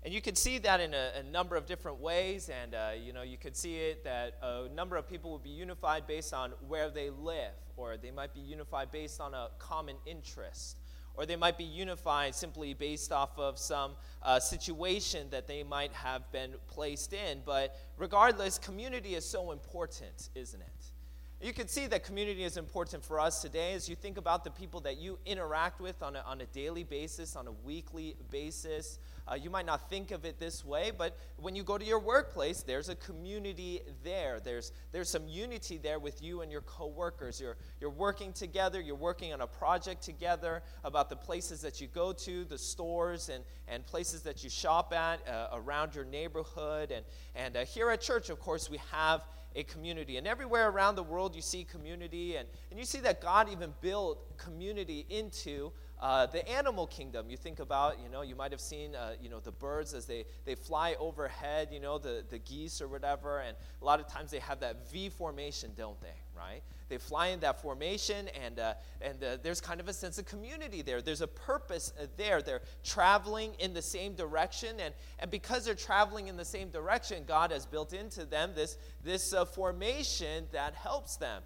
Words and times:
And 0.04 0.14
you 0.14 0.22
can 0.22 0.36
see 0.36 0.58
that 0.60 0.80
in 0.80 0.94
a, 0.94 1.12
a 1.20 1.24
number 1.24 1.56
of 1.56 1.66
different 1.66 2.00
ways. 2.00 2.50
And, 2.50 2.74
uh, 2.74 2.92
you 3.04 3.14
know, 3.14 3.24
you 3.24 3.38
could 3.38 3.58
see 3.58 3.76
it 3.78 4.04
that 4.04 4.38
a 4.42 4.70
number 4.70 4.96
of 4.96 5.08
people 5.08 5.32
would 5.34 5.44
be 5.44 5.50
unified 5.50 6.08
based 6.08 6.34
on 6.34 6.52
where 6.68 6.90
they 6.90 7.10
live, 7.10 7.54
or 7.76 7.98
they 7.98 8.12
might 8.12 8.34
be 8.34 8.40
unified 8.40 8.92
based 8.92 9.20
on 9.20 9.34
a 9.34 9.50
common 9.60 9.96
interest, 10.06 10.78
or 11.16 11.26
they 11.26 11.36
might 11.36 11.58
be 11.58 11.64
unified 11.64 12.36
simply 12.36 12.74
based 12.74 13.12
off 13.12 13.38
of 13.38 13.58
some 13.58 13.94
uh, 14.24 14.40
situation 14.40 15.28
that 15.32 15.48
they 15.48 15.64
might 15.64 15.92
have 15.92 16.32
been 16.32 16.54
placed 16.68 17.12
in. 17.12 17.42
But 17.46 17.76
regardless, 17.98 18.58
community 18.58 19.16
is 19.16 19.26
so 19.26 19.52
important, 19.52 20.30
isn't 20.36 20.62
it? 20.62 20.92
You 21.40 21.54
can 21.54 21.68
see 21.68 21.86
that 21.88 22.04
community 22.04 22.44
is 22.44 22.58
important 22.58 23.04
for 23.04 23.20
us 23.20 23.44
today 23.44 23.74
as 23.74 23.88
you 23.88 23.96
think 23.96 24.18
about 24.18 24.44
the 24.44 24.50
people 24.50 24.80
that 24.82 24.98
you 24.98 25.20
interact 25.24 25.80
with 25.80 26.02
on 26.02 26.16
a, 26.16 26.22
on 26.22 26.42
a 26.42 26.46
daily 26.48 26.84
basis, 26.84 27.36
on 27.36 27.48
a 27.48 27.52
weekly 27.52 28.16
basis. 28.32 28.98
Uh, 29.30 29.36
you 29.36 29.50
might 29.50 29.66
not 29.66 29.90
think 29.90 30.12
of 30.12 30.24
it 30.24 30.40
this 30.40 30.64
way, 30.64 30.92
but 30.98 31.18
when 31.38 31.56
you 31.56 31.64
go 31.64 31.78
to 31.78 31.84
your 31.84 32.00
workplace, 32.00 32.64
there's 32.64 32.88
a 32.88 32.96
community 32.96 33.82
there. 34.04 34.40
There's, 34.40 34.72
there's 34.92 35.10
some 35.10 35.28
unity 35.28 35.78
there 35.78 36.00
with 36.00 36.22
you 36.24 36.42
and 36.42 36.52
your 36.52 36.62
coworkers. 36.62 37.42
You're, 37.42 37.58
you're 37.82 37.90
working 37.90 38.32
together, 38.32 38.80
you're 38.80 38.96
working 38.96 39.34
on 39.34 39.42
a 39.42 39.48
project 39.48 40.02
together 40.02 40.64
about 40.84 41.10
the 41.10 41.16
places 41.16 41.62
that 41.62 41.82
you 41.82 41.88
go 41.88 42.14
to, 42.14 42.46
the 42.46 42.58
stores 42.58 43.30
and, 43.30 43.44
and 43.68 43.86
places 43.86 44.22
that 44.22 44.44
you 44.44 44.50
shop 44.50 44.94
at 44.94 45.28
uh, 45.28 45.50
around 45.54 45.94
your 45.94 46.06
neighborhood. 46.06 46.92
And, 46.92 47.06
and 47.36 47.58
uh, 47.58 47.66
here 47.66 47.90
at 47.90 48.00
church, 48.02 48.30
of 48.30 48.40
course, 48.40 48.70
we 48.70 48.80
have 48.92 49.24
a 49.56 49.64
community. 49.64 50.18
And 50.18 50.28
everywhere 50.28 50.70
around 50.70 50.96
the 50.96 51.04
world, 51.04 51.36
you 51.36 51.42
see 51.42 51.64
community, 51.64 52.38
and, 52.38 52.48
and 52.70 52.80
you 52.80 52.86
see 52.86 53.00
that 53.00 53.22
God 53.22 53.50
even 53.52 53.74
built 53.82 54.38
community 54.38 55.06
into 55.10 55.72
uh, 56.00 56.26
the 56.28 56.48
animal 56.48 56.88
kingdom. 56.88 57.30
You 57.30 57.38
think 57.38 57.60
about, 57.60 58.00
you 58.02 58.10
know, 58.10 58.22
you 58.22 58.36
might 58.36 58.52
have 58.52 58.62
seen, 58.62 58.96
uh, 58.96 59.14
you 59.22 59.30
know, 59.30 59.40
the 59.40 59.52
birds 59.52 59.94
as 59.94 60.06
they, 60.06 60.26
they 60.46 60.56
fly 60.56 60.96
overhead, 61.00 61.70
you 61.72 61.80
know, 61.80 61.98
the, 61.98 62.24
the 62.30 62.40
geese 62.40 62.82
or 62.82 62.88
whatever, 62.88 63.40
and 63.40 63.58
a 63.82 63.86
lot 63.86 64.00
of 64.00 64.08
times 64.08 64.32
they 64.32 64.40
have 64.40 64.60
that 64.60 64.90
V 64.92 65.10
formation, 65.10 65.72
don't 65.76 66.00
they, 66.02 66.14
right? 66.36 66.62
They 66.90 66.98
fly 66.98 67.28
in 67.28 67.42
that 67.42 67.62
formation, 67.62 68.30
and, 68.42 68.60
uh, 68.60 68.74
and 69.02 69.22
uh, 69.22 69.38
there's 69.44 69.60
kind 69.60 69.82
of 69.82 69.90
a 69.90 69.94
sense 69.94 70.18
of 70.18 70.26
community 70.26 70.82
there. 70.82 71.02
There's 71.02 71.22
a 71.22 71.28
purpose 71.28 71.92
uh, 72.00 72.06
there. 72.16 72.42
They're 72.42 72.62
traveling 72.84 73.54
in 73.60 73.74
the 73.74 73.82
same 73.82 74.14
direction, 74.14 74.80
and, 74.80 74.94
and 75.20 75.30
because 75.30 75.66
they're 75.66 75.76
traveling 75.76 76.28
in 76.28 76.38
the 76.38 76.46
same 76.46 76.70
direction, 76.70 77.24
God 77.28 77.52
has 77.52 77.66
built 77.66 77.92
into 77.92 78.24
them 78.24 78.52
this, 78.56 78.78
this 79.04 79.34
uh, 79.34 79.44
formation 79.46 80.46
that 80.52 80.76
helps 80.76 81.18
them. 81.18 81.42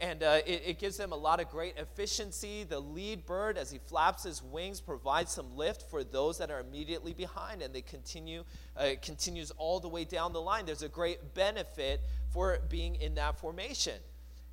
And 0.00 0.24
uh, 0.24 0.40
it, 0.44 0.62
it, 0.66 0.78
gives 0.80 0.96
them 0.96 1.12
a 1.12 1.16
lot 1.16 1.40
of 1.40 1.48
great 1.48 1.76
efficiency. 1.76 2.64
The 2.64 2.80
lead 2.80 3.26
bird, 3.26 3.56
as 3.56 3.70
he 3.70 3.78
flaps 3.78 4.24
his 4.24 4.42
wings, 4.42 4.80
provides 4.80 5.30
some 5.30 5.56
lift 5.56 5.88
for 5.88 6.02
those 6.02 6.38
that 6.38 6.50
are 6.50 6.58
immediately 6.58 7.14
behind, 7.14 7.62
and 7.62 7.72
they 7.72 7.82
continue. 7.82 8.42
Uh, 8.78 8.86
it 8.86 9.02
continues 9.02 9.52
all 9.52 9.78
the 9.78 9.88
way 9.88 10.04
down 10.04 10.32
the 10.32 10.40
line. 10.40 10.66
There's 10.66 10.82
a 10.82 10.88
great 10.88 11.34
benefit 11.34 12.00
for 12.32 12.58
being 12.68 12.96
in 12.96 13.14
that 13.14 13.38
formation. 13.38 14.00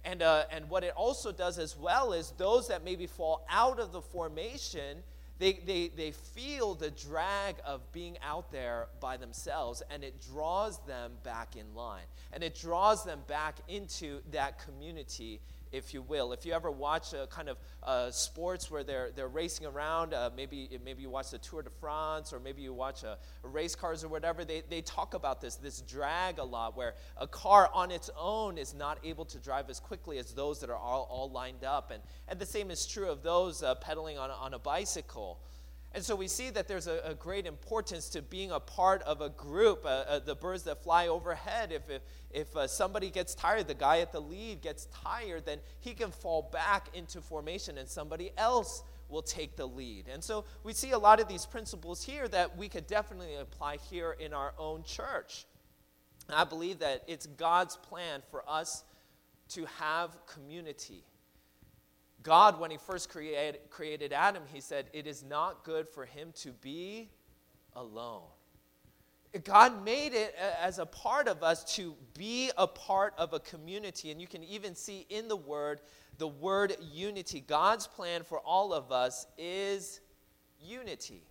And, 0.04 0.22
uh, 0.22 0.44
and 0.52 0.70
what 0.70 0.84
it 0.84 0.94
also 0.96 1.32
does 1.32 1.58
as 1.58 1.78
well 1.78 2.14
is 2.14 2.34
those 2.38 2.68
that 2.68 2.84
maybe 2.84 3.08
fall 3.08 3.46
out 3.50 3.80
of 3.80 3.92
the 3.92 4.02
formation, 4.02 5.04
they, 5.42 5.54
they, 5.54 5.88
they 5.98 6.12
feel 6.12 6.76
the 6.76 6.92
drag 6.92 7.56
of 7.66 7.92
being 7.92 8.16
out 8.22 8.52
there 8.52 8.90
by 9.00 9.18
themselves, 9.18 9.82
and 9.90 10.04
it 10.04 10.14
draws 10.32 10.78
them 10.86 11.14
back 11.24 11.56
in 11.56 11.74
line. 11.74 12.06
And 12.32 12.44
it 12.44 12.54
draws 12.54 13.04
them 13.04 13.22
back 13.28 13.56
into 13.68 14.20
that 14.30 14.64
community 14.64 15.42
if 15.72 15.94
you 15.94 16.02
will. 16.02 16.34
If 16.34 16.46
you 16.46 16.54
ever 16.54 16.70
watch 16.70 17.14
a 17.14 17.28
kind 17.28 17.50
of 17.50 17.58
uh, 17.84 18.12
sports 18.12 18.70
where 18.70 18.84
they're, 18.84 19.12
they're 19.16 19.28
racing 19.28 19.66
around, 19.66 20.14
uh, 20.14 20.30
maybe, 20.36 20.70
maybe 20.84 21.02
you 21.02 21.10
watch 21.10 21.32
the 21.32 21.38
Tour 21.38 21.62
de 21.62 21.70
France 21.70 22.34
or 22.34 22.40
maybe 22.40 22.62
you 22.62 22.74
watch 22.74 23.04
a, 23.04 23.18
a, 23.44 23.48
race 23.48 23.76
cars 23.76 24.04
or 24.04 24.08
whatever, 24.08 24.44
they, 24.46 24.64
they 24.70 24.82
talk 24.82 25.14
about 25.14 25.42
this, 25.42 25.56
this 25.56 25.82
drag 25.82 26.40
a 26.40 26.44
lot 26.44 26.76
where 26.76 26.96
a 27.18 27.28
car 27.28 27.70
on 27.74 27.92
its 27.92 28.10
own 28.18 28.58
is 28.58 28.74
not 28.74 29.00
able 29.04 29.26
to 29.26 29.40
drive 29.40 29.70
as 29.70 29.80
quickly 29.80 30.18
as 30.18 30.34
those 30.34 30.60
that 30.60 30.70
are 30.70 30.78
all, 30.78 31.08
all 31.10 31.32
lined 31.32 31.64
up. 31.64 31.92
And, 31.92 32.02
and 32.28 32.40
the 32.40 32.46
same 32.46 32.72
is 32.72 32.86
true 32.86 33.10
of 33.10 33.24
those 33.24 33.64
uh, 33.64 33.76
pedaling 33.76 34.18
on, 34.18 34.30
on 34.32 34.54
a 34.54 34.60
bicycle. 34.60 35.40
And 35.94 36.04
so 36.04 36.16
we 36.16 36.28
see 36.28 36.50
that 36.52 36.70
there's 36.70 36.88
a, 36.88 37.02
a, 37.04 37.14
great 37.14 37.46
importance 37.46 38.08
to 38.10 38.22
being 38.22 38.52
a 38.52 38.62
part 38.62 39.02
of 39.02 39.20
a 39.20 39.28
group, 39.28 39.84
uh, 39.84 39.90
uh, 40.08 40.20
the 40.20 40.36
birds 40.36 40.64
that 40.64 40.82
fly 40.82 41.08
overhead. 41.08 41.74
If, 41.74 41.90
if, 41.90 42.02
if 42.32 42.56
uh, 42.56 42.68
somebody 42.68 43.10
gets 43.10 43.36
tired, 43.36 43.68
the 43.68 43.74
guy 43.74 44.00
at 44.00 44.14
the 44.14 44.22
lead 44.22 44.62
gets 44.62 44.86
tired, 44.86 45.46
then 45.46 45.60
he 45.82 45.94
can 45.94 46.12
fall 46.12 46.50
back 46.54 46.88
into 46.94 47.20
formation 47.20 47.78
and 47.78 47.90
somebody 47.90 48.32
else 48.38 48.84
will 49.10 49.22
take 49.22 49.58
the 49.58 49.66
lead. 49.66 50.06
And 50.08 50.24
so 50.24 50.46
we 50.64 50.72
see 50.72 50.92
a 50.92 51.00
lot 51.00 51.20
of 51.20 51.28
these 51.28 51.46
principles 51.46 52.02
here 52.02 52.30
that 52.30 52.58
we 52.58 52.70
could 52.70 52.88
definitely 52.88 53.36
apply 53.36 53.78
here 53.90 54.16
in 54.18 54.34
our 54.34 54.54
own 54.58 54.84
church. 54.84 55.46
I 56.30 56.46
believe 56.46 56.80
that 56.80 57.04
it's 57.08 57.26
God's 57.26 57.76
plan 57.76 58.22
for 58.32 58.44
us 58.48 58.86
to 59.50 59.66
have 59.66 60.16
community 60.26 61.04
God, 62.24 62.60
when 62.60 62.72
He 62.72 62.78
first 62.78 63.10
created, 63.10 63.62
created 63.70 64.14
Adam, 64.14 64.44
He 64.52 64.62
said, 64.62 64.88
It 64.94 65.08
is 65.08 65.24
not 65.24 65.64
good 65.64 65.88
for 65.88 66.06
him 66.06 66.34
to 66.42 66.52
be 66.52 67.10
alone. 67.74 68.24
God 69.46 69.86
made 69.86 70.14
it 70.14 70.36
as 70.62 70.78
a 70.78 70.86
part 70.86 71.30
of 71.30 71.42
us 71.42 71.76
to 71.76 71.96
be 72.18 72.52
a 72.58 72.68
part 72.68 73.14
of 73.18 73.32
a 73.32 73.40
community. 73.40 74.12
And 74.12 74.20
you 74.20 74.28
can 74.28 74.44
even 74.44 74.76
see 74.76 75.06
in 75.10 75.30
the 75.30 75.38
word 75.38 75.80
the 76.18 76.28
word 76.28 76.76
unity. 76.82 77.40
God's 77.40 77.88
plan 77.88 78.24
for 78.24 78.40
all 78.40 78.74
of 78.74 78.92
us 78.92 79.26
is 79.38 80.02
unity. 80.60 81.24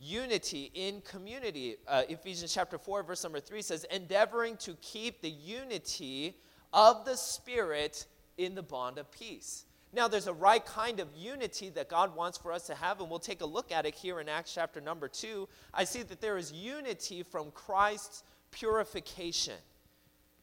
Unity 0.00 0.72
in 0.74 1.02
community. 1.02 1.76
Uh, 1.86 2.02
Ephesians 2.08 2.52
chapter 2.52 2.78
4, 2.78 3.04
verse 3.04 3.22
number 3.22 3.38
3 3.38 3.62
says, 3.62 3.86
endeavoring 3.92 4.56
to 4.56 4.74
keep 4.82 5.20
the 5.22 5.30
unity 5.30 6.36
of 6.72 7.04
the 7.04 7.16
Spirit 7.16 8.06
in 8.38 8.56
the 8.56 8.62
bond 8.62 8.98
of 8.98 9.10
peace. 9.12 9.66
Now, 9.92 10.06
there's 10.06 10.28
a 10.28 10.32
right 10.32 10.64
kind 10.64 11.00
of 11.00 11.08
unity 11.16 11.68
that 11.70 11.88
God 11.88 12.14
wants 12.14 12.38
for 12.38 12.52
us 12.52 12.66
to 12.68 12.74
have, 12.74 13.00
and 13.00 13.10
we'll 13.10 13.18
take 13.18 13.40
a 13.40 13.46
look 13.46 13.72
at 13.72 13.86
it 13.86 13.94
here 13.94 14.20
in 14.20 14.28
Acts 14.28 14.54
chapter 14.54 14.80
number 14.80 15.08
two. 15.08 15.48
I 15.74 15.84
see 15.84 16.02
that 16.04 16.20
there 16.20 16.38
is 16.38 16.52
unity 16.52 17.24
from 17.24 17.50
Christ's 17.50 18.22
purification. 18.52 19.56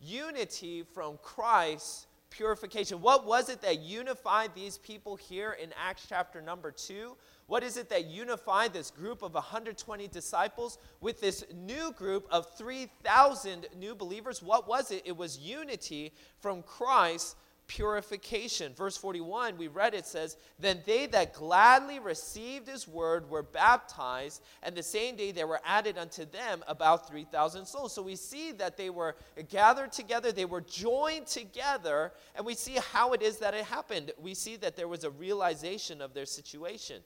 Unity 0.02 0.84
from 0.94 1.18
Christ's 1.24 2.08
purification. 2.30 3.02
What 3.02 3.26
was 3.26 3.48
it 3.48 3.62
that 3.62 3.80
unified 3.80 4.52
these 4.54 4.78
people 4.78 5.16
here 5.16 5.54
in 5.54 5.70
Acts 5.82 6.06
chapter 6.10 6.42
number 6.42 6.72
two? 6.72 7.16
What 7.48 7.64
is 7.64 7.78
it 7.78 7.90
that 7.90 8.06
unified 8.06 8.74
this 8.74 8.92
group 8.92 9.22
of 9.22 9.34
120 9.34 10.08
disciples 10.10 10.78
with 11.00 11.22
this 11.22 11.46
new 11.56 11.94
group 11.94 12.28
of 12.30 12.54
3,000 12.58 13.68
new 13.80 13.96
believers? 13.96 14.44
What 14.44 14.68
was 14.68 14.92
it? 14.92 15.04
It 15.06 15.16
was 15.16 15.40
unity 15.40 16.12
from 16.42 16.64
Christ's 16.64 17.36
purification. 17.68 18.74
Verse 18.74 18.98
41, 18.98 19.58
we 19.58 19.68
read 19.68 19.94
it 19.94 20.06
says, 20.06 20.38
Then 20.58 20.82
they 20.86 21.06
that 21.08 21.34
gladly 21.34 22.00
received 22.00 22.68
his 22.68 22.88
word 22.88 23.30
were 23.30 23.44
baptized, 23.44 24.42
and 24.64 24.76
the 24.76 24.84
same 24.84 25.16
day 25.16 25.32
there 25.32 25.48
were 25.48 25.60
added 25.66 25.98
unto 25.98 26.26
them 26.26 26.64
about 26.68 27.08
3,000 27.08 27.66
souls. 27.66 27.94
So 27.94 28.02
we 28.02 28.16
see 28.16 28.52
that 28.54 28.78
they 28.78 28.90
were 28.90 29.16
gathered 29.50 29.92
together, 29.92 30.32
they 30.32 30.46
were 30.46 30.62
joined 30.62 31.28
together, 31.28 32.14
and 32.36 32.46
we 32.46 32.56
see 32.56 32.78
how 32.92 33.14
it 33.14 33.22
is 33.22 33.38
that 33.40 33.54
it 33.54 33.66
happened. 33.66 34.12
We 34.18 34.34
see 34.34 34.56
that 34.58 34.76
there 34.76 34.88
was 34.88 35.04
a 35.04 35.12
realization 35.12 36.02
of 36.02 36.14
their 36.14 36.26
situation. 36.26 37.02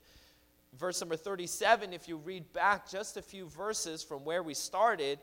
Verse 0.78 1.02
number 1.02 1.18
37, 1.18 1.92
if 1.92 2.08
you 2.08 2.16
read 2.16 2.54
back 2.54 2.90
just 2.90 3.18
a 3.18 3.22
few 3.22 3.46
verses 3.48 4.04
from 4.04 4.24
where 4.24 4.42
we 4.42 4.54
started, 4.54 5.20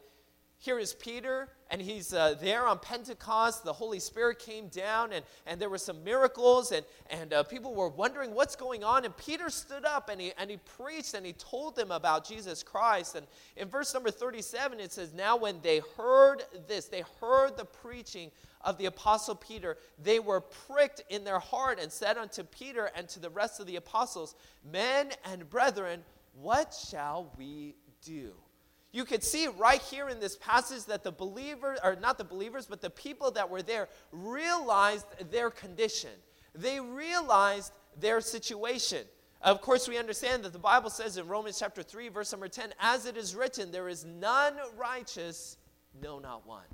here 0.60 0.80
is 0.80 0.92
Peter, 0.92 1.48
and 1.70 1.80
he's 1.80 2.12
uh, 2.12 2.34
there 2.40 2.66
on 2.66 2.80
Pentecost. 2.80 3.62
The 3.62 3.72
Holy 3.72 4.00
Spirit 4.00 4.40
came 4.40 4.66
down, 4.66 5.12
and, 5.12 5.24
and 5.46 5.60
there 5.60 5.70
were 5.70 5.78
some 5.78 6.02
miracles, 6.02 6.72
and, 6.72 6.84
and 7.10 7.32
uh, 7.32 7.44
people 7.44 7.76
were 7.76 7.88
wondering 7.88 8.34
what's 8.34 8.56
going 8.56 8.82
on. 8.82 9.04
And 9.04 9.16
Peter 9.16 9.50
stood 9.50 9.84
up 9.84 10.08
and 10.08 10.20
he, 10.20 10.32
and 10.36 10.50
he 10.50 10.56
preached 10.56 11.14
and 11.14 11.24
he 11.24 11.32
told 11.34 11.76
them 11.76 11.92
about 11.92 12.26
Jesus 12.26 12.64
Christ. 12.64 13.14
And 13.14 13.24
in 13.56 13.68
verse 13.68 13.94
number 13.94 14.10
37, 14.10 14.80
it 14.80 14.92
says, 14.92 15.12
Now 15.12 15.36
when 15.36 15.60
they 15.62 15.80
heard 15.96 16.42
this, 16.66 16.86
they 16.86 17.04
heard 17.20 17.56
the 17.56 17.64
preaching 17.64 18.32
of 18.62 18.78
the 18.78 18.86
Apostle 18.86 19.36
Peter, 19.36 19.78
they 20.02 20.18
were 20.18 20.40
pricked 20.40 21.04
in 21.08 21.22
their 21.22 21.38
heart 21.38 21.78
and 21.80 21.92
said 21.92 22.18
unto 22.18 22.42
Peter 22.42 22.90
and 22.96 23.08
to 23.10 23.20
the 23.20 23.30
rest 23.30 23.60
of 23.60 23.66
the 23.66 23.76
apostles, 23.76 24.34
Men 24.68 25.10
and 25.24 25.48
brethren, 25.48 26.02
what 26.34 26.76
shall 26.90 27.32
we 27.38 27.76
do? 28.02 28.32
You 28.98 29.04
could 29.04 29.22
see 29.22 29.46
right 29.46 29.80
here 29.80 30.08
in 30.08 30.18
this 30.18 30.34
passage 30.34 30.86
that 30.86 31.04
the 31.04 31.12
believers, 31.12 31.78
or 31.84 31.94
not 31.94 32.18
the 32.18 32.24
believers, 32.24 32.66
but 32.66 32.80
the 32.80 32.90
people 32.90 33.30
that 33.30 33.48
were 33.48 33.62
there 33.62 33.88
realized 34.10 35.06
their 35.30 35.50
condition. 35.50 36.10
They 36.52 36.80
realized 36.80 37.72
their 38.00 38.20
situation. 38.20 39.06
Of 39.40 39.60
course, 39.60 39.86
we 39.86 39.98
understand 39.98 40.42
that 40.42 40.52
the 40.52 40.58
Bible 40.58 40.90
says 40.90 41.16
in 41.16 41.28
Romans 41.28 41.60
chapter 41.60 41.80
3, 41.80 42.08
verse 42.08 42.32
number 42.32 42.48
10, 42.48 42.74
as 42.80 43.06
it 43.06 43.16
is 43.16 43.36
written, 43.36 43.70
there 43.70 43.88
is 43.88 44.04
none 44.04 44.54
righteous, 44.76 45.58
no, 46.02 46.18
not 46.18 46.44
one. 46.44 46.66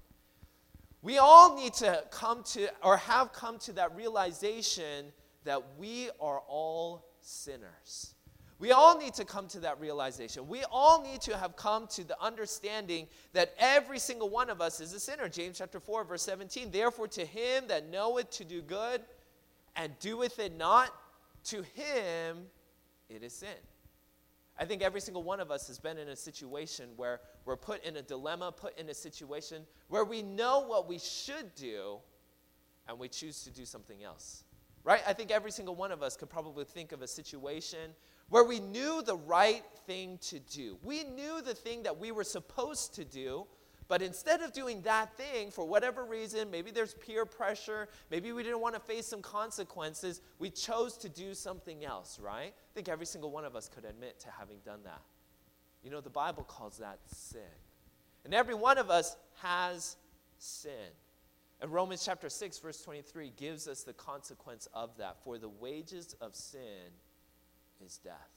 We 1.02 1.18
all 1.18 1.54
need 1.54 1.74
to 1.74 2.04
come 2.10 2.42
to, 2.52 2.68
or 2.82 2.96
have 2.96 3.34
come 3.34 3.58
to 3.58 3.74
that 3.74 3.94
realization 3.94 5.12
that 5.44 5.60
we 5.76 6.08
are 6.18 6.40
all 6.48 7.04
sinners. 7.20 8.13
We 8.64 8.72
all 8.72 8.96
need 8.96 9.12
to 9.16 9.26
come 9.26 9.46
to 9.48 9.60
that 9.60 9.78
realization. 9.78 10.48
We 10.48 10.64
all 10.72 11.02
need 11.02 11.20
to 11.20 11.36
have 11.36 11.54
come 11.54 11.86
to 11.88 12.02
the 12.02 12.18
understanding 12.18 13.08
that 13.34 13.52
every 13.58 13.98
single 13.98 14.30
one 14.30 14.48
of 14.48 14.62
us 14.62 14.80
is 14.80 14.94
a 14.94 15.00
sinner. 15.00 15.28
James 15.28 15.58
chapter 15.58 15.78
4, 15.78 16.04
verse 16.04 16.22
17. 16.22 16.70
Therefore, 16.70 17.06
to 17.08 17.26
him 17.26 17.64
that 17.68 17.90
knoweth 17.90 18.30
to 18.30 18.44
do 18.46 18.62
good 18.62 19.02
and 19.76 19.92
doeth 20.00 20.38
it 20.38 20.56
not, 20.56 20.94
to 21.44 21.56
him 21.74 22.46
it 23.10 23.22
is 23.22 23.34
sin. 23.34 23.50
I 24.58 24.64
think 24.64 24.80
every 24.80 25.02
single 25.02 25.22
one 25.22 25.40
of 25.40 25.50
us 25.50 25.66
has 25.66 25.78
been 25.78 25.98
in 25.98 26.08
a 26.08 26.16
situation 26.16 26.88
where 26.96 27.20
we're 27.44 27.58
put 27.58 27.84
in 27.84 27.96
a 27.96 28.02
dilemma, 28.02 28.50
put 28.50 28.78
in 28.78 28.88
a 28.88 28.94
situation 28.94 29.66
where 29.88 30.06
we 30.06 30.22
know 30.22 30.60
what 30.60 30.88
we 30.88 30.98
should 30.98 31.54
do 31.54 31.98
and 32.88 32.98
we 32.98 33.08
choose 33.08 33.44
to 33.44 33.50
do 33.50 33.66
something 33.66 34.02
else. 34.02 34.43
Right? 34.84 35.00
I 35.06 35.14
think 35.14 35.30
every 35.30 35.50
single 35.50 35.74
one 35.74 35.92
of 35.92 36.02
us 36.02 36.16
could 36.16 36.28
probably 36.28 36.64
think 36.64 36.92
of 36.92 37.00
a 37.00 37.08
situation 37.08 37.90
where 38.28 38.44
we 38.44 38.60
knew 38.60 39.02
the 39.02 39.16
right 39.16 39.64
thing 39.86 40.18
to 40.22 40.38
do. 40.38 40.78
We 40.82 41.04
knew 41.04 41.40
the 41.40 41.54
thing 41.54 41.82
that 41.84 41.98
we 41.98 42.12
were 42.12 42.24
supposed 42.24 42.94
to 42.96 43.04
do, 43.04 43.46
but 43.88 44.02
instead 44.02 44.40
of 44.42 44.52
doing 44.52 44.82
that 44.82 45.16
thing, 45.16 45.50
for 45.50 45.64
whatever 45.64 46.04
reason, 46.04 46.50
maybe 46.50 46.70
there's 46.70 46.94
peer 46.94 47.24
pressure, 47.26 47.88
maybe 48.10 48.32
we 48.32 48.42
didn't 48.42 48.60
want 48.60 48.74
to 48.74 48.80
face 48.80 49.06
some 49.06 49.22
consequences, 49.22 50.20
we 50.38 50.50
chose 50.50 50.96
to 50.98 51.08
do 51.08 51.34
something 51.34 51.84
else, 51.84 52.18
right? 52.18 52.54
I 52.54 52.74
think 52.74 52.88
every 52.88 53.06
single 53.06 53.30
one 53.30 53.44
of 53.44 53.56
us 53.56 53.68
could 53.68 53.84
admit 53.84 54.20
to 54.20 54.30
having 54.30 54.58
done 54.64 54.80
that. 54.84 55.02
You 55.82 55.90
know, 55.90 56.00
the 56.00 56.10
Bible 56.10 56.44
calls 56.44 56.78
that 56.78 56.98
sin. 57.06 57.40
And 58.24 58.32
every 58.32 58.54
one 58.54 58.78
of 58.78 58.90
us 58.90 59.16
has 59.42 59.96
sin. 60.38 60.72
And 61.60 61.72
Romans 61.72 62.04
chapter 62.04 62.28
6, 62.28 62.58
verse 62.58 62.82
23 62.82 63.32
gives 63.36 63.68
us 63.68 63.82
the 63.82 63.92
consequence 63.92 64.68
of 64.74 64.96
that. 64.98 65.16
For 65.24 65.38
the 65.38 65.48
wages 65.48 66.14
of 66.20 66.34
sin 66.34 66.92
is 67.84 67.98
death. 67.98 68.30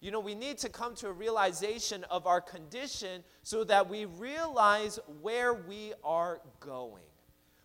You 0.00 0.10
know, 0.10 0.20
we 0.20 0.34
need 0.34 0.58
to 0.58 0.68
come 0.68 0.96
to 0.96 1.08
a 1.08 1.12
realization 1.12 2.04
of 2.10 2.26
our 2.26 2.40
condition 2.40 3.22
so 3.42 3.62
that 3.64 3.88
we 3.88 4.04
realize 4.04 4.98
where 5.20 5.54
we 5.54 5.92
are 6.02 6.40
going. 6.58 7.04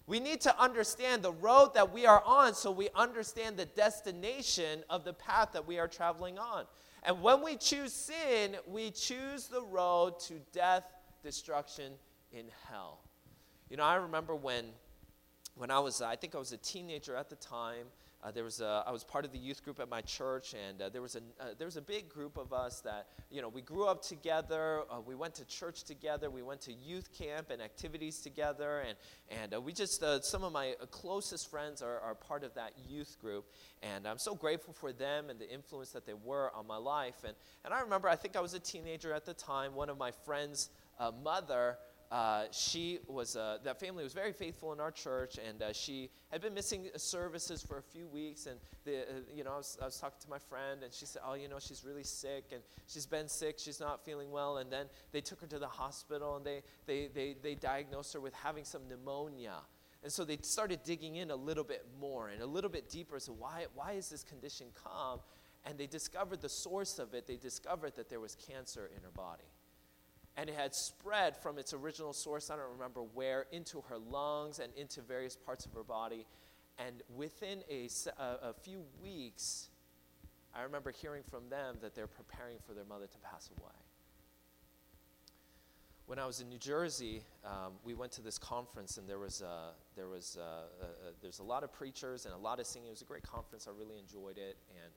We 0.05 0.19
need 0.19 0.39
to 0.41 0.61
understand 0.61 1.23
the 1.23 1.33
road 1.33 1.73
that 1.73 1.91
we 1.91 2.05
are 2.05 2.23
on 2.25 2.53
so 2.53 2.71
we 2.71 2.89
understand 2.95 3.57
the 3.57 3.65
destination 3.65 4.83
of 4.89 5.03
the 5.03 5.13
path 5.13 5.49
that 5.53 5.67
we 5.67 5.79
are 5.79 5.87
traveling 5.87 6.37
on. 6.37 6.65
And 7.03 7.21
when 7.21 7.43
we 7.43 7.57
choose 7.57 7.91
sin, 7.91 8.55
we 8.67 8.91
choose 8.91 9.47
the 9.47 9.63
road 9.63 10.19
to 10.21 10.35
death, 10.53 10.83
destruction, 11.23 11.93
in 12.31 12.45
hell. 12.69 12.99
You 13.69 13.75
know, 13.75 13.83
I 13.83 13.95
remember 13.95 14.33
when, 14.33 14.63
when 15.55 15.71
I 15.71 15.79
was, 15.79 16.01
I 16.01 16.15
think 16.15 16.35
I 16.35 16.37
was 16.37 16.53
a 16.53 16.57
teenager 16.57 17.17
at 17.17 17.29
the 17.29 17.35
time, 17.35 17.87
uh, 18.23 18.31
there 18.31 18.45
was 18.45 18.61
a, 18.61 18.83
I 18.87 18.91
was 18.91 19.03
part 19.03 19.25
of 19.25 19.33
the 19.33 19.37
youth 19.37 19.61
group 19.61 19.81
at 19.81 19.89
my 19.89 20.01
church, 20.01 20.55
and 20.67 20.81
uh, 20.81 20.87
there, 20.87 21.01
was 21.01 21.15
a, 21.15 21.19
uh, 21.39 21.49
there 21.57 21.67
was 21.67 21.75
a 21.75 21.81
big 21.81 22.07
group 22.07 22.37
of 22.37 22.53
us 22.53 22.79
that, 22.81 23.07
you 23.29 23.41
know, 23.41 23.49
we 23.49 23.61
grew 23.61 23.85
up 23.85 24.01
together. 24.01 24.83
Uh, 24.89 25.01
we 25.05 25.15
went 25.15 25.35
to 25.35 25.45
church 25.45 25.83
together. 25.83 26.29
We 26.29 26.43
went 26.43 26.61
to 26.61 26.73
youth 26.73 27.09
camp 27.11 27.51
and 27.51 27.61
activities 27.61 28.19
together. 28.19 28.83
And, 28.87 28.97
and 29.41 29.53
uh, 29.53 29.61
we 29.61 29.73
just, 29.73 30.01
uh, 30.01 30.21
some 30.21 30.45
of 30.45 30.53
my 30.53 30.75
closest 30.89 31.51
friends 31.51 31.81
are, 31.81 31.99
are 31.99 32.15
part 32.15 32.45
of 32.45 32.53
that 32.55 32.71
youth 32.87 33.17
group. 33.19 33.51
And 33.83 34.07
I'm 34.07 34.17
so 34.17 34.33
grateful 34.33 34.73
for 34.73 34.93
them 34.93 35.29
and 35.29 35.37
the 35.37 35.49
influence 35.49 35.91
that 35.91 36.05
they 36.05 36.15
were 36.15 36.51
on 36.55 36.65
my 36.65 36.77
life. 36.77 37.23
And, 37.25 37.35
and 37.65 37.73
I 37.73 37.81
remember, 37.81 38.07
I 38.07 38.15
think 38.15 38.37
I 38.37 38.41
was 38.41 38.53
a 38.53 38.59
teenager 38.59 39.13
at 39.13 39.25
the 39.25 39.33
time. 39.33 39.75
One 39.75 39.89
of 39.89 39.97
my 39.97 40.11
friends' 40.11 40.69
mother 41.23 41.77
uh, 42.11 42.45
she 42.51 42.99
was 43.07 43.35
uh, 43.35 43.57
that 43.63 43.79
family 43.79 44.03
was 44.03 44.13
very 44.13 44.31
faithful 44.31 44.71
in 44.71 44.79
our 44.79 44.91
church 44.91 45.37
and 45.45 45.61
uh, 45.61 45.73
she 45.73 46.09
had 46.31 46.41
been 46.41 46.53
missing 46.53 46.87
services 46.95 47.61
for 47.61 47.79
a 47.79 47.81
few 47.81 48.07
weeks 48.07 48.45
and 48.45 48.59
the, 48.85 49.01
uh, 49.01 49.03
you 49.35 49.43
know 49.43 49.51
I 49.51 49.57
was, 49.57 49.77
I 49.81 49.85
was, 49.85 49.99
talking 49.99 50.19
to 50.21 50.29
my 50.29 50.39
friend 50.39 50.83
and 50.83 50.93
she 50.93 51.05
said 51.05 51.21
oh 51.25 51.33
you 51.33 51.49
know 51.49 51.59
she's 51.59 51.83
really 51.83 52.05
sick 52.05 52.45
and 52.53 52.61
she's 52.87 53.05
been 53.05 53.27
sick 53.27 53.55
she's 53.59 53.81
not 53.81 54.05
feeling 54.05 54.31
well 54.31 54.57
and 54.57 54.71
then 54.71 54.85
they 55.11 55.19
took 55.19 55.41
her 55.41 55.47
to 55.47 55.59
the 55.59 55.67
hospital 55.67 56.37
and 56.37 56.45
they, 56.45 56.61
they, 56.85 57.09
they, 57.13 57.35
they 57.41 57.55
diagnosed 57.55 58.13
her 58.13 58.21
with 58.21 58.33
having 58.33 58.63
some 58.63 58.83
pneumonia. 58.87 59.55
And 60.03 60.11
so 60.11 60.23
they 60.23 60.37
started 60.41 60.83
digging 60.83 61.15
in 61.17 61.31
a 61.31 61.35
little 61.35 61.63
bit 61.65 61.85
more 61.99 62.29
and 62.29 62.41
a 62.41 62.45
little 62.45 62.69
bit 62.69 62.89
deeper 62.89 63.19
so 63.19 63.33
why, 63.33 63.65
why 63.75 63.93
is 63.93 64.09
this 64.09 64.23
condition 64.23 64.67
come 64.81 65.19
and 65.65 65.77
they 65.77 65.87
discovered 65.87 66.39
the 66.39 66.47
source 66.47 66.99
of 66.99 67.13
it 67.13 67.27
they 67.27 67.35
discovered 67.35 67.95
that 67.95 68.09
there 68.09 68.21
was 68.21 68.35
cancer 68.35 68.89
in 68.95 69.03
her 69.03 69.11
body 69.11 69.43
and 70.37 70.49
it 70.49 70.55
had 70.55 70.75
spread 70.75 71.35
from 71.35 71.57
its 71.57 71.73
original 71.73 72.13
source, 72.13 72.51
I 72.51 72.55
don't 72.55 72.71
remember 72.71 73.01
where, 73.01 73.47
into 73.51 73.81
her 73.89 73.97
lungs 73.97 74.59
and 74.59 74.71
into 74.75 75.01
various 75.01 75.35
parts 75.35 75.65
of 75.65 75.73
her 75.73 75.83
body. 75.83 76.27
And 76.77 77.01
within 77.15 77.63
a, 77.71 77.89
a, 78.19 78.49
a 78.49 78.53
few 78.53 78.83
weeks, 79.01 79.69
I 80.55 80.61
remember 80.61 80.91
hearing 80.91 81.23
from 81.27 81.49
them 81.49 81.77
that 81.81 81.95
they're 81.95 82.05
preparing 82.05 82.57
for 82.67 82.73
their 82.73 82.85
mother 82.85 83.07
to 83.07 83.17
pass 83.17 83.49
away. 83.59 83.73
When 86.05 86.19
I 86.19 86.27
was 86.27 86.39
in 86.39 86.49
New 86.49 86.59
Jersey, 86.59 87.23
um, 87.43 87.73
we 87.83 87.95
went 87.95 88.11
to 88.13 88.21
this 88.21 88.37
conference, 88.37 88.97
and 88.97 89.09
there 89.09 89.19
was, 89.19 89.41
a, 89.41 89.71
there 89.95 90.07
was 90.07 90.37
there's 91.21 91.39
a 91.39 91.43
lot 91.43 91.63
of 91.63 91.73
preachers 91.73 92.25
and 92.25 92.33
a 92.33 92.37
lot 92.37 92.59
of 92.59 92.67
singing. 92.67 92.87
It 92.87 92.91
was 92.91 93.01
a 93.01 93.05
great 93.05 93.23
conference. 93.23 93.67
I 93.67 93.77
really 93.77 93.97
enjoyed 93.97 94.37
it. 94.37 94.55
And 94.69 94.93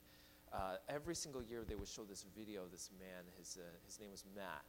uh, 0.53 0.75
every 0.87 1.15
single 1.15 1.41
year, 1.41 1.63
they 1.67 1.75
would 1.75 1.87
show 1.89 2.03
this 2.03 2.25
video 2.37 2.63
of 2.63 2.71
this 2.71 2.91
man. 2.99 3.25
His, 3.37 3.57
uh, 3.59 3.65
his 3.85 3.99
name 3.99 4.11
was 4.11 4.23
Matt 4.35 4.63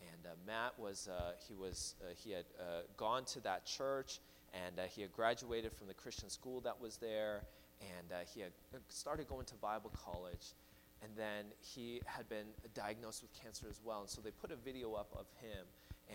and 0.00 0.26
uh, 0.26 0.30
Matt 0.46 0.78
was, 0.78 1.08
uh, 1.08 1.32
he, 1.46 1.54
was 1.54 1.94
uh, 2.02 2.12
he 2.16 2.30
had 2.32 2.44
uh, 2.58 2.82
gone 2.96 3.24
to 3.26 3.40
that 3.40 3.66
church 3.66 4.20
and 4.66 4.78
uh, 4.78 4.82
he 4.84 5.02
had 5.02 5.12
graduated 5.12 5.72
from 5.72 5.86
the 5.86 5.94
Christian 5.94 6.28
school 6.28 6.60
that 6.60 6.80
was 6.80 6.96
there 6.96 7.42
and 7.80 8.12
he 8.34 8.40
had 8.40 8.52
started 8.88 9.26
going 9.26 9.46
to 9.46 9.54
Bible 9.54 9.90
college. 10.04 10.54
And 11.02 11.12
then 11.16 11.46
he 11.60 12.02
had 12.04 12.28
been 12.28 12.46
diagnosed 12.74 13.22
with 13.22 13.32
cancer 13.32 13.66
as 13.70 13.80
well. 13.82 14.00
And 14.00 14.10
so 14.10 14.20
they 14.20 14.30
put 14.30 14.50
a 14.50 14.56
video 14.56 14.92
up 14.92 15.08
of 15.18 15.24
him 15.40 15.64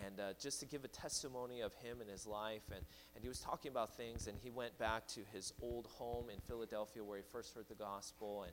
and 0.03 0.19
uh, 0.19 0.23
just 0.39 0.59
to 0.59 0.65
give 0.65 0.83
a 0.83 0.87
testimony 0.89 1.61
of 1.61 1.73
him 1.75 2.01
and 2.01 2.09
his 2.09 2.25
life. 2.25 2.63
And, 2.69 2.81
and 3.15 3.23
he 3.23 3.27
was 3.27 3.39
talking 3.39 3.71
about 3.71 3.95
things, 3.95 4.27
and 4.27 4.37
he 4.41 4.49
went 4.49 4.77
back 4.77 5.07
to 5.09 5.21
his 5.31 5.53
old 5.61 5.87
home 5.87 6.29
in 6.29 6.39
Philadelphia 6.47 7.03
where 7.03 7.17
he 7.17 7.23
first 7.31 7.53
heard 7.55 7.67
the 7.69 7.75
gospel. 7.75 8.43
And, 8.43 8.51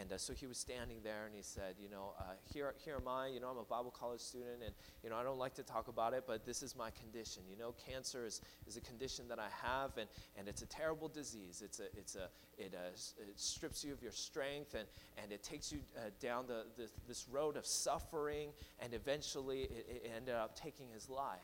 and 0.00 0.12
uh, 0.12 0.18
so 0.18 0.34
he 0.34 0.46
was 0.46 0.58
standing 0.58 0.98
there 1.02 1.24
and 1.24 1.34
he 1.34 1.42
said, 1.42 1.76
You 1.82 1.88
know, 1.88 2.12
uh, 2.18 2.24
here, 2.52 2.74
here 2.84 2.96
am 2.96 3.08
I. 3.08 3.28
You 3.28 3.40
know, 3.40 3.48
I'm 3.48 3.56
a 3.56 3.64
Bible 3.64 3.90
college 3.90 4.20
student 4.20 4.62
and, 4.64 4.74
you 5.02 5.08
know, 5.08 5.16
I 5.16 5.22
don't 5.22 5.38
like 5.38 5.54
to 5.54 5.62
talk 5.62 5.88
about 5.88 6.12
it, 6.12 6.24
but 6.26 6.44
this 6.44 6.62
is 6.62 6.76
my 6.76 6.90
condition. 6.90 7.42
You 7.50 7.56
know, 7.56 7.74
cancer 7.86 8.26
is, 8.26 8.42
is 8.66 8.76
a 8.76 8.82
condition 8.82 9.26
that 9.28 9.38
I 9.38 9.48
have 9.62 9.96
and, 9.96 10.08
and 10.36 10.46
it's 10.46 10.60
a 10.60 10.66
terrible 10.66 11.08
disease. 11.08 11.62
It's 11.64 11.80
a, 11.80 11.84
it's 11.96 12.16
a, 12.16 12.28
it, 12.58 12.74
uh, 12.74 12.90
it 12.92 13.40
strips 13.40 13.82
you 13.82 13.94
of 13.94 14.02
your 14.02 14.12
strength 14.12 14.74
and, 14.74 14.86
and 15.22 15.32
it 15.32 15.42
takes 15.42 15.72
you 15.72 15.78
uh, 15.96 16.10
down 16.20 16.46
the, 16.46 16.64
the, 16.76 16.90
this 17.06 17.26
road 17.30 17.56
of 17.56 17.64
suffering 17.64 18.50
and 18.80 18.92
eventually 18.92 19.60
it, 19.60 19.86
it 19.88 20.12
ended 20.14 20.34
up 20.34 20.54
taking 20.54 20.88
his 20.92 21.08
life. 21.08 21.38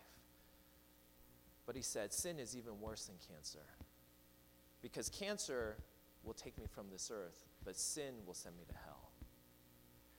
But 1.67 1.77
he 1.77 1.83
said, 1.83 2.13
Sin 2.13 2.39
is 2.39 2.55
even 2.55 2.79
worse 2.79 3.07
than 3.07 3.17
cancer 3.27 3.65
because 4.83 5.09
cancer 5.09 5.77
will 6.25 6.35
take 6.35 6.59
me 6.59 6.67
from 6.75 6.87
this 6.91 7.11
earth 7.13 7.47
but 7.65 7.77
sin 7.77 8.15
will 8.27 8.35
send 8.35 8.57
me 8.57 8.65
to 8.69 8.75
hell. 8.85 9.11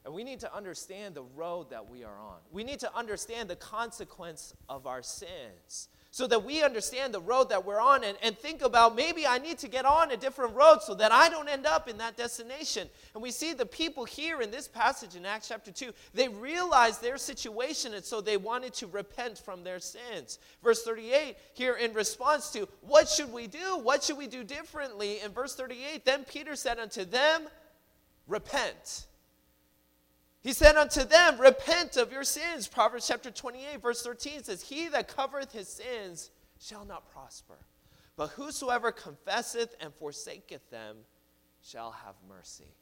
And 0.03 0.13
we 0.13 0.23
need 0.23 0.39
to 0.41 0.55
understand 0.55 1.15
the 1.15 1.23
road 1.23 1.71
that 1.71 1.89
we 1.89 2.03
are 2.03 2.19
on. 2.19 2.37
We 2.51 2.63
need 2.63 2.79
to 2.81 2.95
understand 2.95 3.49
the 3.49 3.55
consequence 3.55 4.53
of 4.69 4.85
our 4.85 5.01
sins 5.01 5.89
so 6.15 6.25
that 6.27 6.45
we 6.45 6.63
understand 6.63 7.13
the 7.13 7.19
road 7.19 7.49
that 7.49 7.65
we're 7.65 7.81
on 7.81 8.05
and, 8.05 8.17
and 8.23 8.37
think 8.37 8.61
about 8.61 8.95
maybe 8.95 9.27
I 9.27 9.37
need 9.37 9.57
to 9.57 9.67
get 9.67 9.83
on 9.83 10.11
a 10.11 10.15
different 10.15 10.55
road 10.55 10.77
so 10.81 10.95
that 10.95 11.11
I 11.11 11.27
don't 11.27 11.49
end 11.49 11.65
up 11.65 11.89
in 11.89 11.97
that 11.97 12.15
destination. 12.15 12.87
And 13.13 13.21
we 13.21 13.31
see 13.31 13.51
the 13.51 13.65
people 13.65 14.05
here 14.05 14.39
in 14.39 14.49
this 14.49 14.65
passage 14.65 15.17
in 15.17 15.25
Acts 15.25 15.49
chapter 15.49 15.73
2, 15.73 15.91
they 16.13 16.29
realized 16.29 17.01
their 17.01 17.17
situation 17.17 17.95
and 17.95 18.05
so 18.05 18.21
they 18.21 18.37
wanted 18.37 18.73
to 18.75 18.87
repent 18.87 19.37
from 19.37 19.65
their 19.65 19.81
sins. 19.81 20.39
Verse 20.63 20.83
38, 20.83 21.35
here 21.53 21.73
in 21.73 21.91
response 21.91 22.49
to 22.51 22.65
what 22.79 23.09
should 23.09 23.33
we 23.33 23.47
do? 23.47 23.77
What 23.79 24.01
should 24.01 24.17
we 24.17 24.27
do 24.27 24.45
differently? 24.45 25.19
In 25.19 25.33
verse 25.33 25.53
38, 25.53 26.05
then 26.05 26.23
Peter 26.23 26.55
said 26.55 26.79
unto 26.79 27.03
them, 27.03 27.41
Repent 28.25 29.07
he 30.45 30.53
said 30.53 30.75
unto 30.75 31.03
them, 31.03 31.39
Repent 31.41 31.97
of 31.97 32.11
your 32.11 32.23
sins. 32.23 32.67
Proverbs 32.67 33.07
chapter 33.07 33.31
28, 33.31 33.81
verse 33.81 34.03
13 34.03 34.43
says, 34.43 34.61
He 34.61 34.87
that 34.89 35.07
covereth 35.07 35.51
his 35.51 35.67
sins 35.67 36.29
shall 36.59 36.85
not 36.85 37.11
prosper, 37.11 37.57
but 38.15 38.27
whosoever 38.29 38.91
confesseth 38.91 39.75
and 39.81 39.91
forsaketh 39.91 40.69
them 40.69 40.97
shall 41.63 41.89
have 41.89 42.13
mercy. 42.29 42.75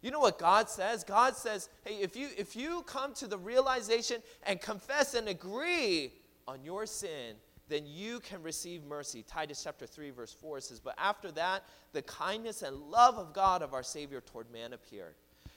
You 0.00 0.10
know 0.10 0.20
what 0.20 0.38
God 0.38 0.70
says? 0.70 1.04
God 1.04 1.36
says, 1.36 1.68
hey, 1.84 1.96
if 1.96 2.16
you, 2.16 2.28
if 2.38 2.56
you 2.56 2.82
come 2.86 3.12
to 3.16 3.26
the 3.26 3.36
realization 3.36 4.22
and 4.44 4.58
confess 4.58 5.12
and 5.12 5.28
agree 5.28 6.14
on 6.48 6.64
your 6.64 6.86
sin, 6.86 7.36
then 7.68 7.82
you 7.84 8.20
can 8.20 8.42
receive 8.42 8.84
mercy. 8.84 9.22
Titus 9.22 9.62
chapter 9.62 9.86
3, 9.86 10.08
verse 10.10 10.32
4 10.32 10.62
says, 10.62 10.80
But 10.80 10.94
after 10.96 11.30
that, 11.32 11.64
the 11.92 12.00
kindness 12.00 12.62
and 12.62 12.74
love 12.74 13.16
of 13.16 13.34
God 13.34 13.60
of 13.60 13.74
our 13.74 13.82
Savior 13.82 14.22
toward 14.22 14.50
man 14.50 14.72
appeared. 14.72 15.14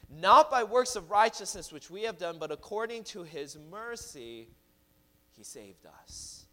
Not 0.10 0.52
by 0.52 0.64
works 0.64 0.96
of 0.96 1.10
righteousness 1.10 1.72
which 1.72 1.90
we 1.90 2.04
have 2.04 2.18
done, 2.18 2.38
but 2.40 2.52
according 2.52 3.04
to 3.06 3.24
his 3.24 3.58
mercy, 3.72 4.48
he 5.36 5.44
saved 5.44 5.86
us. 5.86 6.46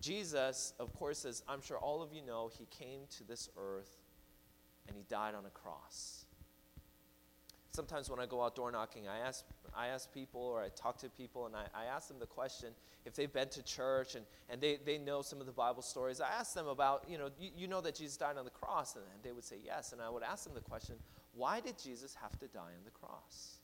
Jesus, 0.00 0.74
of 0.78 0.92
course, 0.92 1.24
as 1.24 1.42
I'm 1.48 1.60
sure 1.60 1.78
all 1.78 2.02
of 2.02 2.12
you 2.12 2.22
know, 2.24 2.50
he 2.56 2.66
came 2.66 3.00
to 3.18 3.24
this 3.24 3.48
earth 3.56 3.96
and 4.86 4.96
he 4.96 5.02
died 5.08 5.34
on 5.34 5.46
a 5.46 5.50
cross. 5.50 6.26
Sometimes 7.72 8.08
when 8.08 8.20
I 8.20 8.26
go 8.26 8.42
out 8.42 8.54
door 8.54 8.70
knocking, 8.70 9.08
I 9.08 9.18
ask, 9.18 9.44
I 9.76 9.88
ask 9.88 10.12
people 10.12 10.40
or 10.40 10.62
I 10.62 10.68
talk 10.68 10.98
to 10.98 11.08
people 11.08 11.46
and 11.46 11.54
I, 11.56 11.66
I 11.74 11.84
ask 11.86 12.08
them 12.08 12.18
the 12.18 12.26
question 12.26 12.70
if 13.04 13.14
they've 13.14 13.32
been 13.32 13.48
to 13.50 13.62
church 13.62 14.14
and, 14.14 14.24
and 14.48 14.60
they, 14.60 14.78
they 14.84 14.96
know 14.96 15.22
some 15.22 15.40
of 15.40 15.46
the 15.46 15.52
Bible 15.52 15.82
stories. 15.82 16.20
I 16.20 16.28
ask 16.28 16.54
them 16.54 16.68
about, 16.68 17.04
you 17.08 17.18
know, 17.18 17.30
you, 17.38 17.50
you 17.56 17.68
know 17.68 17.80
that 17.82 17.94
Jesus 17.94 18.16
died 18.16 18.36
on 18.36 18.44
the 18.44 18.50
cross, 18.50 18.96
and 18.96 19.04
they 19.22 19.32
would 19.32 19.44
say 19.44 19.56
yes. 19.64 19.92
And 19.92 20.00
I 20.00 20.08
would 20.08 20.22
ask 20.22 20.44
them 20.44 20.54
the 20.54 20.60
question, 20.60 20.96
why 21.36 21.60
did 21.60 21.78
Jesus 21.78 22.14
have 22.20 22.38
to 22.38 22.48
die 22.48 22.60
on 22.60 22.84
the 22.84 22.90
cross? 22.90 23.58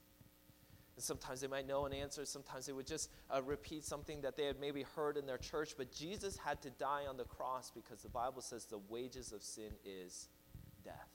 And 0.97 1.03
sometimes 1.03 1.41
they 1.41 1.47
might 1.47 1.67
know 1.67 1.87
an 1.87 1.93
answer. 1.93 2.25
Sometimes 2.27 2.67
they 2.67 2.73
would 2.73 2.87
just 2.87 3.11
uh, 3.35 3.41
repeat 3.43 3.85
something 3.85 4.21
that 4.21 4.37
they 4.37 4.45
had 4.45 4.61
maybe 4.61 4.85
heard 4.95 5.17
in 5.17 5.27
their 5.27 5.39
church. 5.39 5.75
But 5.77 5.91
Jesus 5.91 6.37
had 6.37 6.61
to 6.63 6.71
die 6.71 7.05
on 7.09 7.17
the 7.17 7.25
cross 7.25 7.71
because 7.71 8.03
the 8.03 8.11
Bible 8.11 8.43
says 8.43 8.67
the 8.67 8.81
wages 8.91 9.33
of 9.33 9.43
sin 9.43 9.73
is 9.85 10.29
death. 10.85 11.09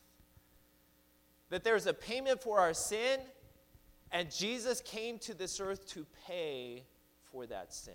That 1.49 1.63
there's 1.63 1.85
a 1.85 1.93
payment 1.93 2.41
for 2.41 2.59
our 2.59 2.73
sin, 2.73 3.19
and 4.11 4.33
Jesus 4.35 4.81
came 4.81 5.19
to 5.19 5.33
this 5.33 5.59
earth 5.59 5.87
to 5.89 6.05
pay 6.25 6.83
for 7.31 7.45
that 7.45 7.73
sin. 7.73 7.93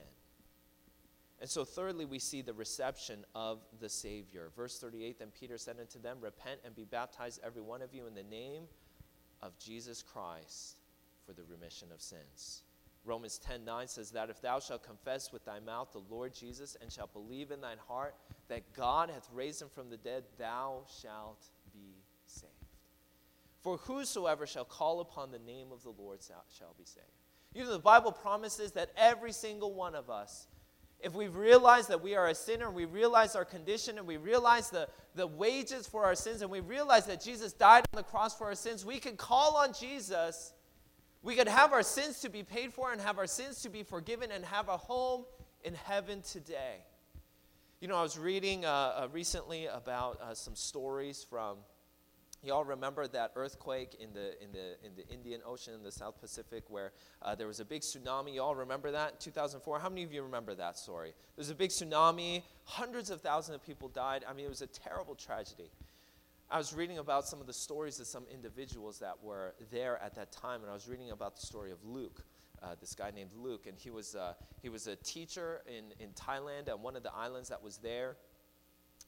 And 1.42 1.50
so, 1.50 1.64
thirdly, 1.64 2.04
we 2.04 2.20
see 2.20 2.40
the 2.40 2.54
reception 2.54 3.24
of 3.34 3.58
the 3.80 3.88
Savior. 3.88 4.50
Verse 4.56 4.78
38 4.78 5.18
Then 5.18 5.32
Peter 5.38 5.58
said 5.58 5.76
unto 5.80 6.00
them, 6.00 6.18
Repent 6.20 6.60
and 6.64 6.72
be 6.72 6.84
baptized, 6.84 7.40
every 7.44 7.60
one 7.60 7.82
of 7.82 7.92
you, 7.92 8.06
in 8.06 8.14
the 8.14 8.22
name 8.22 8.62
of 9.42 9.58
Jesus 9.58 10.04
Christ 10.04 10.76
for 11.26 11.32
the 11.32 11.42
remission 11.50 11.88
of 11.92 12.00
sins. 12.00 12.62
Romans 13.04 13.38
10 13.38 13.64
9 13.64 13.88
says 13.88 14.12
that 14.12 14.30
if 14.30 14.40
thou 14.40 14.60
shalt 14.60 14.84
confess 14.84 15.32
with 15.32 15.44
thy 15.44 15.58
mouth 15.58 15.88
the 15.92 16.02
Lord 16.08 16.32
Jesus 16.32 16.76
and 16.80 16.92
shalt 16.92 17.12
believe 17.12 17.50
in 17.50 17.60
thine 17.60 17.78
heart 17.88 18.14
that 18.46 18.72
God 18.72 19.10
hath 19.10 19.28
raised 19.34 19.60
him 19.60 19.68
from 19.68 19.90
the 19.90 19.96
dead, 19.96 20.22
thou 20.38 20.84
shalt 21.00 21.44
be 21.72 21.96
saved. 22.26 22.52
For 23.62 23.78
whosoever 23.78 24.46
shall 24.46 24.64
call 24.64 25.00
upon 25.00 25.32
the 25.32 25.40
name 25.40 25.72
of 25.72 25.82
the 25.82 25.90
Lord 25.90 26.20
shall 26.22 26.74
be 26.78 26.84
saved. 26.84 27.06
You 27.52 27.64
know, 27.64 27.72
the 27.72 27.80
Bible 27.80 28.12
promises 28.12 28.70
that 28.72 28.92
every 28.96 29.32
single 29.32 29.74
one 29.74 29.96
of 29.96 30.08
us, 30.08 30.46
if 31.02 31.14
we 31.14 31.28
realize 31.28 31.88
that 31.88 32.02
we 32.02 32.14
are 32.14 32.28
a 32.28 32.34
sinner, 32.34 32.66
and 32.66 32.74
we 32.74 32.84
realize 32.84 33.34
our 33.36 33.44
condition, 33.44 33.98
and 33.98 34.06
we 34.06 34.16
realize 34.16 34.70
the, 34.70 34.88
the 35.14 35.26
wages 35.26 35.86
for 35.86 36.04
our 36.04 36.14
sins, 36.14 36.42
and 36.42 36.50
we 36.50 36.60
realize 36.60 37.06
that 37.06 37.20
Jesus 37.20 37.52
died 37.52 37.84
on 37.92 37.96
the 37.96 38.02
cross 38.02 38.36
for 38.36 38.46
our 38.46 38.54
sins, 38.54 38.84
we 38.84 38.98
can 38.98 39.16
call 39.16 39.56
on 39.56 39.72
Jesus 39.72 40.52
we 41.22 41.36
could 41.36 41.48
have 41.48 41.72
our 41.72 41.84
sins 41.84 42.20
to 42.20 42.28
be 42.28 42.42
paid 42.42 42.72
for 42.72 42.90
and 42.92 43.00
have 43.00 43.18
our 43.18 43.28
sins 43.28 43.62
to 43.62 43.68
be 43.68 43.84
forgiven 43.84 44.32
and 44.32 44.44
have 44.44 44.68
a 44.68 44.76
home 44.76 45.24
in 45.62 45.74
heaven 45.74 46.20
today. 46.22 46.78
You 47.80 47.86
know, 47.86 47.96
I 47.96 48.02
was 48.02 48.18
reading 48.18 48.64
uh, 48.64 48.68
uh, 48.68 49.08
recently 49.12 49.66
about 49.66 50.20
uh, 50.20 50.34
some 50.34 50.56
stories 50.56 51.24
from. 51.28 51.58
Y'all 52.44 52.64
remember 52.64 53.06
that 53.06 53.30
earthquake 53.36 53.94
in 54.00 54.12
the, 54.12 54.42
in, 54.42 54.50
the, 54.50 54.74
in 54.84 54.92
the 54.96 55.08
Indian 55.08 55.40
Ocean 55.46 55.74
in 55.74 55.82
the 55.84 55.92
South 55.92 56.20
Pacific 56.20 56.64
where 56.68 56.90
uh, 57.22 57.36
there 57.36 57.46
was 57.46 57.60
a 57.60 57.64
big 57.64 57.82
tsunami? 57.82 58.34
Y'all 58.34 58.56
remember 58.56 58.90
that? 58.90 59.20
2004? 59.20 59.78
How 59.78 59.88
many 59.88 60.02
of 60.02 60.12
you 60.12 60.24
remember 60.24 60.52
that 60.56 60.76
story? 60.76 61.10
There 61.10 61.42
was 61.42 61.50
a 61.50 61.54
big 61.54 61.70
tsunami, 61.70 62.42
hundreds 62.64 63.10
of 63.10 63.20
thousands 63.20 63.54
of 63.54 63.64
people 63.64 63.88
died. 63.88 64.24
I 64.28 64.32
mean, 64.32 64.44
it 64.44 64.48
was 64.48 64.60
a 64.60 64.66
terrible 64.66 65.14
tragedy. 65.14 65.70
I 66.50 66.58
was 66.58 66.74
reading 66.74 66.98
about 66.98 67.28
some 67.28 67.40
of 67.40 67.46
the 67.46 67.52
stories 67.52 68.00
of 68.00 68.08
some 68.08 68.24
individuals 68.32 68.98
that 68.98 69.14
were 69.22 69.54
there 69.70 70.02
at 70.02 70.16
that 70.16 70.32
time, 70.32 70.62
and 70.62 70.70
I 70.70 70.74
was 70.74 70.88
reading 70.88 71.12
about 71.12 71.36
the 71.36 71.46
story 71.46 71.70
of 71.70 71.78
Luke. 71.84 72.24
Uh, 72.60 72.74
this 72.80 72.94
guy 72.94 73.12
named 73.12 73.30
Luke, 73.36 73.66
and 73.68 73.78
he 73.78 73.90
was, 73.90 74.16
uh, 74.16 74.34
he 74.60 74.68
was 74.68 74.88
a 74.88 74.96
teacher 74.96 75.62
in, 75.66 75.92
in 76.04 76.10
Thailand 76.10 76.72
on 76.72 76.82
one 76.82 76.96
of 76.96 77.04
the 77.04 77.14
islands 77.14 77.48
that 77.50 77.62
was 77.62 77.78
there. 77.78 78.16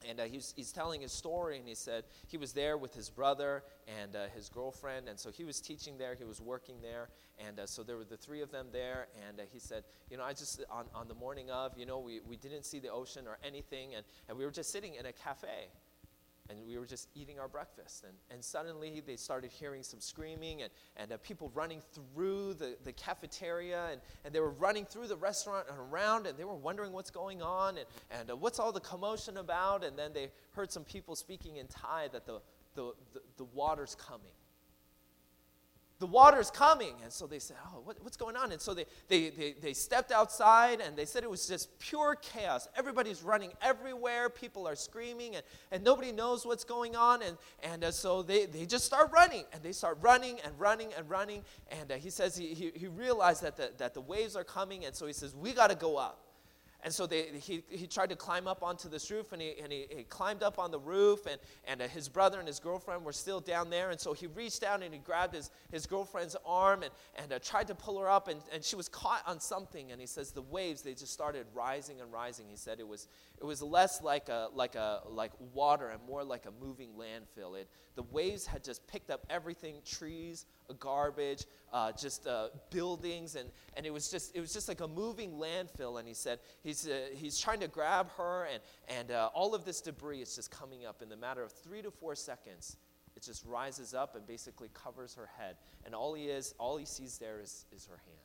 And 0.07 0.19
uh, 0.19 0.23
he's, 0.23 0.53
he's 0.55 0.71
telling 0.71 1.01
his 1.01 1.11
story, 1.11 1.57
and 1.57 1.67
he 1.67 1.75
said 1.75 2.03
he 2.27 2.37
was 2.37 2.53
there 2.53 2.77
with 2.77 2.93
his 2.93 3.09
brother 3.09 3.63
and 4.01 4.15
uh, 4.15 4.25
his 4.35 4.49
girlfriend. 4.49 5.07
And 5.07 5.19
so 5.19 5.31
he 5.31 5.43
was 5.43 5.61
teaching 5.61 5.97
there, 5.97 6.15
he 6.15 6.23
was 6.23 6.41
working 6.41 6.75
there. 6.81 7.09
And 7.39 7.59
uh, 7.59 7.65
so 7.65 7.83
there 7.83 7.97
were 7.97 8.05
the 8.05 8.17
three 8.17 8.41
of 8.41 8.51
them 8.51 8.67
there. 8.71 9.07
And 9.27 9.39
uh, 9.39 9.43
he 9.51 9.59
said, 9.59 9.83
You 10.09 10.17
know, 10.17 10.23
I 10.23 10.33
just, 10.33 10.63
on, 10.69 10.85
on 10.93 11.07
the 11.07 11.15
morning 11.15 11.49
of, 11.51 11.77
you 11.77 11.85
know, 11.85 11.99
we, 11.99 12.19
we 12.27 12.35
didn't 12.37 12.65
see 12.65 12.79
the 12.79 12.91
ocean 12.91 13.25
or 13.27 13.37
anything. 13.45 13.95
And, 13.95 14.05
and 14.29 14.37
we 14.37 14.45
were 14.45 14.51
just 14.51 14.71
sitting 14.71 14.95
in 14.95 15.05
a 15.05 15.13
cafe 15.13 15.69
and 16.49 16.59
we 16.65 16.77
were 16.77 16.85
just 16.85 17.09
eating 17.15 17.39
our 17.39 17.47
breakfast. 17.47 18.03
And, 18.03 18.13
and 18.29 18.43
suddenly 18.43 19.01
they 19.05 19.15
started 19.15 19.51
hearing 19.51 19.83
some 19.83 19.99
screaming 19.99 20.61
and, 20.61 20.71
and 20.97 21.11
uh, 21.11 21.17
people 21.17 21.51
running 21.53 21.81
through 21.93 22.55
the, 22.55 22.77
the 22.83 22.93
cafeteria, 22.93 23.87
and, 23.91 24.01
and 24.23 24.33
they 24.33 24.39
were 24.39 24.51
running 24.51 24.85
through 24.85 25.07
the 25.07 25.15
restaurant 25.15 25.67
and 25.69 25.77
around, 25.79 26.27
and 26.27 26.37
they 26.37 26.43
were 26.43 26.55
wondering 26.55 26.91
what's 26.91 27.11
going 27.11 27.41
on 27.41 27.77
and, 27.77 27.87
and 28.11 28.31
uh, 28.31 28.35
what's 28.35 28.59
all 28.59 28.71
the 28.71 28.79
commotion 28.79 29.37
about. 29.37 29.83
And 29.83 29.97
then 29.97 30.13
they 30.13 30.29
heard 30.51 30.71
some 30.71 30.83
people 30.83 31.15
speaking 31.15 31.57
in 31.57 31.67
Thai 31.67 32.09
that 32.13 32.25
the, 32.25 32.41
the, 32.75 32.93
the, 33.13 33.21
the 33.37 33.45
water's 33.45 33.95
coming 33.95 34.33
the 35.99 36.07
water's 36.07 36.51
coming. 36.51 36.93
And 37.03 37.11
so 37.11 37.25
they 37.25 37.39
said, 37.39 37.57
Oh, 37.67 37.81
what, 37.83 37.97
what's 38.01 38.17
going 38.17 38.35
on? 38.35 38.51
And 38.51 38.59
so 38.59 38.73
they, 38.73 38.85
they, 39.07 39.29
they, 39.29 39.55
they 39.61 39.73
stepped 39.73 40.11
outside 40.11 40.81
and 40.81 40.95
they 40.95 41.05
said 41.05 41.23
it 41.23 41.29
was 41.29 41.47
just 41.47 41.77
pure 41.79 42.15
chaos. 42.21 42.67
Everybody's 42.75 43.23
running 43.23 43.51
everywhere. 43.61 44.29
People 44.29 44.67
are 44.67 44.75
screaming 44.75 45.35
and, 45.35 45.43
and 45.71 45.83
nobody 45.83 46.11
knows 46.11 46.45
what's 46.45 46.65
going 46.65 46.95
on. 46.95 47.21
And, 47.21 47.37
and 47.63 47.83
uh, 47.85 47.91
so 47.91 48.21
they, 48.21 48.45
they 48.45 48.65
just 48.65 48.85
start 48.85 49.11
running 49.13 49.45
and 49.53 49.63
they 49.63 49.71
start 49.71 49.97
running 50.01 50.39
and 50.43 50.59
running 50.59 50.89
and 50.97 51.09
running. 51.09 51.43
And 51.79 51.91
uh, 51.91 51.95
he 51.95 52.09
says 52.09 52.35
he, 52.35 52.53
he, 52.53 52.71
he 52.75 52.87
realized 52.87 53.43
that 53.43 53.55
the, 53.55 53.71
that 53.77 53.93
the 53.93 54.01
waves 54.01 54.35
are 54.35 54.43
coming. 54.43 54.85
And 54.85 54.93
so 54.93 55.07
he 55.07 55.13
says, 55.13 55.33
We 55.33 55.53
got 55.53 55.69
to 55.69 55.75
go 55.75 55.95
up. 55.95 56.24
And 56.85 56.93
so 56.93 57.07
they, 57.07 57.23
he, 57.41 57.63
he 57.67 57.87
tried 57.87 58.09
to 58.09 58.15
climb 58.15 58.47
up 58.47 58.61
onto 58.61 58.87
this 58.87 59.09
roof, 59.09 59.31
and, 59.31 59.41
he, 59.41 59.55
and 59.59 59.73
he, 59.73 59.87
he 59.89 60.03
climbed 60.03 60.43
up 60.43 60.59
on 60.59 60.69
the 60.69 60.77
roof, 60.77 61.25
and, 61.25 61.39
and 61.67 61.81
uh, 61.81 61.87
his 61.87 62.07
brother 62.07 62.37
and 62.37 62.47
his 62.47 62.59
girlfriend 62.59 63.03
were 63.03 63.11
still 63.11 63.39
down 63.39 63.71
there. 63.71 63.89
And 63.89 63.99
so 63.99 64.13
he 64.13 64.27
reached 64.27 64.61
down 64.61 64.83
and 64.83 64.93
he 64.93 64.99
grabbed 64.99 65.33
his, 65.33 65.49
his 65.71 65.87
girlfriend's 65.87 66.35
arm 66.45 66.83
and, 66.83 66.91
and 67.15 67.33
uh, 67.33 67.39
tried 67.39 67.65
to 67.69 67.75
pull 67.75 67.99
her 67.99 68.07
up, 68.07 68.27
and, 68.27 68.39
and 68.53 68.63
she 68.63 68.75
was 68.75 68.87
caught 68.87 69.23
on 69.25 69.39
something. 69.39 69.91
And 69.91 69.99
he 69.99 70.05
says 70.05 70.31
the 70.31 70.43
waves, 70.43 70.83
they 70.83 70.93
just 70.93 71.11
started 71.11 71.47
rising 71.55 72.01
and 72.01 72.13
rising. 72.13 72.45
He 72.51 72.55
said 72.55 72.79
it 72.79 72.87
was, 72.87 73.07
it 73.41 73.45
was 73.45 73.63
less 73.63 74.03
like, 74.03 74.29
a, 74.29 74.49
like, 74.53 74.75
a, 74.75 75.01
like 75.09 75.31
water 75.55 75.89
and 75.89 75.99
more 76.07 76.23
like 76.23 76.45
a 76.45 76.51
moving 76.63 76.91
landfill. 76.91 77.59
It, 77.59 77.67
the 77.95 78.03
waves 78.03 78.45
had 78.45 78.63
just 78.63 78.85
picked 78.85 79.09
up 79.09 79.25
everything 79.29 79.77
trees, 79.85 80.45
garbage, 80.79 81.45
uh, 81.71 81.91
just 81.93 82.27
uh, 82.27 82.49
buildings, 82.69 83.35
and, 83.35 83.49
and 83.75 83.85
it, 83.85 83.93
was 83.93 84.11
just, 84.11 84.35
it 84.35 84.39
was 84.39 84.53
just 84.53 84.67
like 84.67 84.81
a 84.81 84.87
moving 84.87 85.31
landfill. 85.31 85.97
And 85.97 86.07
he 86.07 86.13
said 86.13 86.39
he's, 86.75 86.91
uh, 86.91 86.99
he's 87.13 87.39
trying 87.39 87.59
to 87.59 87.67
grab 87.67 88.09
her, 88.17 88.47
and, 88.51 88.61
and 88.87 89.11
uh, 89.11 89.29
all 89.33 89.55
of 89.55 89.65
this 89.65 89.81
debris 89.81 90.21
is 90.21 90.35
just 90.35 90.51
coming 90.51 90.85
up 90.85 91.01
in 91.01 91.09
the 91.09 91.17
matter 91.17 91.43
of 91.43 91.51
three 91.51 91.81
to 91.81 91.91
four 91.91 92.15
seconds. 92.15 92.77
It 93.15 93.23
just 93.23 93.45
rises 93.45 93.93
up 93.93 94.15
and 94.15 94.27
basically 94.27 94.69
covers 94.73 95.15
her 95.15 95.29
head. 95.37 95.55
And 95.85 95.95
all 95.95 96.13
he 96.13 96.25
is, 96.25 96.53
all 96.57 96.77
he 96.77 96.85
sees 96.85 97.17
there 97.17 97.39
is, 97.41 97.65
is 97.73 97.85
her 97.85 97.97
hand. 98.05 98.19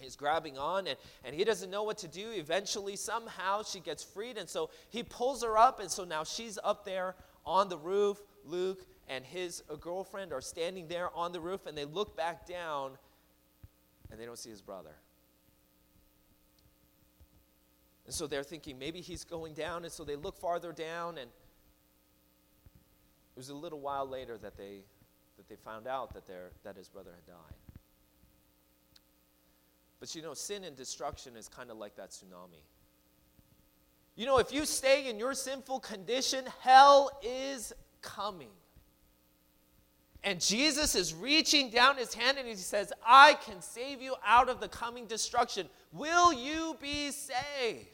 He's 0.00 0.16
grabbing 0.16 0.56
on 0.56 0.86
and, 0.86 0.96
and 1.24 1.36
he 1.36 1.44
doesn't 1.44 1.70
know 1.70 1.82
what 1.82 1.98
to 1.98 2.08
do. 2.08 2.30
Eventually, 2.30 2.96
somehow, 2.96 3.62
she 3.62 3.80
gets 3.80 4.02
freed. 4.02 4.38
And 4.38 4.48
so 4.48 4.70
he 4.88 5.02
pulls 5.02 5.42
her 5.42 5.58
up. 5.58 5.78
And 5.78 5.90
so 5.90 6.04
now 6.04 6.24
she's 6.24 6.58
up 6.64 6.86
there 6.86 7.14
on 7.44 7.68
the 7.68 7.76
roof. 7.76 8.18
Luke 8.46 8.86
and 9.08 9.26
his 9.26 9.62
girlfriend 9.80 10.32
are 10.32 10.40
standing 10.40 10.88
there 10.88 11.14
on 11.14 11.32
the 11.32 11.40
roof. 11.40 11.66
And 11.66 11.76
they 11.76 11.84
look 11.84 12.16
back 12.16 12.46
down 12.46 12.92
and 14.10 14.18
they 14.18 14.24
don't 14.24 14.38
see 14.38 14.50
his 14.50 14.62
brother. 14.62 14.94
And 18.12 18.16
so 18.18 18.26
they're 18.26 18.42
thinking 18.42 18.78
maybe 18.78 19.00
he's 19.00 19.24
going 19.24 19.54
down. 19.54 19.84
And 19.84 19.90
so 19.90 20.04
they 20.04 20.16
look 20.16 20.36
farther 20.36 20.70
down. 20.70 21.16
And 21.16 21.30
it 21.30 23.36
was 23.36 23.48
a 23.48 23.54
little 23.54 23.80
while 23.80 24.06
later 24.06 24.36
that 24.36 24.54
they, 24.54 24.80
that 25.38 25.48
they 25.48 25.56
found 25.56 25.86
out 25.86 26.12
that, 26.12 26.26
their, 26.26 26.50
that 26.62 26.76
his 26.76 26.90
brother 26.90 27.12
had 27.14 27.26
died. 27.26 27.56
But 29.98 30.14
you 30.14 30.20
know, 30.20 30.34
sin 30.34 30.64
and 30.64 30.76
destruction 30.76 31.38
is 31.38 31.48
kind 31.48 31.70
of 31.70 31.78
like 31.78 31.96
that 31.96 32.10
tsunami. 32.10 32.60
You 34.14 34.26
know, 34.26 34.36
if 34.36 34.52
you 34.52 34.66
stay 34.66 35.08
in 35.08 35.18
your 35.18 35.32
sinful 35.32 35.80
condition, 35.80 36.44
hell 36.60 37.18
is 37.22 37.72
coming. 38.02 38.50
And 40.22 40.38
Jesus 40.38 40.94
is 40.94 41.14
reaching 41.14 41.70
down 41.70 41.96
his 41.96 42.12
hand 42.12 42.36
and 42.36 42.46
he 42.46 42.56
says, 42.56 42.92
I 43.06 43.38
can 43.42 43.62
save 43.62 44.02
you 44.02 44.16
out 44.22 44.50
of 44.50 44.60
the 44.60 44.68
coming 44.68 45.06
destruction. 45.06 45.66
Will 45.94 46.34
you 46.34 46.76
be 46.78 47.10
saved? 47.10 47.91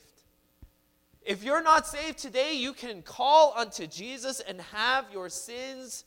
If 1.28 1.44
you're 1.44 1.62
not 1.62 1.87
saved 1.87 2.16
today, 2.16 2.54
you 2.54 2.73
can 2.73 3.02
call 3.02 3.52
unto 3.54 3.87
Jesus 3.87 4.40
and 4.40 4.62
have 4.73 5.04
your 5.12 5.28
sins 5.28 6.06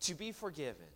to 0.00 0.14
be 0.14 0.32
forgiven. 0.32 0.86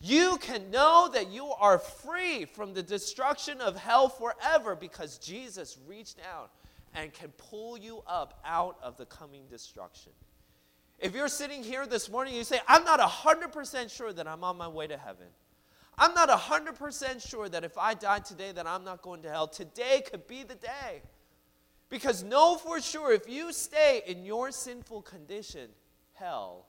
you 0.00 0.38
can 0.40 0.70
know 0.70 1.10
that 1.12 1.30
you 1.30 1.44
are 1.60 1.78
free 1.78 2.46
from 2.46 2.72
the 2.72 2.82
destruction 2.82 3.60
of 3.60 3.76
hell 3.76 4.08
forever 4.08 4.74
because 4.74 5.18
Jesus 5.18 5.76
reached 5.86 6.20
out 6.34 6.52
and 6.94 7.12
can 7.12 7.28
pull 7.36 7.76
you 7.76 8.02
up 8.06 8.40
out 8.46 8.78
of 8.82 8.96
the 8.96 9.04
coming 9.04 9.42
destruction. 9.50 10.12
If 10.98 11.14
you're 11.14 11.28
sitting 11.28 11.62
here 11.62 11.86
this 11.86 12.08
morning, 12.08 12.34
you 12.34 12.44
say, 12.44 12.60
I'm 12.66 12.84
not 12.84 12.98
100% 12.98 13.94
sure 13.94 14.14
that 14.14 14.26
I'm 14.26 14.42
on 14.42 14.56
my 14.56 14.68
way 14.68 14.86
to 14.86 14.96
heaven. 14.96 15.26
I'm 15.98 16.14
not 16.14 16.30
100% 16.30 17.28
sure 17.28 17.50
that 17.50 17.62
if 17.62 17.76
I 17.76 17.92
die 17.92 18.20
today 18.20 18.52
that 18.52 18.66
I'm 18.66 18.84
not 18.84 19.02
going 19.02 19.20
to 19.24 19.28
hell. 19.28 19.48
Today 19.48 20.02
could 20.10 20.26
be 20.26 20.44
the 20.44 20.54
day. 20.54 21.02
Because 21.90 22.22
know 22.22 22.56
for 22.56 22.80
sure 22.80 23.12
if 23.12 23.28
you 23.28 23.52
stay 23.52 24.02
in 24.06 24.24
your 24.24 24.52
sinful 24.52 25.02
condition, 25.02 25.68
hell 26.14 26.66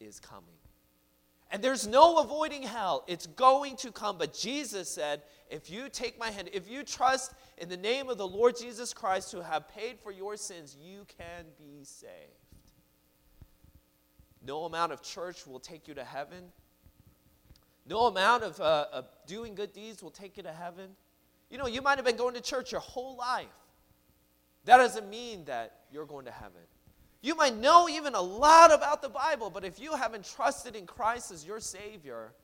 is 0.00 0.18
coming. 0.18 0.58
And 1.50 1.62
there's 1.62 1.86
no 1.86 2.18
avoiding 2.18 2.62
hell. 2.62 3.04
It's 3.06 3.26
going 3.26 3.76
to 3.76 3.90
come. 3.90 4.18
But 4.18 4.34
Jesus 4.34 4.90
said, 4.90 5.22
if 5.48 5.70
you 5.70 5.88
take 5.88 6.18
my 6.18 6.30
hand, 6.30 6.50
if 6.52 6.68
you 6.68 6.82
trust 6.82 7.32
in 7.56 7.70
the 7.70 7.76
name 7.76 8.10
of 8.10 8.18
the 8.18 8.26
Lord 8.26 8.58
Jesus 8.58 8.92
Christ 8.92 9.32
who 9.32 9.40
have 9.40 9.66
paid 9.68 9.98
for 9.98 10.12
your 10.12 10.36
sins, 10.36 10.76
you 10.78 11.06
can 11.16 11.46
be 11.56 11.84
saved. 11.84 12.12
No 14.44 14.64
amount 14.64 14.92
of 14.92 15.02
church 15.02 15.46
will 15.46 15.60
take 15.60 15.88
you 15.88 15.94
to 15.94 16.04
heaven. 16.04 16.44
No 17.86 18.06
amount 18.06 18.42
of, 18.42 18.60
uh, 18.60 18.86
of 18.92 19.06
doing 19.26 19.54
good 19.54 19.72
deeds 19.72 20.02
will 20.02 20.10
take 20.10 20.36
you 20.36 20.42
to 20.42 20.52
heaven. 20.52 20.90
You 21.48 21.56
know, 21.56 21.66
you 21.66 21.80
might 21.80 21.96
have 21.96 22.04
been 22.04 22.16
going 22.16 22.34
to 22.34 22.42
church 22.42 22.72
your 22.72 22.82
whole 22.82 23.16
life. 23.16 23.46
That 24.68 24.76
doesn't 24.76 25.08
mean 25.08 25.46
that 25.46 25.78
you're 25.90 26.04
going 26.04 26.26
to 26.26 26.30
heaven. 26.30 26.60
You 27.22 27.34
might 27.34 27.56
know 27.56 27.88
even 27.88 28.14
a 28.14 28.20
lot 28.20 28.70
about 28.70 29.00
the 29.00 29.08
Bible, 29.08 29.48
but 29.48 29.64
if 29.64 29.80
you 29.80 29.96
haven't 29.96 30.26
trusted 30.26 30.76
in 30.76 30.84
Christ 30.84 31.30
as 31.30 31.42
your 31.42 31.58
Savior, 31.58 32.34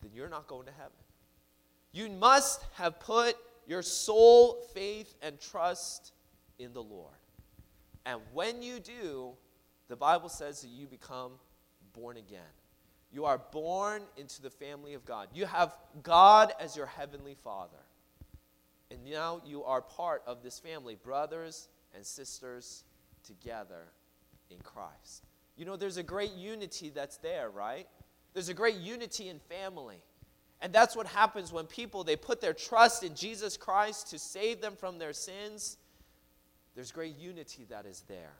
then 0.00 0.12
you're 0.14 0.30
not 0.30 0.46
going 0.46 0.64
to 0.64 0.72
heaven. 0.72 0.96
You 1.92 2.08
must 2.08 2.64
have 2.72 3.00
put 3.00 3.36
your 3.66 3.82
sole 3.82 4.62
faith 4.72 5.14
and 5.20 5.38
trust 5.38 6.14
in 6.58 6.72
the 6.72 6.82
Lord. 6.82 7.12
And 8.06 8.22
when 8.32 8.62
you 8.62 8.80
do, 8.80 9.32
the 9.88 9.96
Bible 9.96 10.30
says 10.30 10.62
that 10.62 10.68
you 10.68 10.86
become 10.86 11.32
born 11.92 12.16
again. 12.16 12.40
You 13.12 13.26
are 13.26 13.42
born 13.52 14.04
into 14.16 14.40
the 14.40 14.48
family 14.48 14.94
of 14.94 15.04
God. 15.04 15.28
You 15.34 15.44
have 15.44 15.76
God 16.02 16.54
as 16.58 16.76
your 16.76 16.86
heavenly 16.86 17.36
Father. 17.44 17.76
And 18.90 19.04
now 19.04 19.40
you 19.44 19.64
are 19.64 19.82
part 19.82 20.22
of 20.26 20.42
this 20.42 20.58
family, 20.58 20.94
brothers 20.94 21.68
and 21.94 22.04
sisters 22.04 22.84
together 23.24 23.84
in 24.50 24.58
Christ. 24.58 25.24
You 25.56 25.64
know, 25.64 25.76
there's 25.76 25.96
a 25.96 26.02
great 26.02 26.32
unity 26.32 26.90
that's 26.90 27.18
there, 27.18 27.50
right? 27.50 27.86
There's 28.32 28.48
a 28.48 28.54
great 28.54 28.76
unity 28.76 29.28
in 29.28 29.40
family. 29.40 30.00
And 30.60 30.72
that's 30.72 30.96
what 30.96 31.06
happens 31.06 31.52
when 31.52 31.66
people 31.66 32.02
they 32.02 32.16
put 32.16 32.40
their 32.40 32.52
trust 32.52 33.02
in 33.02 33.14
Jesus 33.14 33.56
Christ 33.56 34.10
to 34.10 34.18
save 34.18 34.60
them 34.60 34.74
from 34.76 34.98
their 34.98 35.12
sins. 35.12 35.76
There's 36.74 36.92
great 36.92 37.16
unity 37.18 37.66
that 37.70 37.86
is 37.86 38.04
there. 38.08 38.34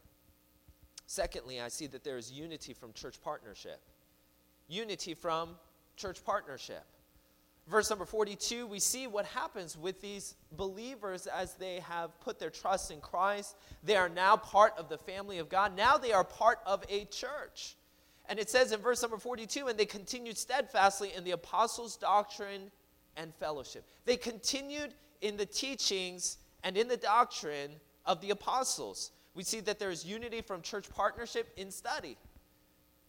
Secondly, 1.07 1.61
I 1.61 1.69
see 1.69 1.87
that 1.89 2.05
there 2.05 2.19
is 2.19 2.31
unity 2.31 2.73
from 2.73 2.93
church 2.93 3.21
partnership. 3.23 3.81
Unity 4.69 5.15
from 5.15 5.51
church 5.97 6.25
partnership 6.25 6.85
verse 7.69 7.91
number 7.91 8.05
42, 8.05 8.67
we 8.67 8.81
see 8.81 9.07
what 9.07 9.27
happens 9.27 9.77
with 9.77 10.01
these 10.01 10.35
believers 10.53 11.27
as 11.27 11.55
they 11.55 11.81
have 11.81 12.19
put 12.21 12.39
their 12.39 12.51
trust 12.51 12.91
in 12.91 13.01
Christ. 13.01 13.57
They 13.83 13.97
are 13.97 14.09
now 14.09 14.37
part 14.37 14.75
of 14.79 14.89
the 14.89 14.99
family 14.99 15.39
of 15.39 15.49
God. 15.49 15.77
Now 15.77 15.99
they 15.99 16.13
are 16.13 16.25
part 16.25 16.59
of 16.67 16.85
a 16.89 17.05
church. 17.07 17.77
And 18.29 18.39
it 18.39 18.51
says 18.51 18.73
in 18.73 18.81
verse 18.81 19.03
number 19.03 19.19
42, 19.19 19.69
and 19.69 19.79
they 19.79 19.87
continued 19.87 20.37
steadfastly 20.37 21.13
in 21.17 21.25
the 21.25 21.31
apostles' 21.33 21.97
doctrine 21.97 22.71
and 23.17 23.35
fellowship. 23.35 23.85
They 24.05 24.17
continued 24.17 24.95
in 25.21 25.37
the 25.37 25.47
teachings 25.47 26.39
and 26.65 26.77
in 26.77 26.89
the 26.89 26.97
doctrine 26.97 27.71
of 28.07 28.21
the 28.21 28.31
apostles. 28.31 29.13
We 29.35 29.45
see 29.45 29.61
that 29.61 29.79
there 29.79 29.91
is 29.91 30.05
unity 30.05 30.41
from 30.41 30.63
church 30.63 30.91
partnership 30.91 31.53
in 31.57 31.71
study. 31.71 32.17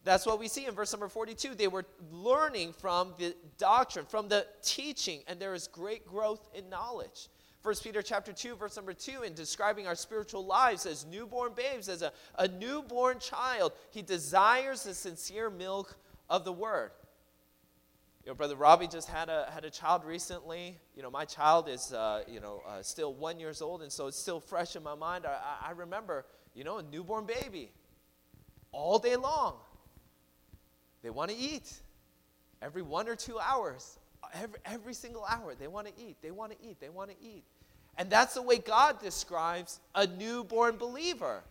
That's 0.02 0.24
what 0.24 0.38
we 0.38 0.48
see 0.48 0.66
in 0.66 0.74
verse 0.74 0.92
number 0.92 1.08
42. 1.08 1.54
They 1.54 1.68
were 1.68 1.84
learning 2.10 2.72
from 2.72 3.14
the 3.18 3.34
doctrine, 3.58 4.06
from 4.06 4.28
the 4.28 4.46
teaching, 4.62 5.20
and 5.26 5.38
there 5.38 5.52
is 5.52 5.68
great 5.68 6.06
growth 6.06 6.48
in 6.54 6.70
knowledge. 6.70 7.28
1 7.62 7.74
Peter 7.82 8.00
chapter 8.00 8.32
2, 8.32 8.56
verse 8.56 8.76
number 8.76 8.94
2, 8.94 9.22
in 9.22 9.34
describing 9.34 9.86
our 9.86 9.94
spiritual 9.94 10.46
lives 10.46 10.86
as 10.86 11.04
newborn 11.04 11.52
babes, 11.54 11.90
as 11.90 12.00
a, 12.00 12.10
a 12.38 12.48
newborn 12.48 13.18
child, 13.18 13.72
he 13.90 14.00
desires 14.00 14.82
the 14.84 14.94
sincere 14.94 15.50
milk 15.50 15.98
of 16.30 16.46
the 16.46 16.52
word. 16.52 16.92
You 18.24 18.30
know, 18.30 18.34
Brother 18.34 18.56
Robbie 18.56 18.86
just 18.86 19.08
had 19.08 19.28
a, 19.28 19.50
had 19.52 19.66
a 19.66 19.70
child 19.70 20.04
recently. 20.06 20.78
You 20.96 21.02
know, 21.02 21.10
my 21.10 21.26
child 21.26 21.68
is, 21.68 21.92
uh, 21.92 22.22
you 22.26 22.40
know, 22.40 22.62
uh, 22.66 22.80
still 22.80 23.12
one 23.12 23.38
years 23.38 23.60
old, 23.60 23.82
and 23.82 23.92
so 23.92 24.06
it's 24.06 24.18
still 24.18 24.40
fresh 24.40 24.76
in 24.76 24.82
my 24.82 24.94
mind. 24.94 25.26
I, 25.26 25.68
I 25.68 25.70
remember, 25.72 26.24
you 26.54 26.64
know, 26.64 26.78
a 26.78 26.82
newborn 26.82 27.26
baby 27.26 27.72
all 28.72 28.98
day 28.98 29.16
long 29.16 29.56
they 31.02 31.10
want 31.10 31.30
to 31.30 31.36
eat 31.36 31.72
every 32.62 32.82
one 32.82 33.08
or 33.08 33.16
two 33.16 33.38
hours, 33.38 33.98
every, 34.34 34.58
every 34.64 34.94
single 34.94 35.24
hour. 35.24 35.54
They 35.54 35.68
want 35.68 35.86
to 35.86 35.92
eat. 36.00 36.16
They 36.22 36.30
want 36.30 36.52
to 36.52 36.58
eat. 36.66 36.80
They 36.80 36.88
want 36.88 37.10
to 37.10 37.16
eat. 37.22 37.44
And 37.96 38.10
that's 38.10 38.34
the 38.34 38.42
way 38.42 38.58
God 38.58 39.00
describes 39.00 39.80
a 39.94 40.06
newborn 40.06 40.76
believer 40.76 41.42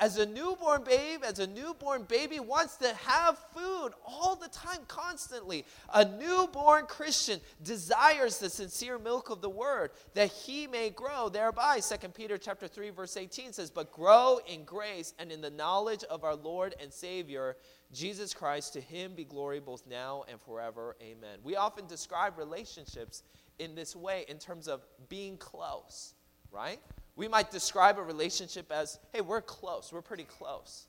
as 0.00 0.16
a 0.16 0.26
newborn 0.26 0.84
babe, 0.84 1.20
as 1.24 1.38
a 1.40 1.46
newborn 1.46 2.04
baby 2.04 2.38
wants 2.38 2.76
to 2.76 2.94
have 2.94 3.36
food 3.54 3.90
all 4.06 4.36
the 4.36 4.48
time, 4.48 4.78
constantly. 4.86 5.64
A 5.92 6.04
newborn 6.04 6.86
Christian 6.86 7.40
desires 7.64 8.38
the 8.38 8.48
sincere 8.48 8.98
milk 8.98 9.30
of 9.30 9.40
the 9.40 9.50
word 9.50 9.90
that 10.14 10.30
he 10.30 10.66
may 10.66 10.90
grow 10.90 11.28
thereby. 11.28 11.80
2 11.80 12.08
Peter 12.10 12.38
chapter 12.38 12.68
3, 12.68 12.90
verse 12.90 13.16
18 13.16 13.52
says, 13.52 13.70
But 13.70 13.90
grow 13.90 14.38
in 14.46 14.64
grace 14.64 15.14
and 15.18 15.32
in 15.32 15.40
the 15.40 15.50
knowledge 15.50 16.04
of 16.04 16.22
our 16.22 16.36
Lord 16.36 16.76
and 16.80 16.92
Savior, 16.92 17.56
Jesus 17.92 18.34
Christ. 18.34 18.74
To 18.74 18.80
him 18.80 19.14
be 19.14 19.24
glory 19.24 19.60
both 19.60 19.86
now 19.86 20.24
and 20.28 20.40
forever. 20.40 20.96
Amen. 21.02 21.38
We 21.42 21.56
often 21.56 21.86
describe 21.86 22.38
relationships 22.38 23.22
in 23.58 23.74
this 23.74 23.96
way 23.96 24.24
in 24.28 24.38
terms 24.38 24.68
of 24.68 24.86
being 25.08 25.36
close, 25.36 26.14
right? 26.50 26.80
We 27.16 27.28
might 27.28 27.50
describe 27.50 27.98
a 27.98 28.02
relationship 28.02 28.70
as, 28.70 28.98
hey, 29.12 29.20
we're 29.20 29.42
close, 29.42 29.92
we're 29.92 30.02
pretty 30.02 30.24
close. 30.24 30.86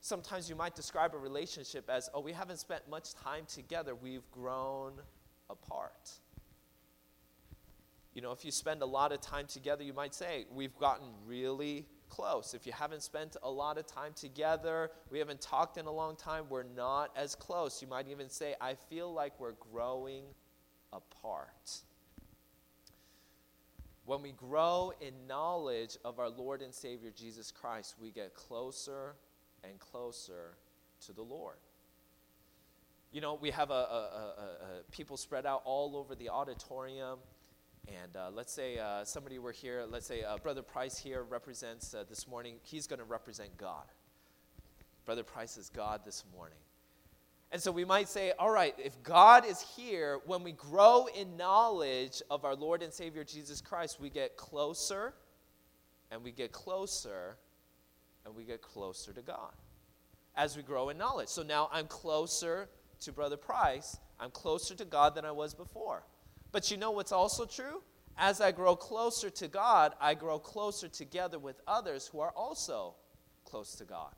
Sometimes 0.00 0.48
you 0.48 0.56
might 0.56 0.74
describe 0.74 1.14
a 1.14 1.18
relationship 1.18 1.88
as, 1.88 2.10
oh, 2.14 2.20
we 2.20 2.32
haven't 2.32 2.58
spent 2.58 2.88
much 2.88 3.14
time 3.14 3.44
together, 3.46 3.94
we've 3.94 4.28
grown 4.30 4.92
apart. 5.48 6.10
You 8.14 8.22
know, 8.22 8.32
if 8.32 8.44
you 8.44 8.50
spend 8.50 8.82
a 8.82 8.86
lot 8.86 9.12
of 9.12 9.20
time 9.20 9.46
together, 9.46 9.84
you 9.84 9.92
might 9.92 10.14
say, 10.14 10.46
we've 10.50 10.76
gotten 10.78 11.06
really 11.26 11.86
close. 12.08 12.54
If 12.54 12.66
you 12.66 12.72
haven't 12.72 13.02
spent 13.02 13.36
a 13.42 13.50
lot 13.50 13.78
of 13.78 13.86
time 13.86 14.12
together, 14.14 14.90
we 15.10 15.18
haven't 15.18 15.40
talked 15.40 15.76
in 15.76 15.86
a 15.86 15.92
long 15.92 16.16
time, 16.16 16.44
we're 16.48 16.62
not 16.62 17.10
as 17.16 17.34
close. 17.34 17.80
You 17.82 17.88
might 17.88 18.08
even 18.08 18.28
say, 18.28 18.54
I 18.60 18.74
feel 18.74 19.12
like 19.12 19.38
we're 19.38 19.52
growing 19.72 20.24
apart. 20.92 21.82
When 24.04 24.22
we 24.22 24.32
grow 24.32 24.92
in 25.00 25.12
knowledge 25.26 25.96
of 26.04 26.20
our 26.20 26.30
Lord 26.30 26.62
and 26.62 26.72
Savior 26.72 27.10
Jesus 27.14 27.50
Christ, 27.50 27.96
we 28.00 28.10
get 28.10 28.34
closer 28.34 29.16
and 29.64 29.78
closer 29.80 30.56
to 31.06 31.12
the 31.12 31.22
Lord. 31.22 31.56
You 33.12 33.20
know, 33.20 33.34
we 33.34 33.50
have 33.50 33.70
a, 33.70 33.72
a, 33.72 33.76
a, 33.76 34.78
a 34.78 34.92
people 34.92 35.16
spread 35.16 35.46
out 35.46 35.62
all 35.64 35.96
over 35.96 36.14
the 36.14 36.28
auditorium. 36.28 37.18
And 37.88 38.16
uh, 38.16 38.30
let's 38.34 38.52
say 38.52 38.78
uh, 38.78 39.04
somebody 39.04 39.38
were 39.38 39.52
here, 39.52 39.84
let's 39.88 40.06
say 40.06 40.22
uh, 40.22 40.38
Brother 40.38 40.62
Price 40.62 40.98
here 40.98 41.22
represents 41.22 41.94
uh, 41.94 42.04
this 42.08 42.26
morning, 42.26 42.56
he's 42.62 42.86
going 42.86 42.98
to 42.98 43.04
represent 43.04 43.56
God. 43.56 43.84
Brother 45.04 45.22
Price 45.22 45.56
is 45.56 45.68
God 45.68 46.00
this 46.04 46.24
morning. 46.34 46.58
And 47.52 47.62
so 47.62 47.70
we 47.70 47.84
might 47.84 48.08
say, 48.08 48.32
all 48.38 48.50
right, 48.50 48.74
if 48.76 49.00
God 49.04 49.46
is 49.46 49.60
here, 49.60 50.18
when 50.26 50.42
we 50.42 50.50
grow 50.50 51.06
in 51.16 51.36
knowledge 51.36 52.20
of 52.28 52.44
our 52.44 52.56
Lord 52.56 52.82
and 52.82 52.92
Savior 52.92 53.22
Jesus 53.22 53.60
Christ, 53.60 54.00
we 54.00 54.10
get 54.10 54.36
closer 54.36 55.14
and 56.10 56.24
we 56.24 56.32
get 56.32 56.50
closer 56.50 57.36
and 58.24 58.34
we 58.34 58.42
get 58.44 58.62
closer 58.62 59.12
to 59.12 59.22
God 59.22 59.52
as 60.34 60.56
we 60.56 60.62
grow 60.62 60.88
in 60.88 60.98
knowledge. 60.98 61.28
So 61.28 61.42
now 61.42 61.68
I'm 61.72 61.86
closer 61.86 62.68
to 63.00 63.12
Brother 63.12 63.36
Price, 63.36 63.96
I'm 64.18 64.30
closer 64.30 64.74
to 64.74 64.84
God 64.84 65.14
than 65.14 65.24
I 65.24 65.30
was 65.30 65.54
before. 65.54 66.02
But 66.56 66.70
you 66.70 66.78
know 66.78 66.90
what's 66.90 67.12
also 67.12 67.44
true? 67.44 67.82
As 68.16 68.40
I 68.40 68.50
grow 68.50 68.76
closer 68.76 69.28
to 69.28 69.46
God, 69.46 69.92
I 70.00 70.14
grow 70.14 70.38
closer 70.38 70.88
together 70.88 71.38
with 71.38 71.60
others 71.66 72.06
who 72.06 72.20
are 72.20 72.30
also 72.30 72.94
close 73.44 73.74
to 73.74 73.84
God. 73.84 74.14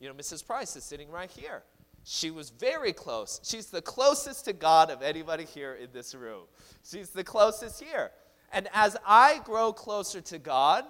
You 0.00 0.08
know, 0.08 0.14
Mrs. 0.14 0.44
Price 0.44 0.74
is 0.74 0.82
sitting 0.82 1.08
right 1.12 1.30
here. 1.30 1.62
She 2.02 2.32
was 2.32 2.50
very 2.50 2.92
close. 2.92 3.40
She's 3.44 3.66
the 3.66 3.82
closest 3.82 4.46
to 4.46 4.52
God 4.52 4.90
of 4.90 5.00
anybody 5.00 5.44
here 5.44 5.74
in 5.74 5.90
this 5.92 6.12
room. 6.12 6.46
She's 6.82 7.10
the 7.10 7.22
closest 7.22 7.80
here. 7.80 8.10
And 8.52 8.66
as 8.74 8.96
I 9.06 9.38
grow 9.44 9.72
closer 9.72 10.20
to 10.22 10.40
God, 10.40 10.84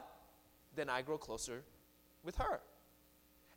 then 0.77 0.89
I 0.89 1.03
grow 1.03 1.19
closer 1.19 1.63
with 2.25 2.37
her. 2.37 2.61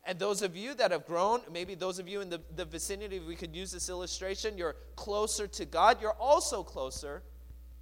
And 0.04 0.18
those 0.18 0.42
of 0.42 0.54
you 0.54 0.74
that 0.74 0.90
have 0.90 1.06
grown, 1.06 1.40
maybe 1.50 1.74
those 1.74 1.98
of 1.98 2.06
you 2.06 2.20
in 2.20 2.28
the, 2.28 2.42
the 2.54 2.66
vicinity, 2.66 3.18
we 3.18 3.34
could 3.34 3.56
use 3.56 3.72
this 3.72 3.88
illustration, 3.88 4.58
you're 4.58 4.76
closer 4.94 5.46
to 5.46 5.64
God, 5.64 6.02
you're 6.02 6.12
also 6.12 6.62
closer 6.62 7.22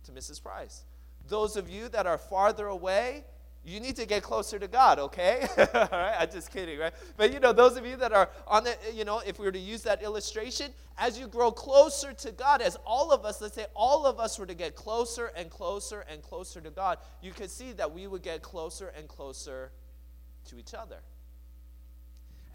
to 0.08 0.12
Mrs. 0.12 0.42
Price. 0.42 0.84
Those 1.28 1.56
of 1.56 1.68
you 1.68 1.88
that 1.90 2.06
are 2.06 2.18
farther 2.18 2.66
away, 2.66 3.24
you 3.64 3.80
need 3.80 3.96
to 3.96 4.06
get 4.06 4.22
closer 4.22 4.58
to 4.58 4.66
God, 4.66 4.98
okay? 4.98 5.46
All 5.58 5.88
right, 5.92 6.16
I'm 6.18 6.30
just 6.30 6.50
kidding, 6.50 6.78
right? 6.78 6.92
But 7.16 7.32
you 7.32 7.40
know, 7.40 7.52
those 7.52 7.76
of 7.76 7.84
you 7.84 7.96
that 7.96 8.12
are 8.12 8.30
on 8.46 8.64
the, 8.64 8.76
you 8.94 9.04
know, 9.04 9.20
if 9.26 9.38
we 9.38 9.44
were 9.44 9.52
to 9.52 9.58
use 9.58 9.82
that 9.82 10.02
illustration, 10.02 10.72
as 10.96 11.18
you 11.18 11.26
grow 11.26 11.50
closer 11.50 12.12
to 12.14 12.32
God, 12.32 12.62
as 12.62 12.76
all 12.86 13.12
of 13.12 13.24
us, 13.24 13.40
let's 13.40 13.54
say 13.54 13.66
all 13.74 14.06
of 14.06 14.18
us 14.18 14.38
were 14.38 14.46
to 14.46 14.54
get 14.54 14.74
closer 14.74 15.32
and 15.36 15.50
closer 15.50 16.04
and 16.10 16.22
closer 16.22 16.60
to 16.60 16.70
God, 16.70 16.98
you 17.22 17.32
could 17.32 17.50
see 17.50 17.72
that 17.72 17.92
we 17.92 18.06
would 18.06 18.22
get 18.22 18.42
closer 18.42 18.92
and 18.96 19.06
closer 19.06 19.70
to 20.46 20.58
each 20.58 20.72
other. 20.72 20.98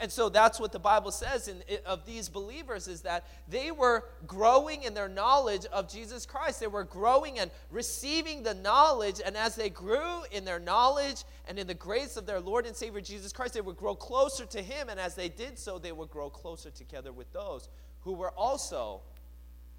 And 0.04 0.12
so 0.12 0.28
that's 0.28 0.60
what 0.60 0.74
the 0.74 0.80
Bible 0.80 1.12
says 1.12 1.48
in, 1.48 1.64
of 1.86 2.06
these 2.06 2.28
believers 2.28 2.90
is 2.90 3.04
that 3.04 3.26
they 3.48 3.72
were 3.72 4.04
growing 4.28 4.84
in 4.84 4.94
their 4.94 5.08
knowledge 5.08 5.66
of 5.72 5.90
Jesus 5.90 6.26
Christ. 6.26 6.60
They 6.60 6.68
were 6.68 6.84
growing 6.84 7.40
and 7.40 7.50
receiving 7.72 8.44
the 8.44 8.54
knowledge. 8.54 9.22
And 9.26 9.38
as 9.38 9.56
they 9.56 9.70
grew 9.70 10.24
in 10.30 10.44
their 10.44 10.60
knowledge 10.60 11.24
and 11.48 11.58
in 11.58 11.68
the 11.68 11.74
grace 11.74 12.18
of 12.18 12.26
their 12.26 12.42
Lord 12.42 12.66
and 12.66 12.76
Savior 12.76 13.00
Jesus 13.00 13.32
Christ, 13.32 13.54
they 13.54 13.62
would 13.62 13.78
grow 13.78 13.96
closer 13.96 14.46
to 14.48 14.62
Him. 14.62 14.90
And 14.90 15.00
as 15.00 15.16
they 15.16 15.30
did 15.30 15.58
so, 15.58 15.80
they 15.80 15.94
would 15.94 16.10
grow 16.10 16.30
closer 16.30 16.70
together 16.70 17.14
with 17.14 17.32
those 17.32 17.70
who 18.02 18.12
were 18.12 18.32
also 18.32 19.04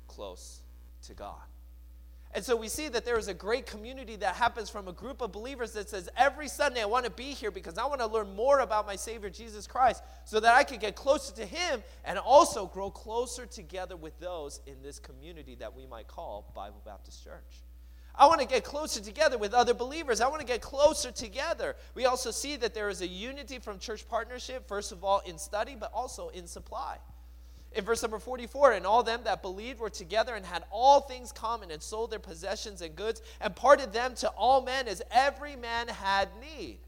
close 0.09 0.63
to 1.03 1.13
God. 1.13 1.43
And 2.35 2.45
so 2.45 2.57
we 2.57 2.69
see 2.69 2.89
that 2.89 3.05
there 3.05 3.17
is 3.17 3.29
a 3.29 3.35
great 3.35 3.65
community 3.65 4.17
that 4.17 4.35
happens 4.35 4.69
from 4.69 4.89
a 4.89 4.93
group 4.93 5.21
of 5.21 5.31
believers 5.31 5.71
that 5.73 5.89
says, 5.89 6.09
every 6.17 6.49
Sunday 6.49 6.83
I 6.83 6.87
want 6.87 7.05
to 7.05 7.11
be 7.11 7.27
here 7.27 7.53
because 7.53 7.79
I 7.79 7.87
want 7.87 8.01
to 8.01 8.09
learn 8.09 8.35
more 8.35 8.59
about 8.59 8.87
my 8.87 8.97
Savior 8.97 9.31
Jesus 9.31 9.69
Christ 9.69 10.03
so 10.25 10.41
that 10.41 10.53
I 10.53 10.65
can 10.65 10.81
get 10.81 10.97
closer 10.97 11.33
to 11.37 11.47
Him 11.47 11.85
and 12.05 12.19
also 12.19 12.67
grow 12.67 12.91
closer 12.91 13.47
together 13.47 13.97
with 13.97 14.19
those 14.19 14.61
in 14.67 14.83
this 14.83 14.99
community 14.99 15.55
that 15.61 15.77
we 15.77 15.87
might 15.87 16.09
call 16.09 16.53
Bible 16.57 16.83
Baptist 16.85 17.23
Church. 17.23 17.63
I 18.17 18.27
want 18.27 18.41
to 18.41 18.47
get 18.47 18.65
closer 18.65 19.01
together 19.01 19.39
with 19.39 19.55
other 19.55 19.75
believers. 19.75 20.21
I 20.21 20.29
want 20.29 20.41
to 20.41 20.47
get 20.47 20.61
closer 20.61 21.13
together. 21.13 21.77
We 21.95 22.07
also 22.07 22.33
see 22.33 22.57
that 22.57 22.75
there 22.75 22.89
is 22.89 23.01
a 23.01 23.07
unity 23.07 23.61
from 23.61 23.79
church 23.79 24.09
partnership, 24.09 24.67
first 24.67 24.91
of 24.91 25.05
all 25.05 25.21
in 25.21 25.39
study, 25.39 25.77
but 25.79 25.93
also 25.93 26.31
in 26.31 26.49
supply. 26.49 26.99
In 27.75 27.85
verse 27.85 28.03
number 28.03 28.21
44, 28.21 28.73
and 28.73 28.87
all 28.87 29.03
them 29.03 29.21
that 29.25 29.43
believed 29.43 29.81
were 29.81 29.91
together 29.91 30.35
and 30.35 30.47
had 30.47 30.65
all 30.71 31.01
things 31.01 31.33
common 31.33 31.73
and 31.73 31.83
sold 31.83 32.11
their 32.11 32.21
possessions 32.21 32.83
and 32.83 32.95
goods 32.95 33.21
and 33.41 33.55
parted 33.55 33.93
them 33.93 34.15
to 34.17 34.29
all 34.31 34.63
men 34.63 34.87
as 34.87 35.03
every 35.11 35.57
man 35.57 35.89
had 35.89 36.29
need. 36.41 36.79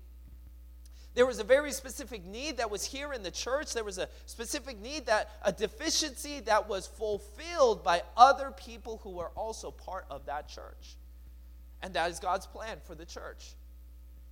There 1.14 1.27
was 1.27 1.40
a 1.40 1.44
very 1.44 1.72
specific 1.72 2.25
need 2.27 2.59
that 2.59 2.70
was 2.70 2.85
here 2.85 3.14
in 3.14 3.22
the 3.22 3.31
church. 3.31 3.72
There 3.72 3.83
was 3.83 3.96
a 3.99 4.09
specific 4.27 4.79
need 4.79 5.07
that 5.07 5.31
a 5.42 5.51
deficiency 5.51 6.40
that 6.40 6.68
was 6.68 6.87
fulfilled 6.87 7.83
by 7.83 8.03
other 8.16 8.51
people 8.51 9.01
who 9.03 9.11
were 9.11 9.31
also 9.31 9.70
part 9.70 10.05
of 10.11 10.27
that 10.27 10.46
church. 10.46 10.96
And 11.83 11.94
that 11.94 12.11
is 12.11 12.20
God's 12.20 12.46
plan 12.46 12.79
for 12.85 12.94
the 12.94 13.07
church. 13.07 13.55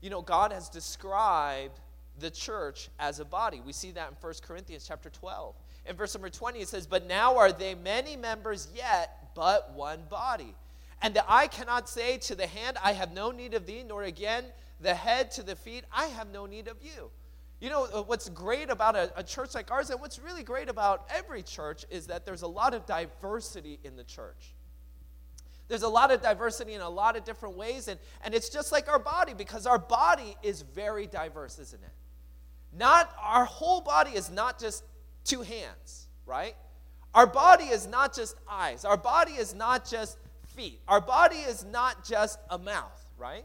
You 0.02 0.10
know, 0.10 0.20
God 0.20 0.52
has 0.52 0.68
described 0.68 1.80
the 2.20 2.30
church 2.30 2.90
as 2.98 3.18
a 3.18 3.24
body. 3.24 3.62
We 3.64 3.72
see 3.72 3.90
that 3.92 4.10
in 4.10 4.16
1 4.20 4.34
Corinthians 4.46 4.84
chapter 4.86 5.08
12. 5.08 5.54
In 5.86 5.96
verse 5.96 6.14
number 6.14 6.30
20, 6.30 6.60
it 6.60 6.68
says, 6.68 6.86
But 6.86 7.06
now 7.06 7.36
are 7.36 7.52
they 7.52 7.74
many 7.74 8.16
members 8.16 8.68
yet, 8.74 9.30
but 9.34 9.74
one 9.74 10.00
body. 10.08 10.54
And 11.02 11.14
the 11.14 11.24
eye 11.30 11.48
cannot 11.48 11.88
say 11.88 12.16
to 12.18 12.34
the 12.34 12.46
hand, 12.46 12.78
I 12.82 12.92
have 12.92 13.12
no 13.12 13.30
need 13.30 13.54
of 13.54 13.66
thee, 13.66 13.84
nor 13.86 14.04
again 14.04 14.44
the 14.80 14.94
head 14.94 15.30
to 15.32 15.42
the 15.42 15.56
feet, 15.56 15.84
I 15.92 16.06
have 16.06 16.30
no 16.32 16.46
need 16.46 16.68
of 16.68 16.76
you. 16.82 17.10
You 17.60 17.70
know, 17.70 17.84
uh, 17.84 18.02
what's 18.02 18.28
great 18.28 18.70
about 18.70 18.96
a, 18.96 19.12
a, 19.16 19.22
church 19.22 19.54
like 19.54 19.70
ours, 19.70 19.90
and 19.90 20.00
what's 20.00 20.18
really 20.18 20.42
great 20.42 20.68
about 20.68 21.06
every 21.14 21.42
church, 21.42 21.84
is 21.90 22.06
that 22.08 22.26
there's 22.26 22.42
a 22.42 22.48
lot 22.48 22.74
of 22.74 22.84
diversity 22.84 23.78
in 23.84 23.96
the 23.96 24.04
church. 24.04 24.54
There's 25.68 25.82
a 25.82 25.88
lot 25.88 26.12
of 26.12 26.20
diversity 26.20 26.74
in 26.74 26.82
a 26.82 26.90
lot 26.90 27.16
of 27.16 27.24
different 27.24 27.56
ways, 27.56 27.88
and, 27.88 27.98
and 28.22 28.34
it's 28.34 28.50
just 28.50 28.70
like 28.72 28.88
our 28.88 28.98
body 28.98 29.32
because 29.32 29.66
our 29.66 29.78
body 29.78 30.36
is 30.42 30.62
very 30.62 31.06
diverse, 31.06 31.58
isn't 31.58 31.82
it? 31.82 31.92
Not 32.76 33.10
our 33.22 33.44
whole 33.44 33.80
body 33.80 34.10
is 34.10 34.30
not 34.30 34.58
just 34.58 34.84
two 35.24 35.42
hands, 35.42 36.06
right? 36.26 36.54
Our 37.14 37.26
body 37.26 37.64
is 37.64 37.86
not 37.86 38.14
just 38.14 38.36
eyes. 38.48 38.84
Our 38.84 38.96
body 38.96 39.32
is 39.32 39.54
not 39.54 39.88
just 39.88 40.18
feet. 40.48 40.80
Our 40.88 41.00
body 41.00 41.36
is 41.36 41.64
not 41.64 42.04
just 42.04 42.38
a 42.50 42.58
mouth, 42.58 43.04
right? 43.16 43.44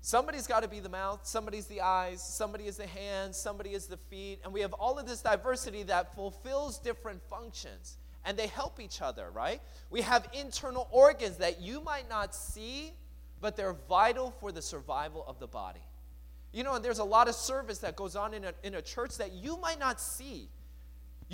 Somebody's 0.00 0.46
got 0.46 0.62
to 0.62 0.68
be 0.68 0.80
the 0.80 0.88
mouth, 0.90 1.20
somebody's 1.22 1.66
the 1.66 1.80
eyes, 1.80 2.22
somebody 2.22 2.64
is 2.66 2.76
the 2.76 2.86
hands, 2.86 3.38
somebody 3.38 3.70
is 3.70 3.86
the 3.86 3.96
feet, 3.96 4.38
and 4.44 4.52
we 4.52 4.60
have 4.60 4.74
all 4.74 4.98
of 4.98 5.06
this 5.06 5.22
diversity 5.22 5.82
that 5.84 6.14
fulfills 6.14 6.78
different 6.78 7.22
functions 7.30 7.96
and 8.24 8.38
they 8.38 8.46
help 8.46 8.80
each 8.80 9.02
other, 9.02 9.30
right? 9.30 9.60
We 9.90 10.00
have 10.02 10.28
internal 10.32 10.88
organs 10.90 11.38
that 11.38 11.60
you 11.60 11.80
might 11.80 12.08
not 12.08 12.34
see, 12.34 12.92
but 13.40 13.56
they're 13.56 13.76
vital 13.88 14.30
for 14.40 14.52
the 14.52 14.62
survival 14.62 15.24
of 15.26 15.38
the 15.38 15.46
body. 15.46 15.84
You 16.52 16.64
know, 16.64 16.74
and 16.74 16.84
there's 16.84 17.00
a 17.00 17.04
lot 17.04 17.28
of 17.28 17.34
service 17.34 17.78
that 17.78 17.96
goes 17.96 18.16
on 18.16 18.32
in 18.32 18.44
a, 18.44 18.52
in 18.62 18.74
a 18.74 18.82
church 18.82 19.16
that 19.18 19.32
you 19.32 19.58
might 19.58 19.78
not 19.78 20.00
see, 20.00 20.48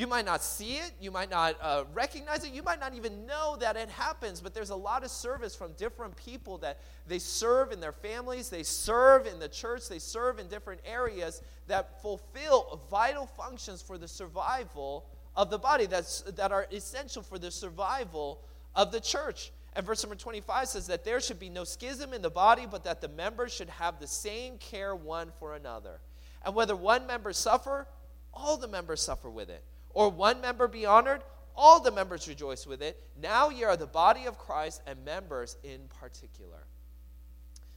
you 0.00 0.06
might 0.06 0.24
not 0.24 0.42
see 0.42 0.76
it, 0.76 0.92
you 0.98 1.10
might 1.10 1.28
not 1.28 1.56
uh, 1.60 1.84
recognize 1.92 2.42
it, 2.42 2.54
you 2.54 2.62
might 2.62 2.80
not 2.80 2.94
even 2.94 3.26
know 3.26 3.54
that 3.60 3.76
it 3.76 3.90
happens, 3.90 4.40
but 4.40 4.54
there's 4.54 4.70
a 4.70 4.74
lot 4.74 5.04
of 5.04 5.10
service 5.10 5.54
from 5.54 5.72
different 5.72 6.16
people 6.16 6.56
that 6.56 6.78
they 7.06 7.18
serve 7.18 7.70
in 7.70 7.80
their 7.80 7.92
families, 7.92 8.48
they 8.48 8.62
serve 8.62 9.26
in 9.26 9.38
the 9.38 9.48
church, 9.48 9.90
they 9.90 9.98
serve 9.98 10.38
in 10.38 10.48
different 10.48 10.80
areas 10.86 11.42
that 11.66 12.00
fulfill 12.00 12.80
vital 12.90 13.26
functions 13.26 13.82
for 13.82 13.98
the 13.98 14.08
survival 14.08 15.04
of 15.36 15.50
the 15.50 15.58
body 15.58 15.84
that's, 15.84 16.22
that 16.22 16.50
are 16.50 16.66
essential 16.72 17.22
for 17.22 17.38
the 17.38 17.50
survival 17.50 18.40
of 18.74 18.92
the 18.92 19.00
church. 19.00 19.52
And 19.76 19.84
verse 19.84 20.02
number 20.02 20.16
25 20.16 20.68
says 20.68 20.86
that 20.86 21.04
there 21.04 21.20
should 21.20 21.38
be 21.38 21.50
no 21.50 21.64
schism 21.64 22.14
in 22.14 22.22
the 22.22 22.30
body, 22.30 22.66
but 22.68 22.84
that 22.84 23.02
the 23.02 23.08
members 23.08 23.52
should 23.52 23.68
have 23.68 24.00
the 24.00 24.06
same 24.06 24.56
care 24.56 24.96
one 24.96 25.30
for 25.38 25.56
another. 25.56 26.00
And 26.42 26.54
whether 26.54 26.74
one 26.74 27.06
member 27.06 27.34
suffer, 27.34 27.86
all 28.32 28.56
the 28.56 28.66
members 28.66 29.02
suffer 29.02 29.28
with 29.28 29.50
it 29.50 29.62
or 29.94 30.08
one 30.08 30.40
member 30.40 30.68
be 30.68 30.86
honored, 30.86 31.22
all 31.56 31.80
the 31.80 31.90
members 31.90 32.28
rejoice 32.28 32.66
with 32.66 32.82
it. 32.82 33.02
Now 33.20 33.50
ye 33.50 33.64
are 33.64 33.76
the 33.76 33.86
body 33.86 34.26
of 34.26 34.38
Christ 34.38 34.82
and 34.86 35.04
members 35.04 35.56
in 35.62 35.80
particular. 36.00 36.66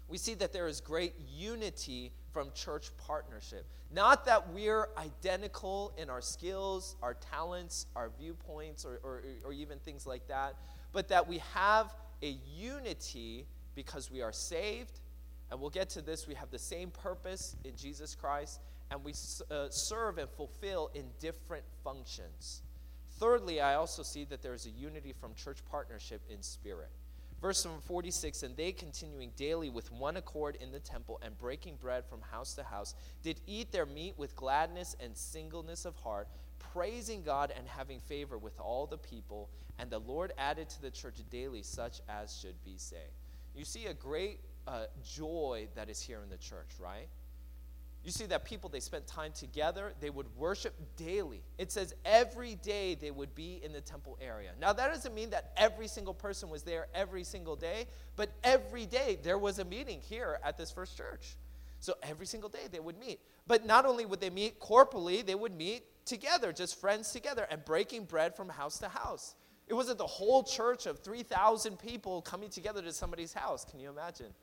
We 0.08 0.18
see 0.18 0.36
that 0.36 0.54
there 0.54 0.68
is 0.68 0.80
great 0.80 1.14
unity 1.36 2.12
from 2.32 2.52
church 2.54 2.92
partnership. 2.98 3.66
Not 3.92 4.26
that 4.26 4.52
we're 4.52 4.90
identical 4.98 5.94
in 5.98 6.10
our 6.10 6.22
skills, 6.22 6.96
our 7.02 7.14
talents, 7.14 7.88
our 7.96 8.10
viewpoints, 8.20 8.86
or, 8.86 9.00
or, 9.04 9.22
or 9.46 9.54
even 9.54 9.80
things 9.80 10.06
like 10.06 10.28
that, 10.28 10.56
but 10.92 11.08
that 11.10 11.28
we 11.28 11.40
have 11.54 11.94
a 12.22 12.38
unity 12.56 13.46
because 13.76 14.12
we 14.12 14.22
are 14.22 14.32
saved. 14.32 15.00
And 15.52 15.60
we'll 15.62 15.70
get 15.70 15.90
to 15.92 16.02
this. 16.02 16.28
We 16.28 16.34
have 16.36 16.50
the 16.50 16.60
same 16.60 16.90
purpose 16.90 17.56
in 17.64 17.76
Jesus 17.76 18.16
Christ 18.16 18.60
and 18.94 19.04
we 19.04 19.14
uh, 19.50 19.70
serve 19.70 20.20
and 20.20 20.30
fulfill 20.30 20.92
in 20.94 21.06
different 21.20 21.64
functions. 21.84 22.62
Thirdly, 23.18 23.60
I 23.60 23.74
also 23.74 24.04
see 24.04 24.24
that 24.26 24.44
there 24.44 24.54
is 24.54 24.68
a 24.68 24.70
unity 24.70 25.14
from 25.20 25.34
church 25.34 25.66
partnership 25.66 26.22
in 26.30 26.44
spirit. 26.44 26.90
Verse 27.42 27.66
number 27.66 27.82
46 27.82 28.44
And 28.44 28.56
they 28.56 28.72
continuing 28.72 29.32
daily 29.36 29.70
with 29.70 29.92
one 29.92 30.18
accord 30.18 30.58
in 30.62 30.72
the 30.72 30.80
temple 30.80 31.20
and 31.24 31.38
breaking 31.40 31.78
bread 31.78 32.06
from 32.06 32.22
house 32.22 32.54
to 32.54 32.64
house, 32.64 32.94
did 33.24 33.42
eat 33.48 33.72
their 33.72 33.88
meat 33.88 34.14
with 34.16 34.36
gladness 34.36 34.96
and 35.00 35.18
singleness 35.18 35.86
of 35.86 35.96
heart, 35.96 36.28
praising 36.60 37.24
God 37.24 37.52
and 37.58 37.68
having 37.68 38.00
favor 38.00 38.38
with 38.38 38.60
all 38.60 38.86
the 38.86 38.98
people. 39.00 39.50
And 39.80 39.90
the 39.90 40.00
Lord 40.00 40.34
added 40.38 40.70
to 40.70 40.82
the 40.84 40.92
church 40.92 41.16
daily 41.32 41.64
such 41.64 42.00
as 42.08 42.38
should 42.38 42.64
be 42.64 42.78
saved. 42.78 43.02
You 43.56 43.66
see 43.66 43.88
a 43.88 43.94
great 43.94 44.40
uh, 44.68 44.86
joy 45.04 45.68
that 45.74 45.90
is 45.90 46.00
here 46.00 46.22
in 46.24 46.30
the 46.30 46.38
church, 46.38 46.70
right? 46.80 47.08
You 48.04 48.12
see 48.12 48.26
that 48.26 48.44
people, 48.44 48.70
they 48.70 48.82
spent 48.82 49.08
time 49.08 49.32
together. 49.32 49.94
They 50.02 50.10
would 50.10 50.28
worship 50.36 50.74
daily. 50.98 51.42
It 51.58 51.72
says 51.72 51.96
every 52.04 52.56
day 52.56 52.96
they 52.96 53.12
would 53.12 53.34
be 53.34 53.62
in 53.64 53.72
the 53.72 53.80
temple 53.80 54.18
area. 54.22 54.52
Now, 54.60 54.74
that 54.74 54.88
doesn't 54.92 55.16
mean 55.16 55.30
that 55.30 55.54
every 55.56 55.88
single 55.88 56.14
person 56.14 56.50
was 56.50 56.64
there 56.64 56.88
every 56.94 57.24
single 57.24 57.56
day, 57.56 57.86
but 58.18 58.32
every 58.44 58.86
day 58.86 59.20
there 59.24 59.38
was 59.38 59.60
a 59.60 59.66
meeting 59.66 60.02
here 60.02 60.40
at 60.44 60.58
this 60.58 60.70
first 60.70 60.98
church. 60.98 61.38
So 61.80 61.94
every 62.04 62.26
single 62.26 62.50
day 62.50 62.68
they 62.72 62.80
would 62.80 63.00
meet. 63.00 63.20
But 63.48 63.66
not 63.66 63.86
only 63.86 64.06
would 64.06 64.20
they 64.20 64.30
meet 64.30 64.60
corporally, 64.60 65.22
they 65.22 65.36
would 65.36 65.56
meet 65.56 65.84
together, 66.06 66.52
just 66.52 66.80
friends 66.80 67.12
together, 67.12 67.48
and 67.50 67.64
breaking 67.64 68.06
bread 68.06 68.36
from 68.36 68.50
house 68.50 68.80
to 68.80 68.90
house. 68.90 69.36
It 69.68 69.74
wasn't 69.74 69.98
the 69.98 70.08
whole 70.08 70.44
church 70.44 70.86
of 70.86 71.00
3,000 71.00 71.80
people 71.80 72.22
coming 72.22 72.50
together 72.50 72.82
to 72.82 72.92
somebody's 72.92 73.34
house. 73.34 73.64
Can 73.64 73.80
you 73.80 73.90
imagine 73.90 74.34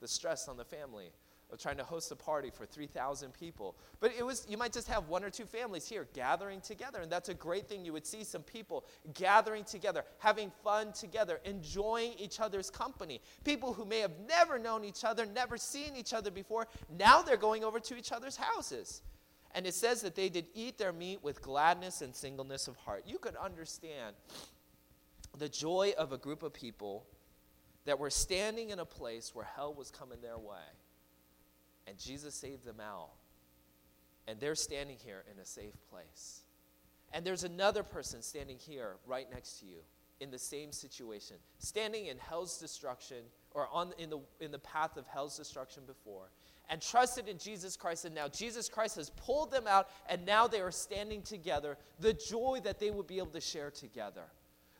the 0.00 0.08
stress 0.08 0.48
on 0.48 0.56
the 0.56 0.64
family? 0.64 1.10
Of 1.50 1.58
trying 1.58 1.76
to 1.78 1.84
host 1.84 2.12
a 2.12 2.16
party 2.16 2.50
for 2.50 2.66
3,000 2.66 3.32
people. 3.32 3.76
But 4.00 4.12
it 4.18 4.24
was, 4.24 4.46
you 4.48 4.56
might 4.56 4.72
just 4.72 4.88
have 4.88 5.08
one 5.08 5.24
or 5.24 5.30
two 5.30 5.46
families 5.46 5.88
here 5.88 6.06
gathering 6.12 6.60
together, 6.60 7.00
and 7.00 7.10
that's 7.10 7.28
a 7.30 7.34
great 7.34 7.68
thing. 7.68 7.84
You 7.84 7.92
would 7.94 8.06
see 8.06 8.24
some 8.24 8.42
people 8.42 8.84
gathering 9.14 9.64
together, 9.64 10.04
having 10.18 10.52
fun 10.62 10.92
together, 10.92 11.40
enjoying 11.44 12.12
each 12.18 12.40
other's 12.40 12.70
company. 12.70 13.20
People 13.44 13.72
who 13.72 13.84
may 13.84 14.00
have 14.00 14.12
never 14.28 14.58
known 14.58 14.84
each 14.84 15.04
other, 15.04 15.24
never 15.24 15.56
seen 15.56 15.96
each 15.96 16.12
other 16.12 16.30
before, 16.30 16.66
now 16.98 17.22
they're 17.22 17.36
going 17.36 17.64
over 17.64 17.80
to 17.80 17.96
each 17.96 18.12
other's 18.12 18.36
houses. 18.36 19.02
And 19.54 19.66
it 19.66 19.74
says 19.74 20.02
that 20.02 20.14
they 20.14 20.28
did 20.28 20.46
eat 20.54 20.76
their 20.76 20.92
meat 20.92 21.20
with 21.22 21.40
gladness 21.40 22.02
and 22.02 22.14
singleness 22.14 22.68
of 22.68 22.76
heart. 22.76 23.04
You 23.06 23.18
could 23.18 23.36
understand 23.36 24.14
the 25.38 25.48
joy 25.48 25.94
of 25.96 26.12
a 26.12 26.18
group 26.18 26.42
of 26.42 26.52
people 26.52 27.06
that 27.86 27.98
were 27.98 28.10
standing 28.10 28.68
in 28.68 28.78
a 28.78 28.84
place 28.84 29.34
where 29.34 29.46
hell 29.46 29.72
was 29.72 29.90
coming 29.90 30.20
their 30.20 30.36
way. 30.36 30.56
And 31.88 31.98
Jesus 31.98 32.34
saved 32.34 32.64
them 32.64 32.80
out. 32.80 33.10
And 34.26 34.38
they're 34.38 34.54
standing 34.54 34.96
here 35.02 35.24
in 35.32 35.40
a 35.40 35.46
safe 35.46 35.74
place. 35.90 36.42
And 37.12 37.24
there's 37.24 37.44
another 37.44 37.82
person 37.82 38.20
standing 38.20 38.58
here 38.58 38.96
right 39.06 39.26
next 39.32 39.60
to 39.60 39.66
you 39.66 39.78
in 40.20 40.30
the 40.30 40.38
same 40.38 40.72
situation, 40.72 41.36
standing 41.58 42.06
in 42.06 42.18
hell's 42.18 42.58
destruction 42.58 43.18
or 43.52 43.68
on, 43.72 43.92
in, 43.98 44.10
the, 44.10 44.18
in 44.40 44.50
the 44.50 44.58
path 44.58 44.96
of 44.96 45.06
hell's 45.06 45.36
destruction 45.36 45.84
before, 45.86 46.30
and 46.68 46.82
trusted 46.82 47.28
in 47.28 47.38
Jesus 47.38 47.76
Christ. 47.76 48.04
And 48.04 48.14
now 48.14 48.28
Jesus 48.28 48.68
Christ 48.68 48.96
has 48.96 49.10
pulled 49.10 49.50
them 49.50 49.66
out, 49.66 49.88
and 50.08 50.26
now 50.26 50.46
they 50.46 50.60
are 50.60 50.72
standing 50.72 51.22
together. 51.22 51.78
The 52.00 52.12
joy 52.12 52.60
that 52.64 52.78
they 52.78 52.90
would 52.90 53.06
be 53.06 53.18
able 53.18 53.28
to 53.28 53.40
share 53.40 53.70
together, 53.70 54.24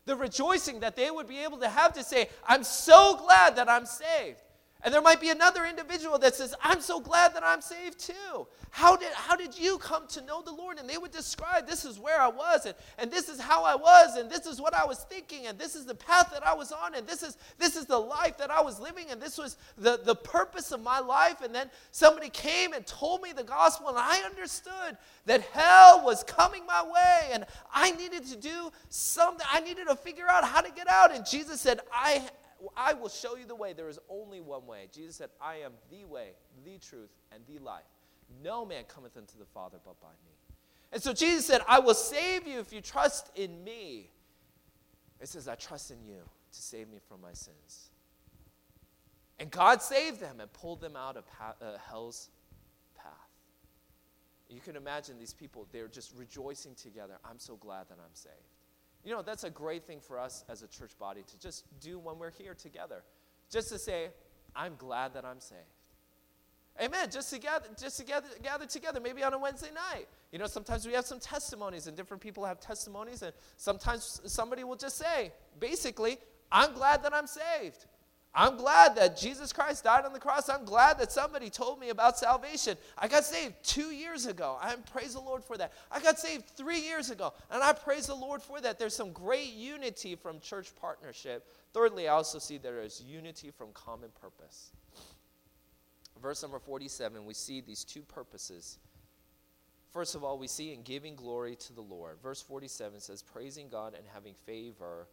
the 0.05 0.16
rejoicing 0.16 0.81
that 0.81 0.97
they 0.97 1.11
would 1.11 1.29
be 1.29 1.38
able 1.38 1.59
to 1.59 1.68
have 1.68 1.94
to 1.94 2.03
say, 2.03 2.29
I'm 2.47 2.64
so 2.64 3.16
glad 3.25 3.57
that 3.57 3.71
I'm 3.71 3.87
saved. 3.87 4.42
And 4.85 4.95
there 4.95 5.03
might 5.03 5.21
be 5.21 5.31
another 5.31 5.64
individual 5.64 6.21
that 6.21 6.37
says, 6.37 6.55
I'm 6.62 6.81
so 6.81 7.01
glad 7.01 7.35
that 7.35 7.43
I'm 7.45 7.61
saved 7.61 7.99
too. 7.99 8.47
How 8.71 8.95
did, 8.95 9.12
how 9.12 9.35
did 9.35 9.59
you 9.59 9.77
come 9.79 10.07
to 10.09 10.23
know 10.23 10.41
the 10.41 10.53
Lord? 10.53 10.79
And 10.79 10.88
they 10.88 10.99
would 10.99 11.11
describe 11.11 11.67
this 11.67 11.85
is 11.85 11.99
where 11.99 12.21
I 12.21 12.29
was, 12.29 12.64
and, 12.64 12.77
and 12.97 13.11
this 13.11 13.29
is 13.29 13.41
how 13.41 13.64
I 13.64 13.75
was, 13.75 14.17
and 14.17 14.31
this 14.31 14.47
is 14.47 14.61
what 14.61 14.75
I 14.75 14.85
was 14.85 15.01
thinking, 15.01 15.47
and 15.49 15.59
this 15.59 15.75
is 15.75 15.85
the 15.85 15.97
path 15.97 16.31
that 16.33 16.47
I 16.47 16.55
was 16.55 16.71
on, 16.71 16.95
and 16.95 17.09
this 17.09 17.25
is, 17.25 17.37
this 17.59 17.75
is 17.75 17.87
the 17.87 17.99
life 17.99 18.38
that 18.38 18.53
I 18.53 18.61
was 18.61 18.79
living, 18.79 19.07
and 19.11 19.21
this 19.21 19.37
was 19.37 19.57
the, 19.79 19.99
the 20.05 20.14
purpose 20.14 20.71
of 20.71 20.81
my 20.81 21.01
life. 21.01 21.41
And 21.41 21.53
then 21.53 21.71
somebody 21.91 22.29
came 22.29 22.73
and 22.73 22.87
told 22.87 23.21
me 23.21 23.33
the 23.33 23.43
gospel, 23.43 23.88
and 23.88 23.99
I 23.99 24.21
understood 24.21 24.97
that 25.27 25.41
hell 25.41 26.05
was 26.05 26.23
coming 26.23 26.64
my 26.67 26.85
way, 26.85 27.31
and 27.33 27.45
I 27.75 27.91
needed 27.93 28.27
to 28.27 28.37
do 28.37 28.71
something. 28.91 29.45
I 29.53 29.59
needed 29.59 29.88
to 29.88 29.97
figure 29.97 30.29
out 30.29 30.45
how 30.45 30.61
to 30.61 30.71
get 30.71 30.88
out. 30.88 31.12
And 31.12 31.27
Jesus 31.27 31.61
said, 31.61 31.81
I 31.93 32.23
I 32.77 32.92
will 32.94 33.09
show 33.09 33.37
you 33.37 33.47
the 33.47 33.55
way. 33.55 33.73
There 33.73 33.88
is 33.88 33.99
only 34.09 34.40
one 34.40 34.66
way. 34.66 34.88
Jesus 34.92 35.16
said, 35.16 35.31
I 35.40 35.57
am 35.57 35.73
the 35.90 36.05
way, 36.05 36.31
the 36.64 36.79
truth, 36.79 37.11
and 37.33 37.42
the 37.47 37.62
life. 37.62 37.85
No 38.42 38.64
man 38.64 38.85
cometh 38.88 39.16
unto 39.16 39.38
the 39.38 39.47
Father 39.47 39.79
but 39.85 40.01
by 40.01 40.09
me. 40.25 40.33
And 40.92 41.03
so 41.03 41.12
Jesus 41.12 41.47
said, 41.47 41.61
I 41.68 41.79
will 41.79 41.94
save 41.94 42.47
you 42.47 42.59
if 42.61 42.73
you 42.73 42.81
trust 42.81 43.31
in 43.35 43.62
me. 43.62 44.11
It 45.21 45.29
says, 45.29 45.49
I 45.49 45.55
trust 45.55 45.90
in 45.90 46.03
you 46.05 46.21
to 46.53 46.62
save 46.62 46.88
me 46.88 46.99
from 47.09 47.21
my 47.21 47.33
sins. 47.33 47.90
And 49.38 49.51
God 49.51 49.83
saved 49.83 50.21
them 50.21 50.40
and 50.40 50.53
pulled 50.53 50.81
them 50.81 50.97
out 50.97 51.16
of 51.16 51.25
uh, 51.40 51.79
hell's 51.88 52.31
path. 52.97 53.12
You 54.49 54.61
can 54.61 54.77
imagine 54.77 55.18
these 55.18 55.35
people, 55.35 55.68
they're 55.73 55.88
just 55.88 56.12
rejoicing 56.16 56.75
together. 56.75 57.18
I'm 57.25 57.38
so 57.38 57.57
glad 57.57 57.88
that 57.88 57.99
I'm 58.03 58.14
saved. 58.14 58.35
You 59.09 59.14
know, 59.14 59.23
that's 59.23 59.44
a 59.44 59.49
great 59.49 59.87
thing 59.87 60.01
for 60.01 60.18
us 60.18 60.44
as 60.51 60.62
a 60.62 60.66
church 60.66 60.90
body 60.99 61.23
to 61.27 61.38
just 61.38 61.64
do 61.81 61.99
when 61.99 62.18
we're 62.18 62.31
here 62.31 62.53
together. 62.53 63.03
Just 63.51 63.71
to 63.71 63.79
say, 63.79 64.09
I'm 64.55 64.75
glad 64.77 65.14
that 65.14 65.25
I'm 65.25 65.40
saved. 65.40 65.62
Amen. 66.79 67.09
Just 67.11 67.33
to 67.33 67.38
gather, 67.38 67.68
just 67.81 67.97
to 67.97 68.05
gather, 68.05 68.29
gather 68.42 68.66
together, 68.66 69.01
maybe 69.01 69.23
on 69.23 69.33
a 69.33 69.38
Wednesday 69.38 69.71
night. 69.75 70.09
You 70.31 70.38
know, 70.38 70.47
sometimes 70.47 70.87
we 70.87 70.92
have 70.92 71.07
some 71.07 71.21
testimonies, 71.21 71.87
and 71.87 71.97
different 71.97 72.23
people 72.23 72.44
have 72.44 72.61
testimonies, 72.61 73.23
and 73.23 73.33
sometimes 73.57 74.21
somebody 74.27 74.62
will 74.62 74.77
just 74.77 74.99
say, 74.99 75.33
basically, 75.59 76.18
I'm 76.53 76.75
glad 76.75 77.03
that 77.05 77.14
I'm 77.14 77.27
saved. 77.27 77.87
I'm 78.35 78.57
glad 78.57 78.95
that 78.97 79.17
Jesus 79.17 79.53
Christ 79.53 79.85
died 79.85 80.05
on 80.05 80.12
the 80.12 80.19
cross. 80.21 80.49
I'm 80.49 80.64
glad 80.64 80.99
that 80.99 81.11
somebody 81.11 81.51
told 81.51 81.81
me 81.81 81.88
about 81.88 82.19
salvation. 82.19 82.77
I 82.97 83.09
got 83.09 83.25
saved 83.25 83.55
two 83.62 83.91
years 83.91 84.27
ago. 84.27 84.59
I 84.61 84.77
praise 84.93 85.14
the 85.14 85.21
Lord 85.21 85.43
for 85.43 85.57
that. 85.57 85.73
I 85.91 86.01
got 86.01 86.19
saved 86.19 86.47
three 86.57 86.79
years 86.79 87.11
ago, 87.11 87.33
and 87.51 87.62
I 87.62 87.73
praise 87.73 88.07
the 88.07 88.14
Lord 88.14 88.43
for 88.43 88.61
that. 88.61 88.79
There's 88.79 88.95
some 88.95 89.12
great 89.12 89.55
unity 89.55 90.14
from 90.14 90.41
church 90.41 90.71
partnership. 90.81 91.49
Thirdly, 91.73 92.07
I 92.07 92.12
also 92.12 92.38
see 92.38 92.59
there 92.59 92.83
is 92.83 93.03
unity 93.03 93.51
from 93.51 93.69
common 93.73 94.11
purpose. 94.21 94.71
Verse 96.23 96.43
number 96.43 96.59
47, 96.59 97.25
we 97.25 97.35
see 97.35 97.61
these 97.61 97.85
two 97.85 98.03
purposes. 98.03 98.79
First 99.93 100.14
of 100.14 100.23
all, 100.23 100.38
we 100.38 100.49
see 100.49 100.75
in 100.75 100.83
giving 100.83 101.17
glory 101.17 101.57
to 101.57 101.73
the 101.73 101.81
Lord. 101.81 102.19
Verse 102.23 102.43
47 102.43 103.01
says, 103.01 103.23
praising 103.23 103.69
God 103.69 103.95
and 103.95 104.05
having 104.12 104.35
favor 104.35 105.07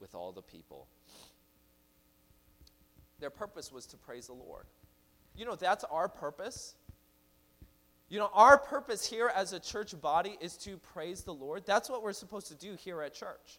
with 0.00 0.14
all 0.14 0.32
the 0.32 0.42
people. 0.42 0.86
Their 3.20 3.30
purpose 3.30 3.72
was 3.72 3.86
to 3.86 3.96
praise 3.96 4.26
the 4.26 4.34
Lord. 4.34 4.66
You 5.36 5.44
know, 5.44 5.54
that's 5.54 5.84
our 5.84 6.08
purpose. 6.08 6.74
You 8.08 8.18
know, 8.18 8.30
our 8.32 8.58
purpose 8.58 9.06
here 9.06 9.30
as 9.34 9.52
a 9.52 9.60
church 9.60 10.00
body 10.00 10.36
is 10.40 10.56
to 10.58 10.76
praise 10.76 11.22
the 11.22 11.34
Lord. 11.34 11.64
That's 11.66 11.88
what 11.88 12.02
we're 12.02 12.12
supposed 12.12 12.48
to 12.48 12.54
do 12.54 12.74
here 12.74 13.02
at 13.02 13.14
church. 13.14 13.58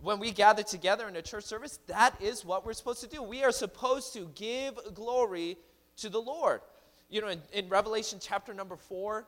When 0.00 0.18
we 0.18 0.30
gather 0.30 0.62
together 0.62 1.08
in 1.08 1.16
a 1.16 1.22
church 1.22 1.44
service, 1.44 1.78
that 1.86 2.20
is 2.20 2.44
what 2.44 2.66
we're 2.66 2.74
supposed 2.74 3.00
to 3.00 3.08
do. 3.08 3.22
We 3.22 3.44
are 3.44 3.52
supposed 3.52 4.12
to 4.12 4.30
give 4.34 4.78
glory 4.94 5.56
to 5.96 6.08
the 6.08 6.20
Lord. 6.20 6.60
You 7.08 7.22
know, 7.22 7.28
in, 7.28 7.40
in 7.52 7.68
Revelation 7.68 8.18
chapter 8.20 8.52
number 8.52 8.76
four, 8.76 9.26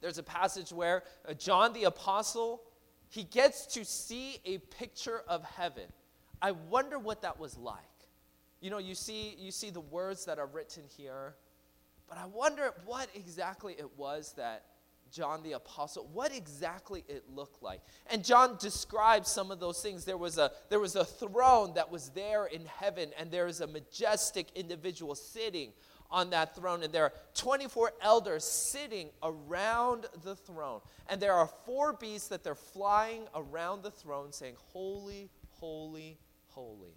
there's 0.00 0.18
a 0.18 0.22
passage 0.22 0.72
where 0.72 1.04
uh, 1.28 1.34
John 1.34 1.72
the 1.72 1.84
Apostle, 1.84 2.62
he 3.08 3.22
gets 3.22 3.66
to 3.74 3.84
see 3.84 4.38
a 4.44 4.58
picture 4.58 5.22
of 5.28 5.44
heaven. 5.44 5.84
I 6.42 6.52
wonder 6.52 6.98
what 6.98 7.22
that 7.22 7.38
was 7.38 7.56
like. 7.56 7.78
You 8.60 8.70
know, 8.70 8.78
you 8.78 8.94
see, 8.94 9.34
you 9.38 9.50
see 9.50 9.70
the 9.70 9.80
words 9.80 10.26
that 10.26 10.38
are 10.38 10.46
written 10.46 10.84
here, 10.96 11.34
but 12.08 12.18
I 12.18 12.26
wonder 12.26 12.72
what 12.84 13.08
exactly 13.14 13.74
it 13.78 13.90
was 13.96 14.34
that 14.36 14.64
John 15.10 15.42
the 15.42 15.52
apostle, 15.52 16.08
what 16.12 16.34
exactly 16.34 17.04
it 17.08 17.24
looked 17.34 17.62
like. 17.62 17.80
And 18.10 18.24
John 18.24 18.56
describes 18.60 19.30
some 19.30 19.50
of 19.50 19.58
those 19.58 19.82
things. 19.82 20.04
There 20.04 20.18
was 20.18 20.38
a 20.38 20.52
there 20.68 20.78
was 20.78 20.94
a 20.94 21.04
throne 21.04 21.74
that 21.74 21.90
was 21.90 22.10
there 22.10 22.46
in 22.46 22.64
heaven 22.66 23.10
and 23.18 23.30
there 23.30 23.46
is 23.46 23.60
a 23.60 23.66
majestic 23.66 24.48
individual 24.54 25.14
sitting 25.14 25.72
on 26.10 26.30
that 26.30 26.54
throne 26.56 26.82
and 26.82 26.92
there 26.92 27.04
are 27.04 27.12
24 27.34 27.92
elders 28.02 28.44
sitting 28.44 29.10
around 29.22 30.06
the 30.22 30.36
throne. 30.36 30.80
And 31.08 31.20
there 31.20 31.34
are 31.34 31.48
four 31.64 31.92
beasts 31.92 32.28
that 32.28 32.44
they're 32.44 32.54
flying 32.54 33.22
around 33.34 33.82
the 33.82 33.90
throne 33.90 34.32
saying 34.32 34.56
holy, 34.72 35.30
holy, 35.50 36.18
holy 36.48 36.94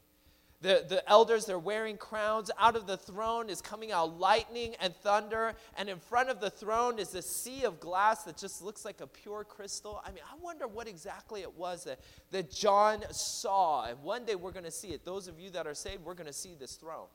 the, 0.63 0.85
the 0.87 1.07
elders, 1.09 1.45
they're 1.45 1.59
wearing 1.59 1.97
crowns. 1.97 2.49
Out 2.57 2.77
of 2.77 2.87
the 2.87 2.95
throne 2.95 3.49
is 3.49 3.61
coming 3.61 3.91
out 3.91 4.17
lightning 4.17 4.75
and 4.79 4.95
thunder. 4.95 5.55
And 5.77 5.89
in 5.89 5.99
front 5.99 6.29
of 6.29 6.39
the 6.39 6.49
throne 6.49 6.99
is 6.99 7.13
a 7.15 7.21
sea 7.21 7.65
of 7.65 7.81
glass 7.81 8.23
that 8.23 8.37
just 8.37 8.61
looks 8.61 8.85
like 8.85 9.01
a 9.01 9.07
pure 9.07 9.43
crystal. 9.43 10.01
I 10.05 10.11
mean, 10.11 10.23
I 10.23 10.41
wonder 10.41 10.65
what 10.65 10.87
exactly 10.87 11.41
it 11.41 11.53
was 11.57 11.83
that, 11.83 11.99
that 12.31 12.49
John 12.49 13.03
saw. 13.11 13.87
And 13.87 14.01
one 14.03 14.23
day 14.23 14.35
we're 14.35 14.53
going 14.53 14.63
to 14.63 14.71
see 14.71 14.87
it. 14.87 15.03
Those 15.03 15.27
of 15.27 15.37
you 15.37 15.49
that 15.49 15.67
are 15.67 15.73
saved, 15.73 16.05
we're 16.05 16.13
going 16.13 16.27
to 16.27 16.33
see 16.33 16.55
this 16.57 16.75
throne. 16.75 17.07